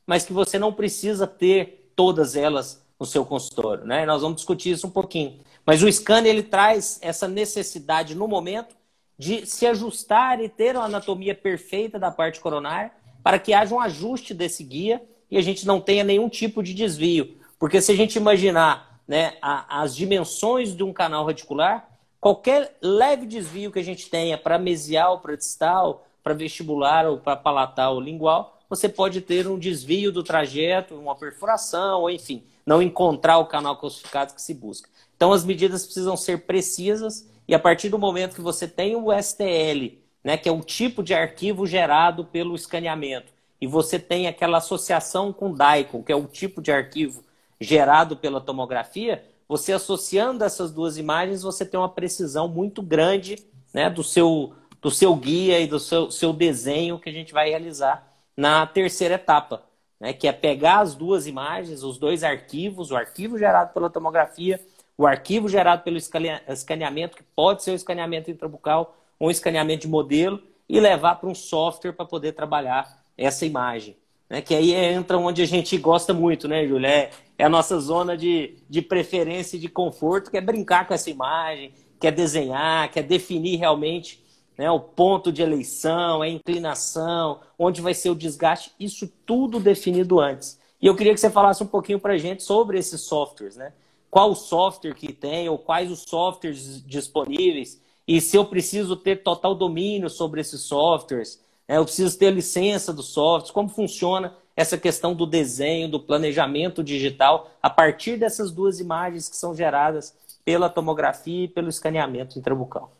mas 0.06 0.24
que 0.24 0.32
você 0.32 0.58
não 0.58 0.72
precisa 0.72 1.26
ter 1.26 1.90
todas 1.96 2.36
elas 2.36 2.84
no 2.98 3.06
seu 3.06 3.24
consultório. 3.24 3.84
Né? 3.84 4.06
Nós 4.06 4.22
vamos 4.22 4.36
discutir 4.36 4.70
isso 4.70 4.86
um 4.86 4.90
pouquinho. 4.90 5.40
Mas 5.66 5.82
o 5.82 5.90
scanner 5.90 6.30
ele 6.30 6.42
traz 6.42 6.98
essa 7.02 7.26
necessidade 7.26 8.14
no 8.14 8.28
momento 8.28 8.76
de 9.18 9.46
se 9.46 9.66
ajustar 9.66 10.40
e 10.40 10.48
ter 10.48 10.76
uma 10.76 10.84
anatomia 10.84 11.34
perfeita 11.34 11.98
da 11.98 12.10
parte 12.10 12.40
coronária 12.40 12.92
para 13.22 13.38
que 13.38 13.54
haja 13.54 13.74
um 13.74 13.80
ajuste 13.80 14.34
desse 14.34 14.62
guia 14.62 15.02
e 15.30 15.38
a 15.38 15.42
gente 15.42 15.66
não 15.66 15.80
tenha 15.80 16.04
nenhum 16.04 16.28
tipo 16.28 16.62
de 16.62 16.74
desvio. 16.74 17.38
Porque 17.58 17.80
se 17.80 17.90
a 17.92 17.96
gente 17.96 18.16
imaginar 18.16 19.00
né, 19.06 19.36
a, 19.40 19.82
as 19.82 19.96
dimensões 19.96 20.76
de 20.76 20.82
um 20.82 20.92
canal 20.92 21.24
radicular, 21.24 21.88
qualquer 22.24 22.74
leve 22.80 23.26
desvio 23.26 23.70
que 23.70 23.78
a 23.78 23.84
gente 23.84 24.08
tenha 24.08 24.38
para 24.38 24.58
mesial, 24.58 25.20
para 25.20 25.36
distal, 25.36 26.06
para 26.22 26.32
vestibular 26.32 27.06
ou 27.06 27.18
para 27.18 27.36
palatal 27.36 27.96
ou 27.96 28.00
lingual, 28.00 28.58
você 28.66 28.88
pode 28.88 29.20
ter 29.20 29.46
um 29.46 29.58
desvio 29.58 30.10
do 30.10 30.22
trajeto, 30.22 30.94
uma 30.94 31.14
perfuração, 31.14 32.00
ou 32.00 32.10
enfim, 32.10 32.42
não 32.64 32.80
encontrar 32.80 33.36
o 33.36 33.44
canal 33.44 33.76
calcificado 33.76 34.32
que 34.32 34.40
se 34.40 34.54
busca. 34.54 34.88
Então 35.14 35.34
as 35.34 35.44
medidas 35.44 35.84
precisam 35.84 36.16
ser 36.16 36.46
precisas 36.46 37.28
e 37.46 37.54
a 37.54 37.58
partir 37.58 37.90
do 37.90 37.98
momento 37.98 38.36
que 38.36 38.40
você 38.40 38.66
tem 38.66 38.96
o 38.96 39.12
STL, 39.12 39.98
né, 40.24 40.38
que 40.38 40.48
é 40.48 40.52
o 40.52 40.62
tipo 40.62 41.02
de 41.02 41.12
arquivo 41.12 41.66
gerado 41.66 42.24
pelo 42.24 42.54
escaneamento, 42.54 43.30
e 43.60 43.66
você 43.66 43.98
tem 43.98 44.28
aquela 44.28 44.56
associação 44.56 45.30
com 45.30 45.52
DICOM, 45.52 46.02
que 46.02 46.10
é 46.10 46.16
o 46.16 46.24
tipo 46.24 46.62
de 46.62 46.72
arquivo 46.72 47.22
gerado 47.60 48.16
pela 48.16 48.40
tomografia, 48.40 49.22
você 49.54 49.72
associando 49.72 50.42
essas 50.44 50.72
duas 50.72 50.98
imagens, 50.98 51.42
você 51.42 51.64
tem 51.64 51.78
uma 51.78 51.88
precisão 51.88 52.48
muito 52.48 52.82
grande 52.82 53.36
né, 53.72 53.88
do, 53.88 54.02
seu, 54.02 54.52
do 54.80 54.90
seu 54.90 55.14
guia 55.14 55.60
e 55.60 55.66
do 55.66 55.78
seu, 55.78 56.10
seu 56.10 56.32
desenho 56.32 56.98
que 56.98 57.08
a 57.08 57.12
gente 57.12 57.32
vai 57.32 57.50
realizar 57.50 58.12
na 58.36 58.66
terceira 58.66 59.14
etapa, 59.14 59.62
né, 60.00 60.12
que 60.12 60.26
é 60.26 60.32
pegar 60.32 60.80
as 60.80 60.94
duas 60.94 61.26
imagens, 61.26 61.82
os 61.82 61.98
dois 61.98 62.24
arquivos, 62.24 62.90
o 62.90 62.96
arquivo 62.96 63.38
gerado 63.38 63.72
pela 63.72 63.88
tomografia 63.88 64.60
o 64.96 65.06
arquivo 65.06 65.48
gerado 65.48 65.82
pelo 65.82 65.96
escaneamento, 65.96 67.16
que 67.16 67.22
pode 67.22 67.62
ser 67.62 67.72
o 67.72 67.74
escaneamento 67.74 68.30
intrabucal 68.30 68.96
ou 69.18 69.28
um 69.28 69.30
escaneamento 69.30 69.82
de 69.82 69.88
modelo, 69.88 70.40
e 70.68 70.80
levar 70.80 71.16
para 71.16 71.28
um 71.28 71.34
software 71.34 71.92
para 71.92 72.06
poder 72.06 72.32
trabalhar 72.32 73.04
essa 73.18 73.44
imagem. 73.44 73.96
Né? 74.28 74.40
Que 74.40 74.54
aí 74.54 74.72
entra 74.72 75.18
onde 75.18 75.42
a 75.42 75.46
gente 75.46 75.76
gosta 75.76 76.12
muito, 76.12 76.48
né, 76.48 76.66
Júlia? 76.66 76.88
É, 76.88 77.10
é 77.38 77.44
a 77.44 77.48
nossa 77.48 77.78
zona 77.78 78.16
de, 78.16 78.56
de 78.68 78.82
preferência 78.82 79.56
e 79.56 79.60
de 79.60 79.68
conforto, 79.68 80.30
que 80.30 80.36
é 80.36 80.40
brincar 80.40 80.86
com 80.86 80.94
essa 80.94 81.10
imagem, 81.10 81.72
quer 82.00 82.12
desenhar, 82.12 82.90
quer 82.90 83.02
definir 83.02 83.56
realmente 83.56 84.22
né, 84.56 84.70
o 84.70 84.80
ponto 84.80 85.32
de 85.32 85.42
eleição, 85.42 86.22
a 86.22 86.28
inclinação, 86.28 87.40
onde 87.58 87.80
vai 87.80 87.94
ser 87.94 88.10
o 88.10 88.14
desgaste, 88.14 88.72
isso 88.78 89.10
tudo 89.26 89.58
definido 89.58 90.20
antes. 90.20 90.58
E 90.80 90.86
eu 90.86 90.94
queria 90.94 91.14
que 91.14 91.20
você 91.20 91.30
falasse 91.30 91.62
um 91.62 91.66
pouquinho 91.66 91.98
para 91.98 92.12
a 92.12 92.18
gente 92.18 92.42
sobre 92.42 92.78
esses 92.78 93.00
softwares, 93.02 93.56
né? 93.56 93.72
Qual 94.10 94.30
o 94.30 94.36
software 94.36 94.94
que 94.94 95.12
tem, 95.12 95.48
ou 95.48 95.58
quais 95.58 95.90
os 95.90 96.02
softwares 96.02 96.84
disponíveis, 96.86 97.82
e 98.06 98.20
se 98.20 98.36
eu 98.36 98.44
preciso 98.44 98.94
ter 98.94 99.22
total 99.22 99.54
domínio 99.54 100.08
sobre 100.08 100.40
esses 100.40 100.60
softwares, 100.60 101.42
né? 101.68 101.78
eu 101.78 101.84
preciso 101.84 102.18
ter 102.18 102.30
licença 102.30 102.92
dos 102.92 103.06
softwares, 103.06 103.50
como 103.50 103.68
funciona 103.68 104.36
essa 104.56 104.78
questão 104.78 105.14
do 105.14 105.26
desenho, 105.26 105.88
do 105.88 105.98
planejamento 105.98 106.82
digital, 106.82 107.50
a 107.60 107.68
partir 107.68 108.16
dessas 108.16 108.50
duas 108.52 108.78
imagens 108.78 109.28
que 109.28 109.36
são 109.36 109.54
geradas 109.54 110.14
pela 110.44 110.68
tomografia 110.68 111.44
e 111.44 111.48
pelo 111.48 111.68
escaneamento 111.68 112.38
intrabucal. 112.38 112.92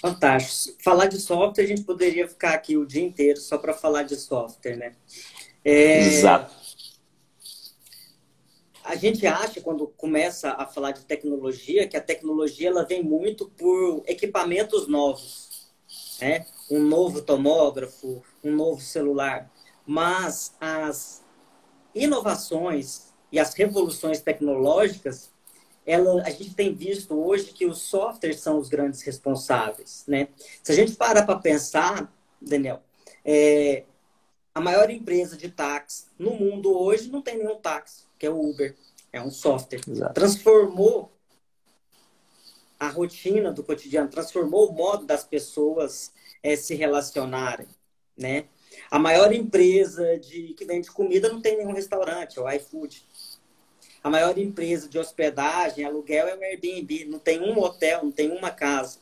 Fantástico. 0.00 0.82
Falar 0.82 1.06
de 1.06 1.20
software, 1.20 1.64
a 1.64 1.66
gente 1.66 1.82
poderia 1.82 2.26
ficar 2.26 2.54
aqui 2.54 2.76
o 2.76 2.86
dia 2.86 3.02
inteiro 3.02 3.38
só 3.38 3.58
para 3.58 3.74
falar 3.74 4.02
de 4.02 4.16
software, 4.16 4.76
né? 4.76 4.92
É... 5.64 6.00
Exato. 6.06 6.54
A 8.82 8.96
gente 8.96 9.26
acha, 9.26 9.60
quando 9.60 9.86
começa 9.86 10.52
a 10.52 10.66
falar 10.66 10.92
de 10.92 11.04
tecnologia, 11.04 11.86
que 11.86 11.96
a 11.96 12.00
tecnologia 12.00 12.70
ela 12.70 12.84
vem 12.84 13.02
muito 13.02 13.46
por 13.50 14.02
equipamentos 14.06 14.88
novos, 14.88 15.70
né? 16.20 16.46
Um 16.70 16.80
novo 16.80 17.22
tomógrafo, 17.22 18.22
um 18.42 18.54
novo 18.54 18.80
celular. 18.80 19.50
Mas 19.86 20.54
as 20.60 21.24
inovações 21.94 23.12
e 23.32 23.38
as 23.38 23.54
revoluções 23.54 24.20
tecnológicas 24.20 25.30
ela, 25.86 26.22
a 26.22 26.30
gente 26.30 26.54
tem 26.54 26.74
visto 26.74 27.14
hoje 27.14 27.52
que 27.52 27.66
os 27.66 27.78
softwares 27.82 28.40
são 28.40 28.58
os 28.58 28.68
grandes 28.68 29.02
responsáveis, 29.02 30.04
né? 30.06 30.28
Se 30.62 30.72
a 30.72 30.74
gente 30.74 30.92
parar 30.92 31.24
para 31.24 31.38
pensar, 31.38 32.12
Daniel, 32.40 32.82
é, 33.24 33.84
a 34.54 34.60
maior 34.60 34.90
empresa 34.90 35.36
de 35.36 35.48
táxi 35.48 36.06
no 36.18 36.34
mundo 36.34 36.78
hoje 36.78 37.10
não 37.10 37.22
tem 37.22 37.38
nenhum 37.38 37.56
táxi, 37.56 38.04
que 38.18 38.26
é 38.26 38.30
o 38.30 38.38
Uber, 38.38 38.76
é 39.12 39.20
um 39.20 39.30
software. 39.30 39.80
Exato. 39.88 40.14
Transformou 40.14 41.10
rotina 42.90 43.50
do 43.52 43.62
cotidiano, 43.62 44.08
transformou 44.08 44.68
o 44.68 44.72
modo 44.72 45.06
das 45.06 45.24
pessoas 45.24 46.12
é, 46.42 46.56
se 46.56 46.74
relacionarem, 46.74 47.66
né? 48.16 48.44
A 48.90 48.98
maior 48.98 49.32
empresa 49.32 50.18
de 50.18 50.54
que 50.54 50.64
vende 50.64 50.90
comida 50.90 51.28
não 51.28 51.40
tem 51.40 51.56
nenhum 51.56 51.72
restaurante, 51.72 52.38
é 52.38 52.42
o 52.42 52.50
iFood. 52.50 53.04
A 54.02 54.08
maior 54.08 54.36
empresa 54.38 54.88
de 54.88 54.98
hospedagem, 54.98 55.84
aluguel 55.84 56.28
é 56.28 56.36
o 56.36 56.42
Airbnb. 56.42 57.04
Não 57.06 57.18
tem 57.18 57.40
um 57.40 57.58
hotel, 57.58 58.04
não 58.04 58.12
tem 58.12 58.30
uma 58.30 58.50
casa. 58.50 58.98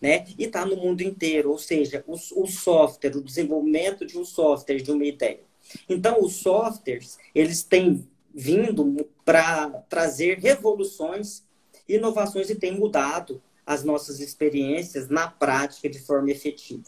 Né? 0.00 0.24
E 0.36 0.44
está 0.44 0.66
no 0.66 0.76
mundo 0.76 1.02
inteiro, 1.02 1.50
ou 1.50 1.58
seja, 1.58 2.04
o, 2.06 2.14
o 2.14 2.46
software, 2.46 3.16
o 3.16 3.22
desenvolvimento 3.22 4.04
de 4.04 4.18
um 4.18 4.24
software, 4.24 4.82
de 4.82 4.90
uma 4.90 5.04
ideia. 5.04 5.40
Então, 5.88 6.20
os 6.20 6.34
softwares, 6.36 7.18
eles 7.34 7.62
têm 7.62 8.06
vindo 8.34 9.08
para 9.24 9.70
trazer 9.88 10.38
revoluções, 10.38 11.43
inovações 11.88 12.50
e 12.50 12.54
têm 12.54 12.78
mudado 12.78 13.42
as 13.66 13.82
nossas 13.82 14.20
experiências 14.20 15.08
na 15.08 15.28
prática 15.28 15.88
de 15.88 15.98
forma 15.98 16.30
efetiva. 16.30 16.84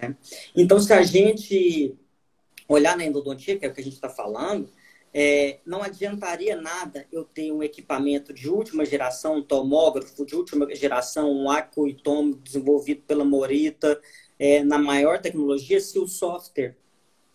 Né? 0.00 0.16
Então, 0.54 0.80
se 0.80 0.92
a 0.92 1.02
gente 1.02 1.94
olhar 2.68 2.96
na 2.96 3.04
endodontia, 3.04 3.58
que 3.58 3.66
é 3.66 3.68
o 3.68 3.74
que 3.74 3.80
a 3.80 3.84
gente 3.84 3.94
está 3.94 4.08
falando, 4.08 4.68
é, 5.12 5.58
não 5.64 5.82
adiantaria 5.82 6.56
nada 6.56 7.06
eu 7.12 7.24
ter 7.24 7.52
um 7.52 7.62
equipamento 7.62 8.32
de 8.32 8.48
última 8.48 8.84
geração, 8.84 9.36
um 9.36 9.42
tomógrafo 9.42 10.26
de 10.26 10.34
última 10.34 10.74
geração, 10.74 11.30
um 11.30 11.48
Acuitom 11.48 12.32
desenvolvido 12.32 13.02
pela 13.06 13.24
Morita, 13.24 14.00
é, 14.38 14.64
na 14.64 14.78
maior 14.78 15.20
tecnologia, 15.20 15.80
se 15.80 15.98
o 15.98 16.08
software 16.08 16.76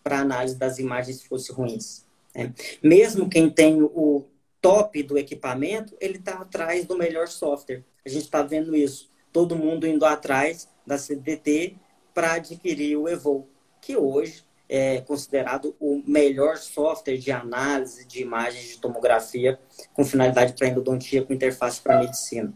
para 0.02 0.20
análise 0.20 0.56
das 0.56 0.78
imagens 0.78 1.22
fosse 1.24 1.52
ruins. 1.52 2.04
Né? 2.34 2.52
Mesmo 2.82 3.30
quem 3.30 3.48
tem 3.48 3.82
o 3.82 4.26
top 4.60 5.02
do 5.02 5.18
equipamento, 5.18 5.96
ele 6.00 6.18
está 6.18 6.34
atrás 6.34 6.84
do 6.84 6.96
melhor 6.96 7.28
software. 7.28 7.84
A 8.04 8.08
gente 8.08 8.24
está 8.24 8.42
vendo 8.42 8.74
isso. 8.76 9.10
Todo 9.32 9.56
mundo 9.56 9.86
indo 9.86 10.04
atrás 10.04 10.68
da 10.86 10.98
CDT 10.98 11.76
para 12.12 12.34
adquirir 12.34 12.96
o 12.96 13.08
Evo, 13.08 13.48
que 13.80 13.96
hoje 13.96 14.44
é 14.68 15.00
considerado 15.00 15.74
o 15.80 16.02
melhor 16.06 16.56
software 16.56 17.16
de 17.16 17.32
análise 17.32 18.06
de 18.06 18.22
imagens 18.22 18.68
de 18.68 18.78
tomografia 18.78 19.58
com 19.92 20.04
finalidade 20.04 20.52
para 20.52 20.68
endodontia 20.68 21.24
com 21.24 21.32
interface 21.32 21.80
para 21.80 21.98
medicina. 21.98 22.52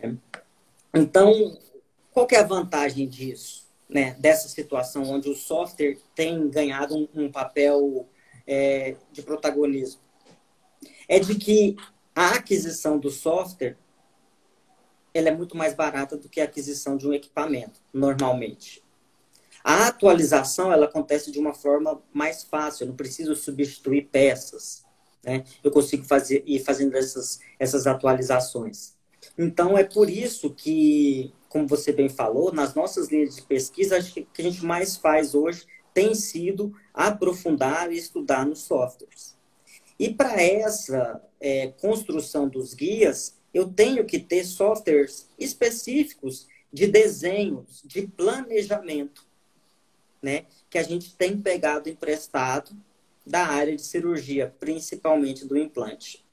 É. 0.00 0.12
Então, 0.94 1.58
qual 2.12 2.26
é 2.30 2.36
a 2.36 2.42
vantagem 2.42 3.06
disso, 3.06 3.66
né? 3.88 4.16
Dessa 4.18 4.48
situação 4.48 5.02
onde 5.04 5.28
o 5.28 5.34
software 5.34 5.98
tem 6.14 6.48
ganhado 6.48 6.96
um, 6.96 7.08
um 7.14 7.30
papel 7.30 8.08
é, 8.46 8.96
de 9.10 9.22
protagonismo? 9.22 10.00
É 11.12 11.18
de 11.18 11.34
que 11.34 11.76
a 12.14 12.36
aquisição 12.36 12.98
do 12.98 13.10
software 13.10 13.76
ela 15.12 15.28
é 15.28 15.36
muito 15.36 15.54
mais 15.54 15.74
barata 15.74 16.16
do 16.16 16.26
que 16.26 16.40
a 16.40 16.44
aquisição 16.44 16.96
de 16.96 17.06
um 17.06 17.12
equipamento, 17.12 17.82
normalmente. 17.92 18.82
A 19.62 19.88
atualização 19.88 20.72
ela 20.72 20.86
acontece 20.86 21.30
de 21.30 21.38
uma 21.38 21.52
forma 21.52 22.02
mais 22.14 22.42
fácil, 22.42 22.84
eu 22.84 22.88
não 22.88 22.96
preciso 22.96 23.36
substituir 23.36 24.08
peças. 24.10 24.86
Né? 25.22 25.44
Eu 25.62 25.70
consigo 25.70 26.02
fazer 26.02 26.42
ir 26.46 26.60
fazendo 26.60 26.96
essas, 26.96 27.40
essas 27.58 27.86
atualizações. 27.86 28.94
Então, 29.36 29.76
é 29.76 29.84
por 29.84 30.08
isso 30.08 30.48
que, 30.54 31.30
como 31.46 31.68
você 31.68 31.92
bem 31.92 32.08
falou, 32.08 32.50
nas 32.54 32.74
nossas 32.74 33.10
linhas 33.10 33.36
de 33.36 33.42
pesquisa, 33.42 33.98
acho 33.98 34.14
que 34.14 34.22
que 34.22 34.40
a 34.40 34.44
gente 34.46 34.64
mais 34.64 34.96
faz 34.96 35.34
hoje 35.34 35.66
tem 35.92 36.14
sido 36.14 36.74
aprofundar 36.94 37.92
e 37.92 37.98
estudar 37.98 38.46
nos 38.46 38.60
softwares. 38.60 39.41
E 40.02 40.12
para 40.12 40.42
essa 40.42 41.22
é, 41.40 41.68
construção 41.80 42.48
dos 42.48 42.74
guias, 42.74 43.38
eu 43.54 43.68
tenho 43.68 44.04
que 44.04 44.18
ter 44.18 44.42
softwares 44.42 45.28
específicos 45.38 46.48
de 46.72 46.88
desenhos, 46.88 47.80
de 47.84 48.08
planejamento 48.08 49.24
né, 50.20 50.46
que 50.68 50.76
a 50.76 50.82
gente 50.82 51.14
tem 51.14 51.40
pegado 51.40 51.88
emprestado 51.88 52.72
da 53.24 53.46
área 53.46 53.76
de 53.76 53.82
cirurgia, 53.82 54.52
principalmente 54.58 55.46
do 55.46 55.56
implante. 55.56 56.24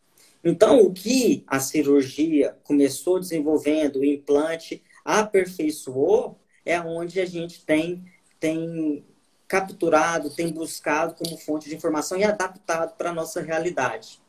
Então, 0.44 0.82
o 0.82 0.92
que 0.92 1.44
a 1.46 1.60
cirurgia 1.60 2.58
começou 2.64 3.20
desenvolvendo, 3.20 4.00
o 4.00 4.06
implante 4.06 4.82
aperfeiçoou, 5.06 6.40
é 6.66 6.82
onde 6.82 7.22
a 7.22 7.26
gente 7.28 7.64
tem, 7.64 8.04
tem 8.40 9.06
capturado, 9.50 10.30
tem 10.30 10.54
buscado 10.54 11.16
como 11.16 11.36
fonte 11.36 11.68
de 11.68 11.76
informação 11.76 12.18
e 12.20 12.24
adaptado 12.24 12.96
para 12.96 13.10
a 13.10 13.14
nossa 13.14 13.42
realidade. 13.42 14.22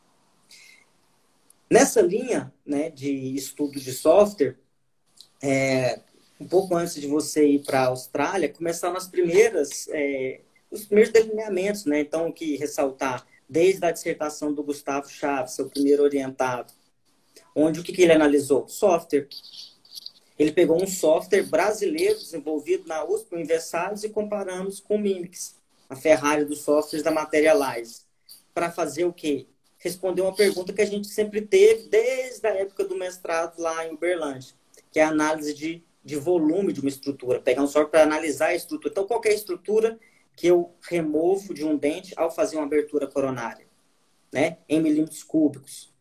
Nessa 1.69 2.01
linha 2.01 2.51
né, 2.65 2.89
de 2.89 3.35
estudo 3.35 3.79
de 3.79 3.93
software, 3.93 4.57
é, 5.41 6.01
um 6.39 6.47
pouco 6.47 6.75
antes 6.75 6.95
de 6.95 7.07
você 7.07 7.47
ir 7.47 7.59
para 7.59 7.83
a 7.83 7.87
Austrália, 7.87 8.49
começaram 8.49 8.97
as 8.97 9.07
primeiras, 9.07 9.87
é, 9.91 10.41
os 10.71 10.85
primeiros 10.85 11.13
delineamentos, 11.13 11.85
né? 11.85 11.99
Então, 12.01 12.27
o 12.27 12.33
que 12.33 12.57
ressaltar, 12.57 13.25
desde 13.47 13.85
a 13.85 13.91
dissertação 13.91 14.51
do 14.51 14.63
Gustavo 14.63 15.07
Chaves, 15.07 15.53
seu 15.53 15.69
primeiro 15.69 16.01
orientado, 16.01 16.73
onde 17.55 17.79
o 17.79 17.83
que, 17.83 17.93
que 17.93 18.01
ele 18.01 18.13
analisou? 18.13 18.67
Software. 18.67 19.27
Ele 20.41 20.51
pegou 20.51 20.81
um 20.81 20.87
software 20.87 21.43
brasileiro 21.43 22.17
desenvolvido 22.17 22.87
na 22.87 23.03
USP, 23.03 23.35
Universalis, 23.35 24.03
e 24.03 24.09
comparamos 24.09 24.79
com 24.79 24.95
o 24.95 24.99
Mimix, 24.99 25.55
a 25.89 25.95
Ferrari 25.95 26.45
dos 26.45 26.61
softwares 26.61 27.03
da 27.03 27.11
Materialize, 27.11 28.01
para 28.53 28.71
fazer 28.71 29.05
o 29.05 29.13
quê? 29.13 29.47
Responder 29.77 30.21
uma 30.21 30.35
pergunta 30.35 30.73
que 30.73 30.81
a 30.81 30.85
gente 30.85 31.07
sempre 31.07 31.41
teve 31.41 31.89
desde 31.89 32.47
a 32.47 32.55
época 32.55 32.83
do 32.85 32.95
mestrado 32.95 33.59
lá 33.59 33.85
em 33.85 33.93
Uberlândia, 33.93 34.53
que 34.91 34.99
é 34.99 35.03
a 35.03 35.09
análise 35.09 35.53
de 35.53 35.83
de 36.03 36.15
volume 36.15 36.73
de 36.73 36.81
uma 36.81 36.89
estrutura, 36.89 37.39
pegar 37.39 37.61
um 37.61 37.67
software 37.67 37.91
para 37.91 38.03
analisar 38.03 38.47
a 38.47 38.55
estrutura. 38.55 38.91
Então, 38.91 39.05
qual 39.05 39.21
é 39.25 39.33
estrutura 39.33 39.99
que 40.35 40.47
eu 40.47 40.73
removo 40.81 41.53
de 41.53 41.63
um 41.63 41.77
dente 41.77 42.13
ao 42.17 42.31
fazer 42.31 42.57
uma 42.57 42.65
abertura 42.65 43.07
coronária? 43.07 43.67
Né? 44.31 44.57
Em 44.67 44.81
milímetros 44.81 45.23
cúbicos. 45.23 45.93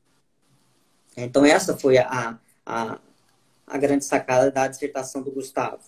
Então, 1.17 1.45
essa 1.45 1.77
foi 1.77 1.99
a, 1.99 2.39
a, 2.65 2.99
a 3.71 3.79
grande 3.79 4.05
sacada 4.05 4.51
da 4.51 4.67
dissertação 4.67 5.23
do 5.23 5.31
Gustavo. 5.31 5.79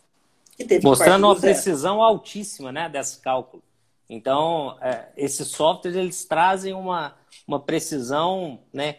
Mostrando 0.83 1.27
uma 1.27 1.39
precisão 1.39 2.01
altíssima 2.01 2.71
né, 2.71 2.89
desse 2.89 3.19
cálculo. 3.19 3.63
Então, 4.09 4.77
é, 4.81 5.09
esses 5.17 5.49
softwares 5.49 5.97
eles 5.97 6.25
trazem 6.25 6.73
uma, 6.73 7.17
uma 7.47 7.59
precisão 7.59 8.61
né, 8.73 8.99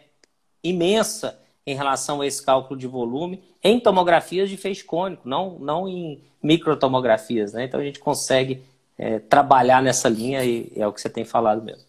imensa 0.62 1.40
em 1.66 1.74
relação 1.74 2.20
a 2.20 2.26
esse 2.26 2.44
cálculo 2.44 2.78
de 2.78 2.86
volume 2.86 3.42
em 3.62 3.80
tomografias 3.80 4.50
de 4.50 4.56
feixe 4.56 4.84
cônico, 4.84 5.26
não, 5.26 5.58
não 5.58 5.88
em 5.88 6.22
microtomografias. 6.42 7.54
Né? 7.54 7.64
Então 7.64 7.80
a 7.80 7.84
gente 7.84 7.98
consegue 7.98 8.62
é, 8.98 9.18
trabalhar 9.18 9.82
nessa 9.82 10.08
linha 10.08 10.44
e 10.44 10.70
é 10.76 10.86
o 10.86 10.92
que 10.92 11.00
você 11.00 11.08
tem 11.08 11.24
falado 11.24 11.62
mesmo. 11.62 11.84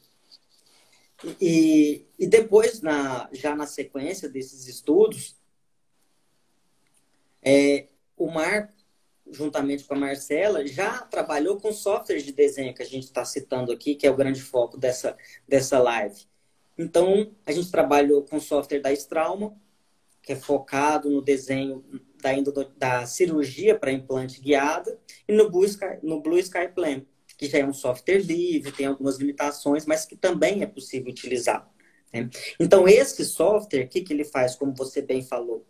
E, 1.41 2.05
e 2.19 2.27
depois, 2.27 2.81
na, 2.81 3.27
já 3.33 3.55
na 3.55 3.65
sequência 3.65 4.29
desses 4.29 4.67
estudos, 4.67 5.35
é, 7.45 7.87
o 8.17 8.29
Marco, 8.31 8.73
juntamente 9.31 9.83
com 9.83 9.93
a 9.93 9.99
Marcela, 9.99 10.65
já 10.65 11.01
trabalhou 11.01 11.57
com 11.57 11.71
softwares 11.71 12.23
de 12.23 12.31
desenho 12.31 12.73
que 12.73 12.81
a 12.81 12.85
gente 12.85 13.03
está 13.03 13.23
citando 13.23 13.71
aqui, 13.71 13.93
que 13.93 14.07
é 14.07 14.11
o 14.11 14.15
grande 14.15 14.41
foco 14.41 14.77
dessa, 14.77 15.15
dessa 15.47 15.77
live. 15.79 16.25
Então, 16.77 17.31
a 17.45 17.51
gente 17.51 17.69
trabalhou 17.69 18.23
com 18.23 18.39
software 18.39 18.81
da 18.81 18.91
Strauma, 18.91 19.55
que 20.21 20.33
é 20.33 20.35
focado 20.35 21.09
no 21.09 21.21
desenho 21.21 21.85
da, 22.19 22.33
da 22.75 23.05
cirurgia 23.05 23.77
para 23.77 23.91
implante 23.91 24.41
guiada, 24.41 24.99
e 25.27 25.33
no 25.33 25.49
Blue 25.49 25.65
Sky, 25.65 25.99
no 26.01 26.21
Blue 26.21 26.39
Sky 26.39 26.67
Plan, 26.73 27.05
que 27.37 27.47
já 27.47 27.59
é 27.59 27.65
um 27.65 27.73
software 27.73 28.19
livre, 28.19 28.71
tem 28.71 28.87
algumas 28.87 29.17
limitações, 29.17 29.85
mas 29.85 30.05
que 30.05 30.15
também 30.15 30.63
é 30.63 30.65
possível 30.65 31.11
utilizar. 31.11 31.69
Né? 32.11 32.29
Então, 32.59 32.87
esse 32.87 33.23
software, 33.23 33.83
o 33.83 33.87
que, 33.87 34.01
que 34.01 34.13
ele 34.13 34.23
faz, 34.23 34.55
como 34.55 34.73
você 34.73 35.01
bem 35.01 35.21
falou? 35.21 35.65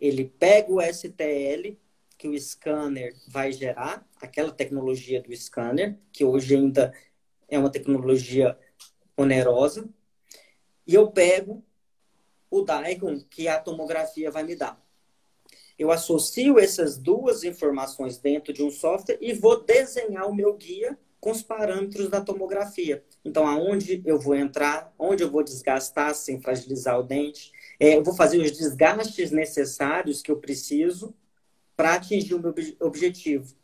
Ele 0.00 0.24
pega 0.24 0.72
o 0.72 0.80
STL 0.80 1.76
que 2.16 2.28
o 2.28 2.38
scanner 2.38 3.14
vai 3.28 3.52
gerar, 3.52 4.06
aquela 4.20 4.52
tecnologia 4.52 5.22
do 5.22 5.34
scanner, 5.34 5.98
que 6.12 6.24
hoje 6.24 6.54
ainda 6.54 6.92
é 7.48 7.58
uma 7.58 7.70
tecnologia 7.70 8.58
onerosa, 9.16 9.88
e 10.86 10.94
eu 10.94 11.10
pego 11.10 11.64
o 12.50 12.62
Daikon 12.62 13.20
que 13.30 13.48
a 13.48 13.58
tomografia 13.58 14.30
vai 14.30 14.42
me 14.42 14.56
dar. 14.56 14.82
Eu 15.78 15.90
associo 15.90 16.58
essas 16.58 16.98
duas 16.98 17.42
informações 17.42 18.18
dentro 18.18 18.52
de 18.52 18.62
um 18.62 18.70
software 18.70 19.18
e 19.20 19.32
vou 19.32 19.62
desenhar 19.62 20.28
o 20.28 20.34
meu 20.34 20.54
guia 20.54 20.98
com 21.18 21.30
os 21.30 21.42
parâmetros 21.42 22.08
da 22.08 22.20
tomografia. 22.20 23.04
Então, 23.24 23.46
aonde 23.46 24.02
eu 24.04 24.18
vou 24.18 24.34
entrar, 24.34 24.92
onde 24.98 25.22
eu 25.22 25.30
vou 25.30 25.42
desgastar 25.42 26.14
sem 26.14 26.40
fragilizar 26.40 26.98
o 26.98 27.02
dente, 27.02 27.52
é, 27.80 28.00
vou 28.00 28.14
fazer 28.14 28.38
os 28.38 28.52
desgastes 28.52 29.30
necessários 29.30 30.20
que 30.20 30.30
eu 30.30 30.36
preciso 30.36 31.14
para 31.74 31.94
atingir 31.94 32.34
o 32.34 32.38
meu 32.38 32.54
objetivo, 32.80 33.54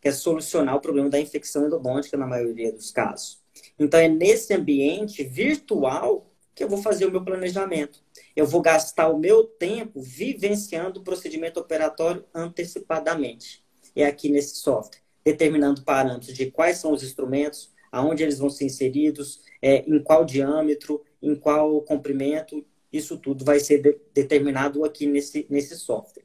que 0.00 0.06
é 0.06 0.12
solucionar 0.12 0.76
o 0.76 0.80
problema 0.80 1.10
da 1.10 1.18
infecção 1.18 1.66
endodôntica 1.66 2.16
na 2.16 2.26
maioria 2.26 2.72
dos 2.72 2.92
casos. 2.92 3.42
Então, 3.76 3.98
é 3.98 4.08
nesse 4.08 4.54
ambiente 4.54 5.24
virtual 5.24 6.30
que 6.54 6.62
eu 6.62 6.68
vou 6.68 6.80
fazer 6.80 7.06
o 7.06 7.10
meu 7.10 7.24
planejamento. 7.24 8.00
Eu 8.36 8.46
vou 8.46 8.62
gastar 8.62 9.08
o 9.08 9.18
meu 9.18 9.44
tempo 9.44 10.00
vivenciando 10.00 11.00
o 11.00 11.02
procedimento 11.02 11.58
operatório 11.58 12.24
antecipadamente. 12.32 13.64
É 13.96 14.06
aqui 14.06 14.28
nesse 14.28 14.56
software, 14.56 15.00
determinando 15.24 15.82
parâmetros 15.82 16.32
de 16.32 16.50
quais 16.50 16.78
são 16.78 16.92
os 16.92 17.02
instrumentos, 17.02 17.72
aonde 17.90 18.22
eles 18.22 18.38
vão 18.38 18.50
ser 18.50 18.66
inseridos, 18.66 19.40
é, 19.60 19.78
em 19.78 20.00
qual 20.00 20.24
diâmetro, 20.24 21.02
em 21.20 21.34
qual 21.34 21.80
comprimento. 21.82 22.64
Isso 22.94 23.18
tudo 23.18 23.44
vai 23.44 23.58
ser 23.58 23.82
de, 23.82 23.98
determinado 24.14 24.84
aqui 24.84 25.04
nesse, 25.04 25.44
nesse 25.50 25.76
software. 25.76 26.22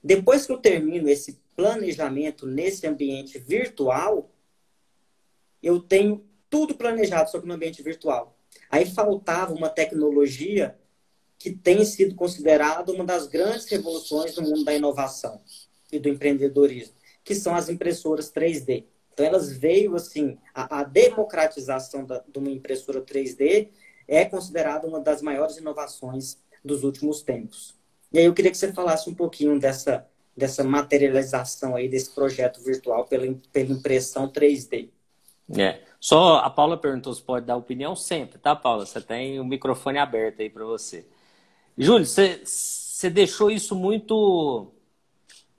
Depois 0.00 0.46
que 0.46 0.52
eu 0.52 0.56
termino 0.56 1.08
esse 1.08 1.40
planejamento 1.56 2.46
nesse 2.46 2.86
ambiente 2.86 3.40
virtual, 3.40 4.30
eu 5.60 5.80
tenho 5.80 6.24
tudo 6.48 6.76
planejado, 6.76 7.28
que 7.28 7.44
no 7.44 7.54
ambiente 7.54 7.82
virtual. 7.82 8.38
Aí 8.70 8.86
faltava 8.86 9.52
uma 9.52 9.68
tecnologia 9.68 10.78
que 11.40 11.50
tem 11.50 11.84
sido 11.84 12.14
considerada 12.14 12.92
uma 12.92 13.02
das 13.02 13.26
grandes 13.26 13.66
revoluções 13.66 14.36
no 14.36 14.42
mundo 14.42 14.62
da 14.62 14.74
inovação 14.74 15.42
e 15.90 15.98
do 15.98 16.08
empreendedorismo, 16.08 16.94
que 17.24 17.34
são 17.34 17.52
as 17.56 17.68
impressoras 17.68 18.30
3D. 18.32 18.84
Então, 19.12 19.26
elas 19.26 19.50
veio 19.50 19.96
assim, 19.96 20.38
a, 20.54 20.80
a 20.80 20.84
democratização 20.84 22.04
da, 22.04 22.20
de 22.20 22.38
uma 22.38 22.50
impressora 22.50 23.02
3D 23.02 23.70
é 24.06 24.24
considerada 24.24 24.86
uma 24.86 25.00
das 25.00 25.22
maiores 25.22 25.56
inovações 25.56 26.38
dos 26.64 26.84
últimos 26.84 27.22
tempos. 27.22 27.74
E 28.12 28.18
aí 28.18 28.24
eu 28.24 28.34
queria 28.34 28.50
que 28.50 28.58
você 28.58 28.72
falasse 28.72 29.08
um 29.08 29.14
pouquinho 29.14 29.58
dessa, 29.58 30.06
dessa 30.36 30.62
materialização 30.62 31.74
aí 31.74 31.88
desse 31.88 32.10
projeto 32.10 32.60
virtual 32.62 33.06
pela, 33.06 33.26
pela 33.52 33.72
impressão 33.72 34.28
3D. 34.28 34.90
É. 35.56 35.80
Só 36.00 36.36
a 36.36 36.50
Paula 36.50 36.76
perguntou 36.76 37.12
se 37.14 37.22
pode 37.22 37.46
dar 37.46 37.56
opinião 37.56 37.94
sempre, 37.94 38.38
tá, 38.38 38.56
Paula? 38.56 38.84
Você 38.84 39.00
tem 39.00 39.38
o 39.38 39.44
microfone 39.44 39.98
aberto 39.98 40.40
aí 40.40 40.50
para 40.50 40.64
você. 40.64 41.06
Júlio, 41.78 42.04
você, 42.04 42.40
você 42.44 43.08
deixou 43.08 43.50
isso 43.50 43.74
muito 43.74 44.72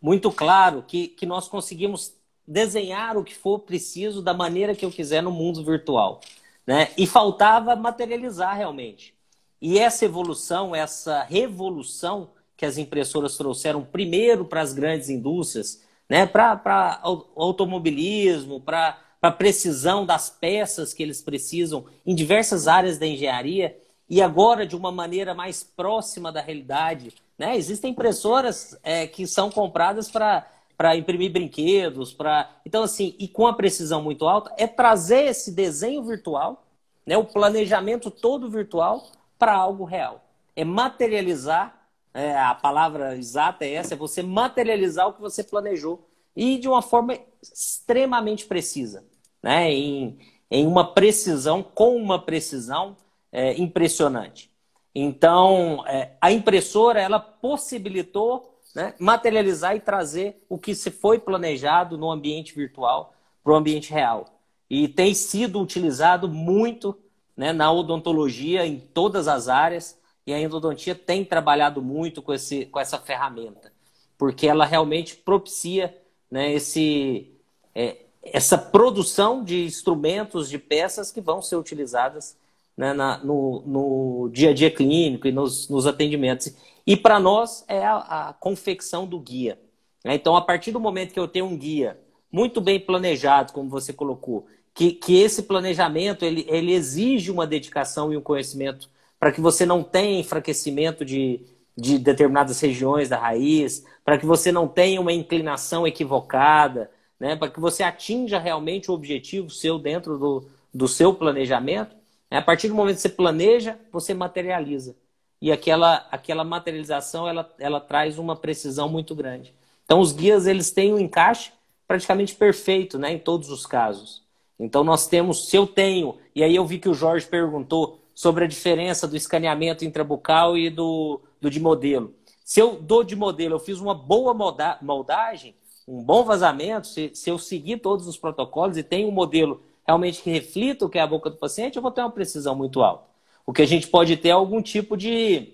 muito 0.02 0.30
claro 0.32 0.84
que, 0.84 1.08
que 1.08 1.26
nós 1.26 1.48
conseguimos 1.48 2.14
desenhar 2.46 3.18
o 3.18 3.24
que 3.24 3.34
for 3.34 3.60
preciso 3.60 4.22
da 4.22 4.34
maneira 4.34 4.76
que 4.76 4.84
eu 4.84 4.91
quiser 4.91 5.24
no 5.24 5.32
mundo 5.32 5.64
virtual. 5.64 6.20
Né? 6.66 6.89
E 6.97 7.05
faltava 7.05 7.76
materializar 7.76 8.55
realmente. 8.55 9.14
E 9.61 9.80
essa 9.80 10.05
evolução, 10.05 10.76
essa 10.76 11.24
revolução 11.24 12.32
que 12.55 12.66
as 12.66 12.78
impressoras 12.78 13.38
trouxeram 13.38 13.84
primeiro 13.84 14.45
para 14.45 14.61
as 14.61 14.74
grandes 14.74 15.09
indústrias, 15.09 15.82
né, 16.09 16.26
para 16.26 17.01
automobilismo, 17.36 18.59
para 18.59 18.99
a 19.22 19.32
precisão 19.32 20.05
das 20.05 20.30
peças 20.30 20.93
que 20.93 21.01
eles 21.01 21.22
precisam 21.22 21.86
em 22.05 22.14
diversas 22.14 22.68
áreas 22.68 22.97
da 22.97 23.07
engenharia, 23.07 23.78
e 24.09 24.22
agora 24.22 24.66
de 24.68 24.76
uma 24.76 24.91
maneira 24.91 25.34
mais 25.34 25.64
próxima 25.64 26.32
da 26.32 26.41
realidade. 26.41 27.14
Né? 27.38 27.55
Existem 27.57 27.91
impressoras 27.91 28.78
é, 28.84 29.07
que 29.07 29.26
são 29.26 29.49
compradas 29.49 30.11
para 30.11 30.45
para 30.78 30.96
imprimir 30.96 31.32
brinquedos, 31.32 32.14
para 32.14 32.50
então 32.66 32.84
assim 32.84 33.16
e 33.20 33.28
com 33.28 33.48
a 33.48 33.54
precisão 33.54 34.02
muito 34.02 34.26
alta 34.26 34.54
é 34.58 34.68
trazer 34.68 35.26
esse 35.26 35.52
desenho 35.52 36.04
virtual, 36.04 36.66
né, 37.06 37.18
o 37.18 37.26
planejamento 37.26 38.10
todo 38.10 38.50
virtual 38.50 39.08
para 39.38 39.54
algo 39.54 39.84
real, 39.84 40.24
é 40.56 40.64
materializar 40.64 41.84
é, 42.14 42.38
a 42.38 42.54
palavra 42.54 43.18
exata 43.18 43.66
é 43.66 43.74
essa, 43.74 43.96
é 43.96 43.98
você 43.98 44.22
materializar 44.22 45.08
o 45.08 45.14
que 45.14 45.22
você 45.22 45.44
planejou 45.44 46.08
e 46.36 46.58
de 46.58 46.68
uma 46.68 46.82
forma 46.82 47.18
extremamente 47.42 48.46
precisa, 48.46 49.04
né? 49.42 49.72
em, 49.72 50.18
em 50.50 50.68
uma 50.68 50.94
precisão, 50.94 51.64
com 51.64 51.96
uma 51.96 52.24
precisão 52.24 52.96
é, 53.32 53.60
impressionante. 53.60 54.52
Então, 54.94 55.84
é, 55.88 56.12
a 56.22 56.32
impressora, 56.32 57.02
ela 57.02 57.20
possibilitou 57.20 58.53
né, 58.74 58.94
materializar 59.00 59.76
e 59.76 59.80
trazer 59.80 60.44
o 60.50 60.58
que 60.58 60.74
se 60.74 60.90
foi 60.90 61.20
planejado 61.20 61.98
no 61.98 62.12
ambiente 62.12 62.56
virtual 62.56 63.14
para 63.44 63.54
o 63.54 63.56
ambiente 63.56 63.92
real. 63.92 64.26
E 64.70 64.88
tem 64.88 65.14
sido 65.14 65.62
utilizado 65.62 66.28
muito 66.28 66.98
né, 67.36 67.54
na 67.54 67.72
odontologia, 67.72 68.66
em 68.66 68.80
todas 68.80 69.28
as 69.28 69.48
áreas, 69.48 70.00
e 70.26 70.34
a 70.34 70.40
endodontia 70.40 70.96
tem 70.96 71.26
trabalhado 71.26 71.82
muito 71.82 72.22
com, 72.22 72.34
esse, 72.34 72.66
com 72.68 72.80
essa 72.80 72.98
ferramenta, 72.98 73.72
porque 74.18 74.48
ela 74.48 74.66
realmente 74.66 75.16
propicia 75.16 75.96
né, 76.32 76.54
esse, 76.54 77.32
é, 77.76 77.98
essa 78.24 78.58
produção 78.58 79.44
de 79.44 79.66
instrumentos, 79.66 80.50
de 80.50 80.58
peças 80.58 81.12
que 81.12 81.20
vão 81.20 81.42
ser 81.42 81.58
utilizadas 81.58 82.38
né, 82.76 82.94
na, 82.94 83.18
no, 83.18 83.64
no, 83.66 84.30
dia 84.30 84.52
a 84.52 84.54
dia 84.54 84.72
clínico 84.72 85.28
e 85.28 85.32
nos, 85.32 85.68
nos 85.70 85.86
atendimentos. 85.86 86.56
E 86.86 86.98
para 86.98 87.20
nós 87.20 87.64
é 87.68 87.84
a, 87.86 87.98
a, 88.30 88.34
confecção 88.34 89.08
do 89.08 89.20
guia. 89.20 89.60
Né? 90.04 90.16
Então, 90.16 90.36
a 90.36 90.42
partir 90.42 90.72
do 90.72 90.80
momento 90.80 91.14
que 91.14 91.20
eu 91.20 91.28
tenho 91.28 91.46
um 91.46 91.58
guia 91.58 92.00
muito 92.32 92.60
bem 92.60 92.80
planejado, 92.80 93.54
como 93.54 93.70
você 93.70 93.94
colocou, 93.94 94.48
que, 94.74 94.92
que 94.92 95.22
esse 95.22 95.44
planejamento 95.44 96.26
ele, 96.26 96.46
ele 96.50 96.74
exige 96.74 97.32
uma 97.32 97.48
dedicação 97.48 98.12
e 98.12 98.18
um 98.18 98.22
conhecimento 98.22 98.90
para 99.20 99.32
que 99.32 99.40
você 99.40 99.66
não 99.66 99.84
tenha 99.84 100.20
enfraquecimento 100.20 101.06
de, 101.06 101.46
de 101.78 101.98
determinadas 101.98 102.60
regiões 102.60 103.08
da 103.08 103.18
raiz, 103.18 103.86
para 104.04 104.18
que 104.18 104.26
você 104.26 104.52
não 104.52 104.68
tenha 104.68 105.00
uma 105.00 105.14
inclinação 105.14 105.88
equivocada, 105.88 106.92
né? 107.20 107.36
para 107.36 107.50
que 107.50 107.60
você 107.60 107.84
atinja 107.84 108.40
realmente 108.40 108.92
o 108.92 108.94
objetivo 108.94 109.50
seu 109.50 109.80
dentro 109.80 110.18
do, 110.18 110.50
do 110.74 110.88
seu 110.88 111.14
planejamento. 111.14 111.96
A 112.30 112.42
partir 112.42 112.68
do 112.68 112.76
momento 112.76 112.96
que 112.96 113.02
você 113.04 113.10
planeja, 113.10 113.80
você 113.92 114.14
materializa. 114.14 114.96
E 115.44 115.52
aquela, 115.52 116.08
aquela 116.10 116.46
materialização 116.46 117.28
ela, 117.28 117.54
ela 117.60 117.82
traz 117.82 118.18
uma 118.18 118.34
precisão 118.34 118.88
muito 118.88 119.14
grande. 119.14 119.54
Então, 119.84 120.00
os 120.00 120.14
guias 120.14 120.48
eles 120.48 120.72
têm 120.72 120.94
um 120.94 120.98
encaixe 120.98 121.52
praticamente 121.86 122.34
perfeito 122.34 122.98
né, 122.98 123.12
em 123.12 123.20
todos 123.20 123.50
os 123.50 123.66
casos. 123.66 124.24
Então, 124.58 124.86
nós 124.86 125.06
temos, 125.06 125.50
se 125.50 125.58
eu 125.58 125.68
tenho, 125.68 126.18
e 126.34 126.41
aí 126.41 126.56
eu 126.56 126.66
vi 126.66 126.80
que 126.80 126.88
o 126.88 126.94
Jorge 126.94 127.28
perguntou 127.28 128.00
sobre 128.16 128.46
a 128.46 128.48
diferença 128.48 129.06
do 129.06 129.18
escaneamento 129.18 129.84
intrabucal 129.84 130.58
e 130.58 130.70
do, 130.70 131.20
do 131.41 131.50
de 131.50 131.60
modelo. 131.60 132.14
Se 132.46 132.62
eu 132.62 132.82
dou 132.82 133.04
de 133.04 133.14
modelo, 133.14 133.56
eu 133.56 133.60
fiz 133.60 133.82
uma 133.82 133.94
boa 133.94 134.34
molda, 134.34 134.78
moldagem, 134.82 135.56
um 135.86 136.02
bom 136.02 136.24
vazamento, 136.24 136.88
se, 136.88 137.12
se 137.14 137.30
eu 137.30 137.38
seguir 137.38 137.80
todos 137.80 138.08
os 138.08 138.16
protocolos 138.16 138.78
e 138.78 138.84
tenho 138.84 139.10
um 139.10 139.12
modelo 139.12 139.62
realmente 139.86 140.22
que 140.22 140.32
reflita 140.32 140.86
o 140.86 140.89
que 140.89 140.98
é 140.98 141.02
a 141.02 141.08
boca 141.08 141.30
do 141.30 141.36
paciente, 141.36 141.76
eu 141.76 141.82
vou 141.82 141.91
ter 141.91 142.00
uma 142.00 142.12
precisão 142.12 142.56
muito 142.56 142.82
alta. 142.82 143.12
O 143.46 143.52
que 143.52 143.62
a 143.62 143.68
gente 143.68 143.88
pode 143.88 144.16
ter 144.18 144.30
é 144.30 144.32
algum 144.32 144.62
tipo 144.62 144.96
de, 144.96 145.54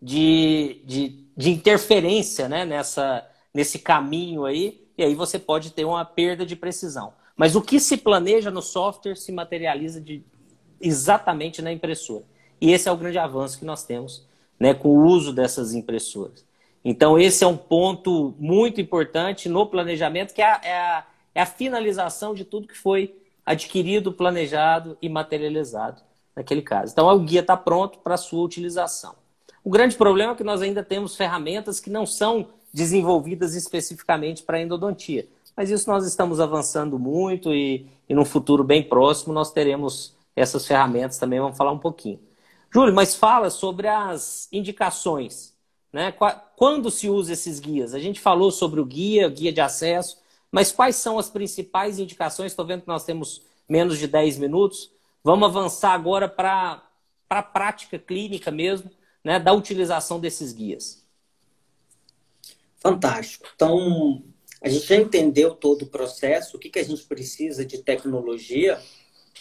de, 0.00 0.82
de, 0.84 1.24
de 1.36 1.50
interferência 1.50 2.48
né, 2.48 2.64
nessa, 2.64 3.26
nesse 3.52 3.78
caminho 3.78 4.44
aí, 4.44 4.86
e 4.96 5.02
aí 5.02 5.14
você 5.14 5.38
pode 5.38 5.72
ter 5.72 5.84
uma 5.84 6.04
perda 6.04 6.44
de 6.44 6.54
precisão. 6.54 7.14
Mas 7.34 7.56
o 7.56 7.62
que 7.62 7.80
se 7.80 7.96
planeja 7.96 8.50
no 8.50 8.62
software 8.62 9.16
se 9.16 9.32
materializa 9.32 10.00
de, 10.00 10.22
exatamente 10.80 11.62
na 11.62 11.72
impressora. 11.72 12.24
E 12.60 12.72
esse 12.72 12.88
é 12.88 12.92
o 12.92 12.96
grande 12.96 13.18
avanço 13.18 13.58
que 13.58 13.64
nós 13.64 13.84
temos 13.84 14.26
né, 14.58 14.72
com 14.74 14.88
o 14.88 15.06
uso 15.06 15.32
dessas 15.32 15.74
impressoras. 15.74 16.44
Então, 16.84 17.18
esse 17.18 17.42
é 17.42 17.46
um 17.46 17.56
ponto 17.56 18.34
muito 18.38 18.80
importante 18.80 19.48
no 19.48 19.66
planejamento, 19.66 20.32
que 20.32 20.40
é 20.40 20.46
a, 20.46 20.60
é 20.62 20.78
a, 20.78 21.06
é 21.34 21.40
a 21.42 21.46
finalização 21.46 22.34
de 22.34 22.44
tudo 22.44 22.68
que 22.68 22.76
foi 22.76 23.14
adquirido, 23.44 24.12
planejado 24.12 24.96
e 25.02 25.08
materializado 25.08 26.05
naquele 26.36 26.62
caso. 26.62 26.92
Então, 26.92 27.08
o 27.08 27.18
guia 27.20 27.40
está 27.40 27.56
pronto 27.56 27.98
para 28.00 28.16
sua 28.16 28.44
utilização. 28.44 29.14
O 29.64 29.70
grande 29.70 29.96
problema 29.96 30.32
é 30.32 30.36
que 30.36 30.44
nós 30.44 30.62
ainda 30.62 30.84
temos 30.84 31.16
ferramentas 31.16 31.80
que 31.80 31.90
não 31.90 32.04
são 32.06 32.48
desenvolvidas 32.72 33.54
especificamente 33.54 34.42
para 34.42 34.60
endodontia. 34.60 35.26
Mas 35.56 35.70
isso 35.70 35.90
nós 35.90 36.06
estamos 36.06 36.38
avançando 36.38 36.98
muito 36.98 37.54
e, 37.54 37.88
e 38.06 38.14
no 38.14 38.24
futuro 38.24 38.62
bem 38.62 38.82
próximo 38.82 39.32
nós 39.32 39.50
teremos 39.50 40.14
essas 40.36 40.66
ferramentas 40.66 41.18
também, 41.18 41.40
vamos 41.40 41.56
falar 41.56 41.72
um 41.72 41.78
pouquinho. 41.78 42.20
Júlio, 42.70 42.94
mas 42.94 43.14
fala 43.14 43.48
sobre 43.48 43.88
as 43.88 44.48
indicações. 44.52 45.54
Né? 45.90 46.12
Quando 46.56 46.90
se 46.90 47.08
usa 47.08 47.32
esses 47.32 47.58
guias? 47.58 47.94
A 47.94 47.98
gente 47.98 48.20
falou 48.20 48.50
sobre 48.50 48.80
o 48.80 48.84
guia, 48.84 49.30
guia 49.30 49.50
de 49.50 49.62
acesso, 49.62 50.18
mas 50.52 50.70
quais 50.70 50.96
são 50.96 51.18
as 51.18 51.30
principais 51.30 51.98
indicações? 51.98 52.52
Estou 52.52 52.66
vendo 52.66 52.82
que 52.82 52.88
nós 52.88 53.04
temos 53.04 53.42
menos 53.66 53.98
de 53.98 54.06
10 54.06 54.36
minutos. 54.38 54.90
Vamos 55.26 55.48
avançar 55.48 55.90
agora 55.90 56.28
para 56.28 56.88
a 57.28 57.42
prática 57.42 57.98
clínica 57.98 58.48
mesmo, 58.52 58.88
né, 59.24 59.40
da 59.40 59.52
utilização 59.52 60.20
desses 60.20 60.52
guias. 60.52 61.04
Fantástico. 62.76 63.48
Então, 63.52 64.22
a 64.62 64.68
gente 64.68 64.86
já 64.86 64.94
entendeu 64.94 65.52
todo 65.52 65.82
o 65.82 65.88
processo, 65.88 66.56
o 66.56 66.60
que, 66.60 66.70
que 66.70 66.78
a 66.78 66.84
gente 66.84 67.02
precisa 67.02 67.66
de 67.66 67.78
tecnologia, 67.78 68.80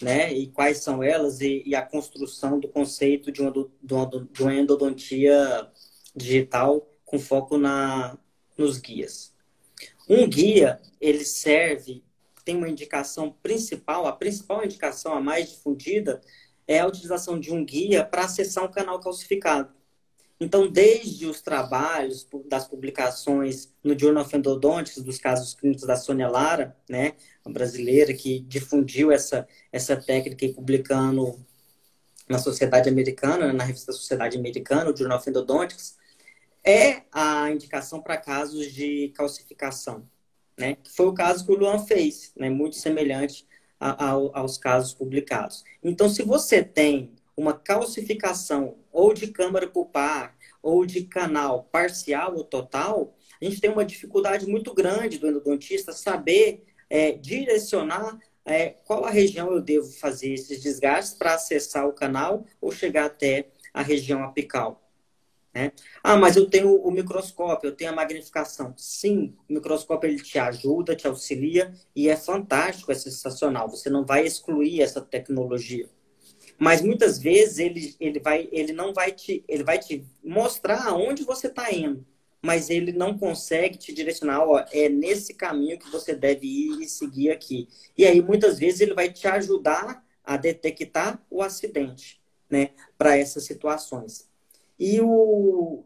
né? 0.01 0.33
E 0.33 0.47
quais 0.47 0.79
são 0.79 1.03
elas 1.03 1.39
e, 1.39 1.61
e 1.63 1.75
a 1.75 1.83
construção 1.83 2.59
do 2.59 2.67
conceito 2.67 3.31
de 3.31 3.43
uma, 3.43 3.53
de 3.83 4.41
uma 4.41 4.55
endodontia 4.55 5.69
digital 6.15 6.89
com 7.05 7.19
foco 7.19 7.59
na, 7.59 8.17
nos 8.57 8.79
guias. 8.79 9.35
Um 10.09 10.27
guia, 10.27 10.81
ele 10.99 11.23
serve, 11.23 12.03
tem 12.45 12.55
uma 12.55 12.69
indicação 12.69 13.35
principal, 13.41 14.05
a 14.05 14.13
principal 14.13 14.63
indicação, 14.63 15.13
a 15.13 15.19
mais 15.19 15.49
difundida, 15.49 16.21
é 16.67 16.79
a 16.79 16.87
utilização 16.87 17.39
de 17.39 17.51
um 17.51 17.65
guia 17.65 18.05
para 18.05 18.25
acessar 18.25 18.63
um 18.63 18.71
canal 18.71 18.99
calcificado. 18.99 19.73
Então, 20.39 20.69
desde 20.69 21.25
os 21.25 21.41
trabalhos 21.41 22.27
das 22.47 22.67
publicações 22.67 23.73
no 23.83 23.97
Journal 23.97 24.23
of 24.23 24.35
Endodontics, 24.35 25.01
dos 25.01 25.17
casos 25.17 25.53
clínicos 25.53 25.87
da 25.87 25.95
Sônia 25.95 26.27
Lara, 26.27 26.77
né, 26.89 27.13
uma 27.43 27.53
brasileira 27.53 28.13
que 28.13 28.39
difundiu 28.41 29.11
essa, 29.11 29.47
essa 29.71 29.95
técnica 29.95 30.45
e 30.45 30.53
publicando 30.53 31.39
na 32.27 32.37
Sociedade 32.37 32.89
Americana, 32.89 33.53
na 33.53 33.63
revista 33.63 33.93
Sociedade 33.93 34.37
Americana, 34.37 34.91
o 34.91 34.95
Journal 34.95 35.17
of 35.17 35.29
Endodontics, 35.29 35.97
é 36.63 37.03
a 37.11 37.49
indicação 37.51 38.01
para 38.01 38.17
casos 38.17 38.73
de 38.73 39.13
calcificação, 39.15 40.05
né? 40.57 40.75
Que 40.75 40.91
foi 40.91 41.07
o 41.07 41.13
caso 41.13 41.45
que 41.45 41.51
o 41.51 41.57
Luan 41.57 41.79
fez, 41.79 42.31
né? 42.35 42.49
Muito 42.49 42.75
semelhante 42.75 43.47
a, 43.79 44.05
a, 44.05 44.09
aos 44.11 44.57
casos 44.57 44.93
publicados. 44.93 45.63
Então, 45.83 46.09
se 46.09 46.23
você 46.23 46.63
tem 46.63 47.13
uma 47.35 47.53
calcificação 47.53 48.77
ou 48.91 49.13
de 49.13 49.27
câmara 49.27 49.67
pulpar 49.67 50.35
ou 50.61 50.85
de 50.85 51.03
canal 51.03 51.63
parcial 51.65 52.35
ou 52.35 52.43
total, 52.43 53.15
a 53.41 53.45
gente 53.45 53.59
tem 53.59 53.69
uma 53.69 53.85
dificuldade 53.85 54.47
muito 54.47 54.73
grande 54.73 55.19
do 55.19 55.27
endodontista 55.27 55.91
saber 55.91 56.65
é, 56.89 57.11
direcionar 57.11 58.17
é, 58.45 58.69
qual 58.69 59.05
a 59.05 59.09
região 59.09 59.51
eu 59.51 59.61
devo 59.61 59.91
fazer 59.91 60.33
esses 60.33 60.61
desgastes 60.61 61.15
para 61.15 61.33
acessar 61.33 61.87
o 61.87 61.93
canal 61.93 62.45
ou 62.61 62.71
chegar 62.71 63.05
até 63.05 63.49
a 63.73 63.81
região 63.81 64.23
apical. 64.23 64.84
Né? 65.55 65.71
Ah, 66.03 66.17
mas 66.17 66.35
eu 66.35 66.49
tenho 66.49 66.75
o 66.75 66.91
microscópio, 66.91 67.69
eu 67.69 67.75
tenho 67.75 67.89
a 67.89 67.95
magnificação. 67.95 68.73
Sim, 68.75 69.33
o 69.49 69.53
microscópio 69.53 70.09
ele 70.09 70.21
te 70.21 70.37
ajuda, 70.37 70.95
te 70.97 71.07
auxilia 71.07 71.73
e 71.95 72.09
é 72.09 72.17
fantástico, 72.17 72.91
é 72.91 72.95
sensacional. 72.95 73.69
Você 73.69 73.89
não 73.89 74.05
vai 74.05 74.25
excluir 74.25 74.81
essa 74.81 74.99
tecnologia. 74.99 75.89
Mas 76.59 76.81
muitas 76.81 77.19
vezes 77.19 77.59
ele, 77.59 77.95
ele, 77.99 78.19
vai, 78.19 78.49
ele 78.51 78.73
não 78.73 78.93
vai 78.93 79.11
te, 79.13 79.43
ele 79.47 79.63
vai 79.63 79.79
te 79.79 80.05
mostrar 80.23 80.87
aonde 80.87 81.23
você 81.23 81.47
está 81.47 81.71
indo, 81.71 82.05
mas 82.41 82.69
ele 82.69 82.91
não 82.93 83.17
consegue 83.17 83.77
te 83.77 83.93
direcionar, 83.93 84.45
ó, 84.45 84.63
é 84.71 84.89
nesse 84.89 85.33
caminho 85.33 85.79
que 85.79 85.89
você 85.89 86.15
deve 86.15 86.47
ir 86.47 86.81
e 86.81 86.89
seguir 86.89 87.31
aqui. 87.31 87.67
E 87.97 88.05
aí 88.05 88.21
muitas 88.21 88.59
vezes 88.59 88.81
ele 88.81 88.93
vai 88.93 89.11
te 89.11 89.27
ajudar 89.27 90.03
a 90.23 90.37
detectar 90.37 91.21
o 91.29 91.41
acidente, 91.41 92.21
né, 92.49 92.71
para 92.97 93.17
essas 93.17 93.43
situações. 93.45 94.29
E 94.77 94.99
o, 95.01 95.83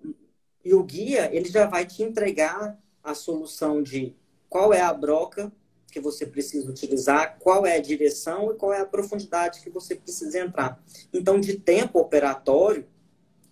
e 0.64 0.74
o 0.74 0.84
guia, 0.84 1.34
ele 1.34 1.50
já 1.50 1.66
vai 1.66 1.86
te 1.86 2.04
entregar 2.04 2.80
a 3.04 3.14
solução 3.14 3.82
de 3.82 4.16
qual 4.50 4.74
é 4.74 4.82
a 4.82 4.94
broca 4.94 5.52
que 5.92 6.00
você 6.00 6.26
precisa 6.26 6.70
utilizar, 6.70 7.38
qual 7.40 7.66
é 7.66 7.76
a 7.76 7.82
direção 7.82 8.52
e 8.52 8.56
qual 8.56 8.74
é 8.74 8.82
a 8.82 8.86
profundidade 8.86 9.62
que 9.62 9.70
você 9.70 9.96
precisa 9.96 10.40
entrar. 10.40 10.84
Então, 11.12 11.40
de 11.40 11.58
tempo 11.60 12.00
operatório, 12.00 12.88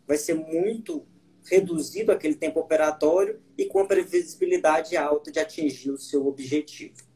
vai 0.06 0.18
ser 0.18 0.36
muito 0.36 1.06
reduzido 1.46 2.12
aquele 2.12 2.36
tempo 2.36 2.60
operatório 2.60 3.42
e 3.58 3.66
com 3.66 3.80
a 3.80 3.86
previsibilidade 3.86 4.96
alta 4.98 5.32
de 5.32 5.40
atingir 5.40 5.92
o 5.92 5.98
seu 5.98 6.28
objetivo. 6.28 7.08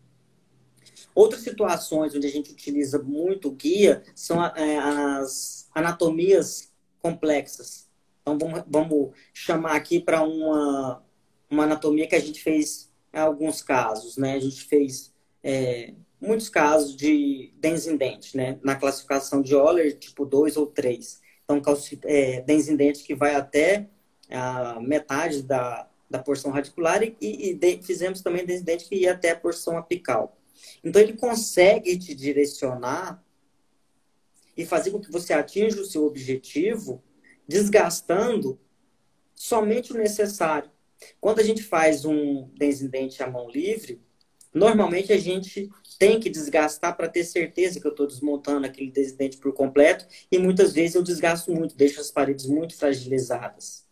Outras 1.13 1.41
situações 1.41 2.15
onde 2.15 2.25
a 2.25 2.31
gente 2.31 2.51
utiliza 2.51 2.97
muito 2.99 3.49
o 3.49 3.51
guia 3.51 4.03
são 4.15 4.43
é, 4.43 4.77
as 4.77 5.69
anatomias 5.75 6.71
complexas. 6.99 7.90
Então, 8.21 8.37
vamos, 8.37 8.63
vamos 8.67 9.11
chamar 9.33 9.75
aqui 9.75 9.99
para 9.99 10.21
uma, 10.21 11.03
uma 11.49 11.63
anatomia 11.63 12.07
que 12.07 12.15
a 12.15 12.19
gente 12.19 12.41
fez 12.41 12.91
em 13.13 13.17
alguns 13.17 13.61
casos, 13.61 14.17
né? 14.17 14.35
A 14.35 14.39
gente 14.39 14.63
fez 14.63 15.13
é, 15.43 15.93
muitos 16.19 16.49
casos 16.49 16.95
de 16.95 17.51
dentes 17.59 17.87
em 17.87 17.97
dente, 17.97 18.37
né? 18.37 18.59
Na 18.63 18.75
classificação 18.75 19.41
de 19.41 19.53
Euler, 19.53 19.97
tipo 19.97 20.25
2 20.25 20.55
ou 20.57 20.67
3. 20.67 21.21
Então, 21.43 21.61
é, 22.05 22.41
dentes 22.41 22.69
em 22.69 22.75
dente 22.75 23.03
que 23.03 23.15
vai 23.15 23.35
até 23.35 23.89
a 24.29 24.79
metade 24.79 25.41
da, 25.41 25.89
da 26.09 26.19
porção 26.19 26.51
radicular 26.51 27.03
e, 27.03 27.17
e 27.19 27.53
de, 27.53 27.81
fizemos 27.81 28.21
também 28.21 28.45
dentes 28.45 28.61
em 28.61 28.65
dente 28.65 28.87
que 28.87 28.95
ia 28.95 29.13
até 29.13 29.31
a 29.31 29.35
porção 29.35 29.77
apical. 29.77 30.37
Então, 30.83 31.01
ele 31.01 31.13
consegue 31.13 31.97
te 31.97 32.13
direcionar 32.13 33.21
e 34.55 34.65
fazer 34.65 34.91
com 34.91 34.99
que 34.99 35.11
você 35.11 35.33
atinja 35.33 35.81
o 35.81 35.85
seu 35.85 36.05
objetivo 36.05 37.03
desgastando 37.51 38.59
somente 39.35 39.91
o 39.91 39.97
necessário. 39.97 40.71
Quando 41.19 41.39
a 41.39 41.43
gente 41.43 41.61
faz 41.63 42.05
um 42.05 42.49
dentes 42.55 42.81
em 42.81 42.87
dente 42.87 43.23
à 43.23 43.29
mão 43.29 43.49
livre, 43.49 44.01
Normalmente 44.53 45.13
a 45.13 45.17
gente 45.17 45.69
tem 45.97 46.19
que 46.19 46.29
desgastar 46.29 46.97
para 46.97 47.07
ter 47.07 47.23
certeza 47.23 47.79
que 47.79 47.87
eu 47.87 47.91
estou 47.91 48.05
desmontando 48.05 48.65
aquele 48.65 48.91
desdente 48.91 49.37
por 49.37 49.53
completo 49.53 50.05
e 50.31 50.37
muitas 50.37 50.73
vezes 50.73 50.95
eu 50.95 51.03
desgasto 51.03 51.51
muito, 51.53 51.75
deixo 51.75 52.01
as 52.01 52.11
paredes 52.11 52.47
muito 52.47 52.75
fragilizadas. 52.75 53.85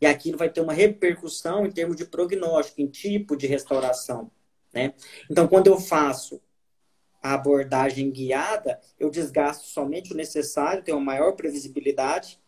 E 0.00 0.06
aquilo 0.06 0.38
vai 0.38 0.48
ter 0.48 0.62
uma 0.62 0.72
repercussão 0.72 1.64
em 1.64 1.70
termos 1.70 1.96
de 1.96 2.06
prognóstico, 2.06 2.80
em 2.80 2.88
tipo 2.88 3.36
de 3.36 3.46
restauração. 3.46 4.30
Né? 4.72 4.94
Então, 5.30 5.46
quando 5.46 5.66
eu 5.68 5.78
faço 5.78 6.40
a 7.22 7.34
abordagem 7.34 8.10
guiada, 8.10 8.80
eu 8.98 9.10
desgasto 9.10 9.66
somente 9.66 10.12
o 10.12 10.16
necessário, 10.16 10.82
tenho 10.82 10.96
uma 10.96 11.04
maior 11.04 11.32
previsibilidade 11.32 12.39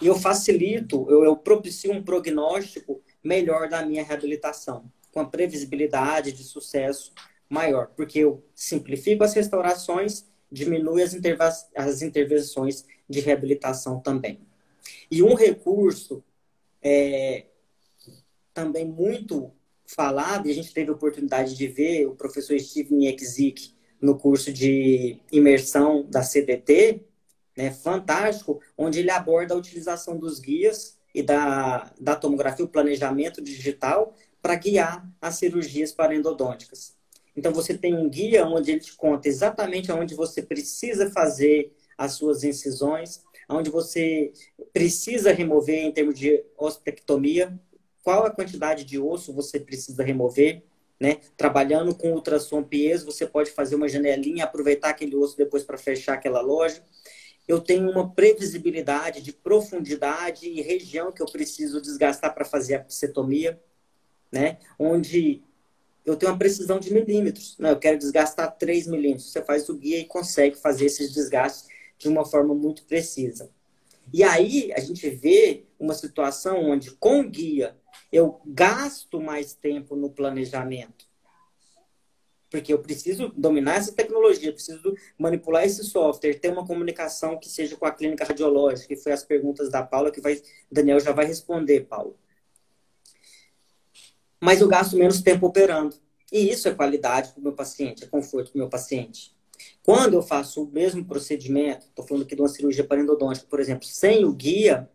e 0.00 0.06
eu 0.06 0.14
facilito, 0.14 1.06
eu, 1.08 1.24
eu 1.24 1.36
propicio 1.36 1.92
um 1.92 2.02
prognóstico 2.02 3.02
melhor 3.22 3.68
da 3.68 3.84
minha 3.84 4.04
reabilitação 4.04 4.90
com 5.12 5.20
a 5.20 5.26
previsibilidade 5.26 6.32
de 6.32 6.42
sucesso 6.42 7.12
maior, 7.48 7.88
porque 7.94 8.18
eu 8.20 8.42
simplifico 8.54 9.22
as 9.22 9.34
restaurações, 9.34 10.24
diminuo 10.50 10.96
as, 11.38 11.70
as 11.76 12.02
intervenções 12.02 12.84
de 13.08 13.20
reabilitação 13.20 14.00
também. 14.00 14.40
E 15.10 15.22
um 15.22 15.34
recurso 15.34 16.24
é, 16.80 17.44
também 18.54 18.86
muito 18.86 19.52
falado, 19.86 20.48
e 20.48 20.50
a 20.50 20.54
gente 20.54 20.72
teve 20.72 20.90
a 20.90 20.94
oportunidade 20.94 21.54
de 21.54 21.66
ver 21.68 22.06
o 22.06 22.16
professor 22.16 22.58
Steven 22.58 23.06
Ekzik 23.06 23.74
no 24.00 24.18
curso 24.18 24.52
de 24.52 25.18
imersão 25.30 26.04
da 26.08 26.22
CDT, 26.22 27.02
né, 27.56 27.70
fantástico, 27.70 28.60
onde 28.76 28.98
ele 29.00 29.10
aborda 29.10 29.54
a 29.54 29.56
utilização 29.56 30.16
dos 30.16 30.38
guias 30.38 30.98
e 31.14 31.22
da, 31.22 31.92
da 32.00 32.16
tomografia, 32.16 32.64
o 32.64 32.68
planejamento 32.68 33.42
digital, 33.42 34.14
para 34.40 34.56
guiar 34.56 35.06
as 35.20 35.36
cirurgias 35.36 35.92
parendodônticas. 35.92 36.96
Então, 37.36 37.52
você 37.52 37.76
tem 37.76 37.94
um 37.94 38.08
guia 38.08 38.46
onde 38.46 38.72
ele 38.72 38.80
te 38.80 38.94
conta 38.94 39.28
exatamente 39.28 39.90
aonde 39.90 40.14
você 40.14 40.42
precisa 40.42 41.10
fazer 41.10 41.72
as 41.96 42.12
suas 42.12 42.42
incisões, 42.44 43.22
onde 43.48 43.70
você 43.70 44.32
precisa 44.72 45.32
remover 45.32 45.84
em 45.84 45.92
termos 45.92 46.18
de 46.18 46.42
osteectomia, 46.56 47.58
qual 48.02 48.24
a 48.24 48.30
quantidade 48.30 48.84
de 48.84 48.98
osso 48.98 49.32
você 49.32 49.60
precisa 49.60 50.02
remover, 50.02 50.62
Né? 51.00 51.18
Trabalhando 51.36 51.94
com 51.96 52.12
ultrassom 52.12 52.62
piezo, 52.62 53.06
você 53.06 53.26
pode 53.26 53.50
fazer 53.50 53.74
uma 53.74 53.88
janelinha, 53.88 54.44
aproveitar 54.44 54.90
aquele 54.90 55.16
osso 55.16 55.36
depois 55.36 55.64
para 55.64 55.76
fechar 55.76 56.14
aquela 56.14 56.40
loja. 56.40 56.80
Eu 57.46 57.60
tenho 57.60 57.90
uma 57.90 58.08
previsibilidade 58.08 59.20
de 59.20 59.32
profundidade 59.32 60.48
e 60.48 60.60
região 60.60 61.12
que 61.12 61.22
eu 61.22 61.26
preciso 61.26 61.80
desgastar 61.80 62.34
para 62.34 62.44
fazer 62.44 62.76
a 62.76 62.84
psetomia, 62.84 63.60
né? 64.30 64.58
Onde 64.78 65.42
eu 66.04 66.16
tenho 66.16 66.32
uma 66.32 66.38
precisão 66.38 66.78
de 66.78 66.92
milímetros. 66.92 67.56
Né? 67.58 67.70
Eu 67.70 67.78
quero 67.78 67.98
desgastar 67.98 68.56
3 68.56 68.86
milímetros. 68.86 69.30
Você 69.30 69.42
faz 69.42 69.68
o 69.68 69.76
guia 69.76 69.98
e 69.98 70.04
consegue 70.04 70.56
fazer 70.56 70.86
esses 70.86 71.12
desgastes 71.12 71.68
de 71.98 72.08
uma 72.08 72.24
forma 72.24 72.54
muito 72.54 72.84
precisa. 72.84 73.50
E 74.12 74.24
aí 74.24 74.72
a 74.72 74.80
gente 74.80 75.08
vê 75.10 75.64
uma 75.78 75.94
situação 75.94 76.70
onde, 76.70 76.90
com 76.92 77.28
guia, 77.28 77.76
eu 78.10 78.40
gasto 78.44 79.20
mais 79.20 79.54
tempo 79.54 79.94
no 79.94 80.10
planejamento. 80.10 81.06
Porque 82.52 82.72
eu 82.72 82.78
preciso 82.78 83.32
dominar 83.36 83.78
essa 83.78 83.92
tecnologia, 83.92 84.52
preciso 84.52 84.94
manipular 85.18 85.64
esse 85.64 85.82
software, 85.82 86.38
ter 86.38 86.52
uma 86.52 86.64
comunicação 86.64 87.36
que 87.36 87.48
seja 87.48 87.76
com 87.76 87.86
a 87.86 87.90
clínica 87.90 88.24
radiológica, 88.24 88.86
que 88.86 88.96
foi 88.96 89.10
as 89.10 89.24
perguntas 89.24 89.68
da 89.68 89.82
Paula, 89.82 90.12
que 90.12 90.20
vai, 90.20 90.40
Daniel 90.70 91.00
já 91.00 91.10
vai 91.10 91.26
responder, 91.26 91.80
Paulo 91.80 92.16
mas 94.42 94.60
eu 94.60 94.66
gasto 94.66 94.96
menos 94.96 95.22
tempo 95.22 95.46
operando. 95.46 95.94
E 96.32 96.50
isso 96.50 96.66
é 96.66 96.74
qualidade 96.74 97.30
para 97.30 97.38
o 97.38 97.42
meu 97.44 97.52
paciente, 97.52 98.02
é 98.02 98.08
conforto 98.08 98.50
para 98.50 98.56
o 98.56 98.58
meu 98.58 98.68
paciente. 98.68 99.32
Quando 99.84 100.14
eu 100.14 100.22
faço 100.22 100.64
o 100.64 100.66
mesmo 100.66 101.04
procedimento, 101.04 101.86
estou 101.86 102.04
falando 102.04 102.24
aqui 102.24 102.34
de 102.34 102.42
uma 102.42 102.48
cirurgia 102.48 102.82
parendodôntica, 102.82 103.46
por 103.48 103.60
exemplo, 103.60 103.86
sem 103.86 104.24
o 104.24 104.32
guia, 104.32 104.90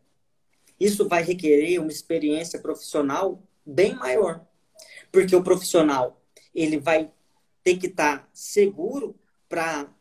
isso 0.78 1.08
vai 1.08 1.24
requerer 1.24 1.80
uma 1.80 1.92
experiência 1.92 2.60
profissional 2.60 3.42
bem 3.66 3.96
maior. 3.96 4.46
Porque 5.14 5.34
o 5.34 5.42
profissional, 5.42 6.22
ele 6.54 6.78
vai 6.78 7.10
ter 7.68 7.78
que 7.78 7.88
estar 7.88 8.30
seguro 8.34 9.14
para 9.50 9.94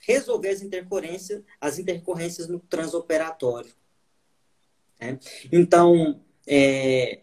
resolver 0.00 0.48
as 0.48 0.62
intercorrências, 0.62 1.42
as 1.60 1.78
intercorrências 1.78 2.48
no 2.48 2.58
transoperatório. 2.58 3.70
Né? 4.98 5.18
Então, 5.52 6.24
é, 6.46 7.20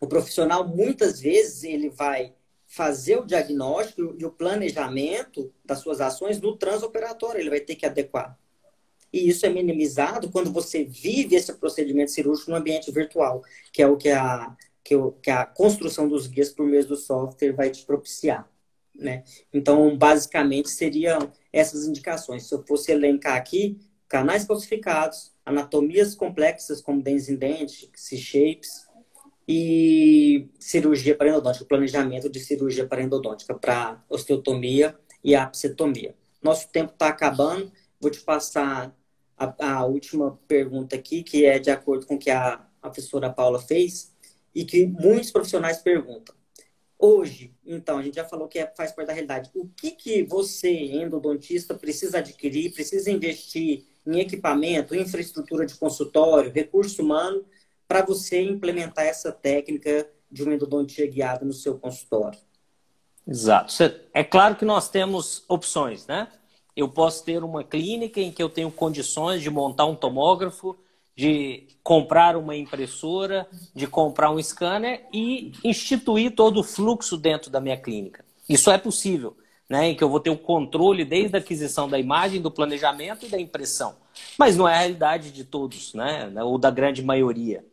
o 0.00 0.08
profissional, 0.08 0.66
muitas 0.66 1.20
vezes, 1.20 1.62
ele 1.62 1.88
vai 1.90 2.34
fazer 2.66 3.18
o 3.18 3.24
diagnóstico 3.24 4.16
e 4.18 4.24
o 4.24 4.32
planejamento 4.32 5.54
das 5.64 5.78
suas 5.78 6.00
ações 6.00 6.40
no 6.40 6.56
transoperatório, 6.56 7.40
ele 7.40 7.50
vai 7.50 7.60
ter 7.60 7.76
que 7.76 7.86
adequar. 7.86 8.36
E 9.12 9.28
isso 9.28 9.46
é 9.46 9.48
minimizado 9.48 10.28
quando 10.28 10.52
você 10.52 10.82
vive 10.82 11.36
esse 11.36 11.54
procedimento 11.54 12.10
cirúrgico 12.10 12.50
no 12.50 12.56
ambiente 12.56 12.90
virtual, 12.90 13.44
que 13.72 13.80
é 13.80 13.86
o 13.86 13.96
que 13.96 14.10
a, 14.10 14.56
que, 14.82 14.96
o, 14.96 15.12
que 15.12 15.30
a 15.30 15.46
construção 15.46 16.08
dos 16.08 16.26
guias 16.26 16.50
por 16.50 16.66
meio 16.66 16.84
do 16.84 16.96
software 16.96 17.52
vai 17.52 17.70
te 17.70 17.86
propiciar. 17.86 18.50
Né? 18.98 19.22
Então, 19.52 19.96
basicamente, 19.96 20.70
seriam 20.70 21.32
essas 21.52 21.86
indicações. 21.86 22.48
Se 22.48 22.54
eu 22.54 22.64
fosse 22.66 22.90
elencar 22.90 23.36
aqui, 23.36 23.78
canais 24.08 24.44
calcificados, 24.44 25.32
anatomias 25.46 26.14
complexas 26.14 26.80
como 26.80 27.00
dentes 27.00 27.28
em 27.28 27.36
dente, 27.36 27.88
C-shapes, 27.94 28.88
e 29.48 30.50
cirurgia 30.58 31.16
parendodôntica, 31.16 31.64
planejamento 31.64 32.28
de 32.28 32.38
cirurgia 32.38 32.86
parendodôntica 32.86 33.54
para 33.54 34.04
osteotomia 34.10 34.94
e 35.24 35.34
apsetomia. 35.34 36.14
Nosso 36.42 36.68
tempo 36.68 36.92
está 36.92 37.08
acabando, 37.08 37.72
vou 37.98 38.10
te 38.10 38.20
passar 38.20 38.94
a, 39.38 39.76
a, 39.76 39.86
última 39.86 40.38
pergunta 40.46 40.94
aqui, 40.96 41.22
que 41.22 41.46
é 41.46 41.58
de 41.58 41.70
acordo 41.70 42.04
com 42.04 42.16
o 42.16 42.18
que 42.18 42.30
a, 42.30 42.62
a 42.82 42.90
professora 42.90 43.30
Paula 43.30 43.58
fez 43.58 44.14
e 44.54 44.66
que 44.66 44.86
muitos 44.86 45.30
profissionais 45.30 45.78
perguntam. 45.78 46.34
Hoje, 46.98 47.54
então, 47.64 47.98
a 47.98 48.02
gente 48.02 48.16
já 48.16 48.24
falou 48.24 48.48
que 48.48 48.58
é, 48.58 48.66
faz 48.76 48.90
parte 48.90 49.06
da 49.06 49.12
realidade. 49.12 49.50
O 49.54 49.68
que, 49.68 49.92
que 49.92 50.24
você, 50.24 50.70
endodontista, 50.70 51.74
precisa 51.74 52.18
adquirir, 52.18 52.72
precisa 52.72 53.08
investir 53.10 53.84
em 54.04 54.18
equipamento, 54.18 54.96
infraestrutura 54.96 55.64
de 55.64 55.76
consultório, 55.76 56.50
recurso 56.50 57.02
humano, 57.02 57.44
para 57.86 58.04
você 58.04 58.42
implementar 58.42 59.06
essa 59.06 59.30
técnica 59.30 60.10
de 60.30 60.42
uma 60.42 60.54
endodontia 60.54 61.06
guiada 61.06 61.44
no 61.44 61.52
seu 61.52 61.78
consultório? 61.78 62.38
Exato. 63.26 63.72
É 64.12 64.24
claro 64.24 64.56
que 64.56 64.64
nós 64.64 64.88
temos 64.88 65.44
opções, 65.48 66.06
né? 66.06 66.28
Eu 66.74 66.88
posso 66.88 67.24
ter 67.24 67.44
uma 67.44 67.62
clínica 67.62 68.20
em 68.20 68.32
que 68.32 68.42
eu 68.42 68.48
tenho 68.48 68.70
condições 68.70 69.42
de 69.42 69.50
montar 69.50 69.86
um 69.86 69.94
tomógrafo, 69.94 70.76
de 71.18 71.66
comprar 71.82 72.36
uma 72.36 72.54
impressora, 72.54 73.48
de 73.74 73.88
comprar 73.88 74.30
um 74.30 74.40
scanner 74.40 75.04
e 75.12 75.50
instituir 75.64 76.32
todo 76.32 76.60
o 76.60 76.62
fluxo 76.62 77.16
dentro 77.16 77.50
da 77.50 77.60
minha 77.60 77.76
clínica. 77.76 78.24
Isso 78.48 78.70
é 78.70 78.78
possível, 78.78 79.36
né? 79.68 79.88
Em 79.88 79.96
que 79.96 80.04
eu 80.04 80.08
vou 80.08 80.20
ter 80.20 80.30
o 80.30 80.38
controle 80.38 81.04
desde 81.04 81.34
a 81.34 81.40
aquisição 81.40 81.88
da 81.88 81.98
imagem, 81.98 82.40
do 82.40 82.52
planejamento 82.52 83.26
e 83.26 83.28
da 83.28 83.40
impressão. 83.40 83.96
Mas 84.38 84.56
não 84.56 84.68
é 84.68 84.76
a 84.76 84.78
realidade 84.78 85.32
de 85.32 85.42
todos, 85.42 85.92
né? 85.92 86.32
Ou 86.40 86.56
da 86.56 86.70
grande 86.70 87.02
maioria. 87.02 87.64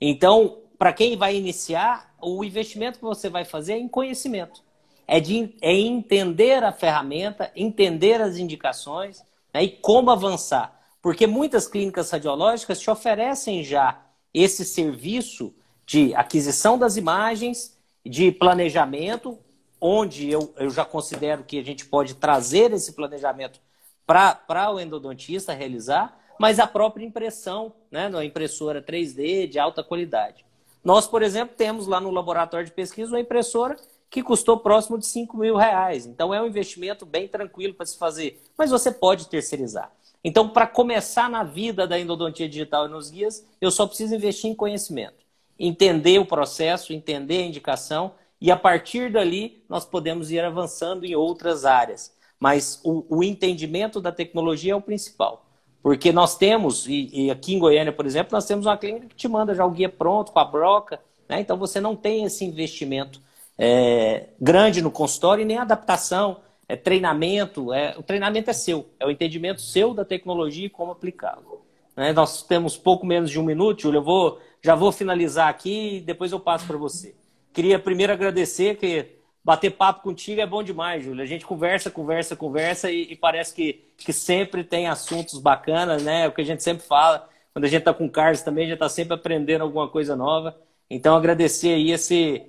Então, 0.00 0.60
para 0.78 0.90
quem 0.90 1.14
vai 1.14 1.36
iniciar, 1.36 2.10
o 2.22 2.42
investimento 2.42 2.98
que 2.98 3.04
você 3.04 3.28
vai 3.28 3.44
fazer 3.44 3.74
é 3.74 3.78
em 3.78 3.86
conhecimento. 3.86 4.62
É, 5.06 5.20
de, 5.20 5.54
é 5.60 5.74
entender 5.74 6.64
a 6.64 6.72
ferramenta, 6.72 7.52
entender 7.54 8.22
as 8.22 8.38
indicações 8.38 9.22
né, 9.52 9.62
e 9.62 9.68
como 9.68 10.10
avançar. 10.10 10.73
Porque 11.04 11.26
muitas 11.26 11.68
clínicas 11.68 12.10
radiológicas 12.10 12.80
te 12.80 12.90
oferecem 12.90 13.62
já 13.62 14.00
esse 14.32 14.64
serviço 14.64 15.54
de 15.84 16.14
aquisição 16.14 16.78
das 16.78 16.96
imagens, 16.96 17.76
de 18.02 18.32
planejamento, 18.32 19.38
onde 19.78 20.30
eu, 20.30 20.54
eu 20.56 20.70
já 20.70 20.82
considero 20.82 21.44
que 21.44 21.58
a 21.58 21.62
gente 21.62 21.84
pode 21.84 22.14
trazer 22.14 22.72
esse 22.72 22.94
planejamento 22.94 23.60
para 24.06 24.72
o 24.72 24.80
endodontista 24.80 25.52
realizar, 25.52 26.18
mas 26.40 26.58
a 26.58 26.66
própria 26.66 27.04
impressão, 27.04 27.74
né, 27.90 28.08
na 28.08 28.24
impressora 28.24 28.82
3D 28.82 29.46
de 29.46 29.58
alta 29.58 29.84
qualidade. 29.84 30.42
Nós, 30.82 31.06
por 31.06 31.22
exemplo, 31.22 31.54
temos 31.54 31.86
lá 31.86 32.00
no 32.00 32.10
laboratório 32.10 32.64
de 32.64 32.72
pesquisa 32.72 33.12
uma 33.12 33.20
impressora 33.20 33.76
que 34.08 34.22
custou 34.22 34.56
próximo 34.58 34.96
de 34.96 35.04
5 35.04 35.36
mil 35.36 35.56
reais. 35.56 36.06
Então 36.06 36.32
é 36.32 36.40
um 36.40 36.46
investimento 36.46 37.04
bem 37.04 37.28
tranquilo 37.28 37.74
para 37.74 37.84
se 37.84 37.98
fazer, 37.98 38.42
mas 38.56 38.70
você 38.70 38.90
pode 38.90 39.28
terceirizar. 39.28 39.92
Então, 40.24 40.48
para 40.48 40.66
começar 40.66 41.28
na 41.28 41.44
vida 41.44 41.86
da 41.86 42.00
endodontia 42.00 42.48
digital 42.48 42.86
e 42.86 42.90
nos 42.90 43.10
guias, 43.10 43.46
eu 43.60 43.70
só 43.70 43.86
preciso 43.86 44.14
investir 44.14 44.50
em 44.50 44.54
conhecimento, 44.54 45.24
entender 45.58 46.18
o 46.18 46.24
processo, 46.24 46.94
entender 46.94 47.42
a 47.42 47.46
indicação 47.46 48.12
e 48.40 48.50
a 48.50 48.56
partir 48.56 49.12
dali 49.12 49.62
nós 49.68 49.84
podemos 49.84 50.30
ir 50.30 50.40
avançando 50.40 51.04
em 51.04 51.14
outras 51.14 51.64
áreas. 51.64 52.14
Mas 52.40 52.80
o, 52.82 53.04
o 53.08 53.22
entendimento 53.22 54.00
da 54.00 54.10
tecnologia 54.10 54.72
é 54.72 54.76
o 54.76 54.80
principal. 54.80 55.46
Porque 55.82 56.12
nós 56.12 56.36
temos, 56.36 56.86
e, 56.88 57.10
e, 57.12 57.30
aqui 57.30 57.54
em 57.54 57.58
Goiânia, 57.58 57.92
por 57.92 58.06
exemplo, 58.06 58.32
nós 58.32 58.46
temos 58.46 58.64
uma 58.64 58.76
clínica 58.76 59.06
que 59.06 59.14
te 59.14 59.28
manda 59.28 59.54
já 59.54 59.66
o 59.66 59.70
guia 59.70 59.88
pronto, 59.88 60.32
com 60.32 60.38
a 60.38 60.44
broca, 60.44 60.98
né? 61.28 61.40
Então 61.40 61.58
você 61.58 61.80
não 61.80 61.94
tem 61.94 62.24
esse 62.24 62.44
investimento 62.44 63.20
é, 63.58 64.28
grande 64.40 64.80
no 64.80 64.90
consultório 64.90 65.42
e 65.42 65.44
nem 65.44 65.58
adaptação, 65.58 66.40
é, 66.68 66.76
treinamento. 66.76 67.72
É, 67.72 67.94
o 67.98 68.02
treinamento 68.02 68.50
é 68.50 68.52
seu, 68.52 68.90
é 68.98 69.06
o 69.06 69.10
entendimento 69.10 69.60
seu 69.60 69.94
da 69.94 70.04
tecnologia 70.04 70.66
e 70.66 70.70
como 70.70 70.92
aplicá-lo. 70.92 71.64
Né? 71.96 72.12
Nós 72.12 72.42
temos 72.42 72.76
pouco 72.76 73.06
menos 73.06 73.30
de 73.30 73.38
um 73.38 73.44
minuto, 73.44 73.82
Júlio. 73.82 73.98
Eu 73.98 74.04
vou, 74.04 74.40
já 74.62 74.74
vou 74.74 74.92
finalizar 74.92 75.48
aqui 75.48 75.96
e 75.96 76.00
depois 76.00 76.32
eu 76.32 76.40
passo 76.40 76.66
para 76.66 76.76
você. 76.76 77.14
Queria 77.52 77.78
primeiro 77.78 78.12
agradecer 78.12 78.76
que 78.76 79.14
bater 79.44 79.70
papo 79.70 80.02
contigo 80.02 80.40
é 80.40 80.46
bom 80.46 80.62
demais, 80.62 81.04
Júlio. 81.04 81.22
A 81.22 81.26
gente 81.26 81.44
conversa, 81.44 81.90
conversa, 81.90 82.34
conversa 82.34 82.90
e, 82.90 83.12
e, 83.12 83.16
parece 83.16 83.54
que, 83.54 83.84
que 83.96 84.12
sempre 84.12 84.64
tem 84.64 84.88
assuntos 84.88 85.38
bacanas, 85.38 86.02
né? 86.02 86.24
É 86.24 86.28
o 86.28 86.32
que 86.32 86.40
a 86.40 86.44
gente 86.44 86.62
sempre 86.62 86.84
fala. 86.84 87.28
Quando 87.52 87.66
a 87.66 87.68
gente 87.68 87.80
está 87.80 87.94
com 87.94 88.06
o 88.06 88.10
Carlos 88.10 88.40
também, 88.42 88.64
a 88.64 88.68
gente 88.68 88.76
está 88.76 88.88
sempre 88.88 89.14
aprendendo 89.14 89.62
alguma 89.62 89.88
coisa 89.88 90.16
nova. 90.16 90.58
Então, 90.90 91.14
agradecer 91.14 91.74
aí 91.74 91.90
esse. 91.90 92.46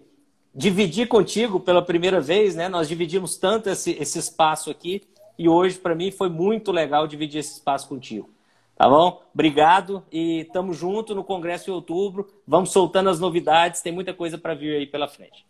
Dividir 0.56 1.08
contigo 1.08 1.60
pela 1.60 1.82
primeira 1.82 2.22
vez, 2.22 2.56
né? 2.56 2.70
Nós 2.70 2.88
dividimos 2.88 3.38
tanto 3.38 3.70
esse, 3.70 3.92
esse 3.92 4.18
espaço 4.18 4.72
aqui 4.72 5.02
e 5.38 5.50
hoje, 5.50 5.78
para 5.78 5.94
mim, 5.94 6.12
foi 6.12 6.30
muito 6.30 6.72
legal 6.72 7.08
dividir 7.08 7.40
esse 7.40 7.54
espaço 7.54 7.88
contigo. 7.88 8.34
Tá 8.76 8.90
bom? 8.90 9.22
Obrigado 9.34 10.04
e 10.12 10.46
tamo 10.52 10.74
junto 10.74 11.16
no 11.16 11.24
Congresso 11.24 11.70
em 11.70 11.74
outubro. 11.74 12.28
Vamos 12.46 12.72
soltando 12.72 13.10
as 13.10 13.20
novidades, 13.20 13.82
tem 13.82 13.92
muita 13.92 14.14
coisa 14.14 14.38
para 14.38 14.54
vir 14.54 14.76
aí 14.76 14.88
pela 14.88 15.08
frente. 15.08 15.46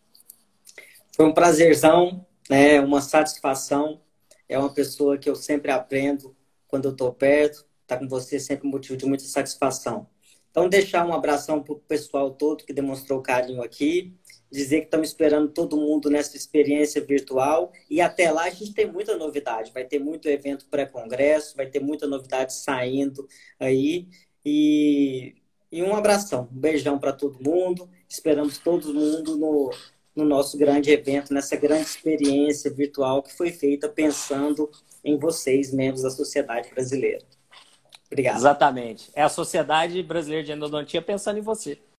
Foi 1.16 1.26
um 1.26 1.34
prazerzão, 1.34 2.26
né? 2.50 2.80
uma 2.80 3.02
satisfação. 3.02 4.00
É 4.48 4.60
uma 4.60 4.72
pessoa 4.72 5.18
que 5.18 5.30
eu 5.30 5.36
sempre 5.36 5.72
aprendo 5.72 6.36
quando 6.68 6.86
eu 6.86 6.92
estou 6.92 7.12
perto. 7.12 7.66
Está 7.82 7.98
com 7.98 8.08
você 8.08 8.40
sempre 8.40 8.68
motivo 8.68 8.98
de 8.98 9.06
muita 9.06 9.24
satisfação. 9.24 10.08
Então, 10.52 10.70
deixar 10.70 11.06
um 11.06 11.14
abração 11.14 11.62
para 11.62 11.74
o 11.74 11.80
pessoal 11.80 12.32
todo 12.32 12.64
que 12.64 12.74
demonstrou 12.74 13.22
carinho 13.22 13.62
aqui. 13.62 14.14
Dizer 14.56 14.80
que 14.80 14.86
estamos 14.86 15.10
esperando 15.10 15.50
todo 15.50 15.76
mundo 15.76 16.10
nessa 16.10 16.38
experiência 16.38 17.04
virtual. 17.04 17.74
E 17.90 18.00
até 18.00 18.32
lá 18.32 18.44
a 18.44 18.50
gente 18.50 18.74
tem 18.74 18.90
muita 18.90 19.18
novidade. 19.18 19.74
Vai 19.74 19.84
ter 19.84 20.00
muito 20.00 20.30
evento 20.30 20.66
pré-congresso, 20.72 21.58
vai 21.58 21.66
ter 21.66 21.82
muita 21.82 22.08
novidade 22.08 22.54
saindo 22.54 23.28
aí. 23.60 24.08
E, 24.46 25.36
e 25.70 25.84
um 25.84 25.94
abração, 25.94 26.48
um 26.50 26.58
beijão 26.58 26.98
para 26.98 27.12
todo 27.12 27.44
mundo. 27.44 27.90
Esperamos 28.08 28.58
todo 28.58 28.94
mundo 28.94 29.38
no, 29.38 29.74
no 30.16 30.24
nosso 30.24 30.58
grande 30.58 30.90
evento, 30.90 31.34
nessa 31.34 31.58
grande 31.58 31.84
experiência 31.84 32.72
virtual 32.72 33.22
que 33.22 33.34
foi 33.34 33.52
feita 33.52 33.90
pensando 33.90 34.72
em 35.04 35.18
vocês, 35.18 35.74
membros 35.74 36.04
da 36.04 36.10
sociedade 36.10 36.70
brasileira. 36.74 37.26
Obrigado. 38.08 38.38
Exatamente. 38.38 39.12
É 39.14 39.22
a 39.22 39.28
Sociedade 39.30 40.02
Brasileira 40.02 40.46
de 40.46 40.52
Endodontia 40.54 41.02
pensando 41.02 41.40
em 41.40 41.42
você. 41.42 41.78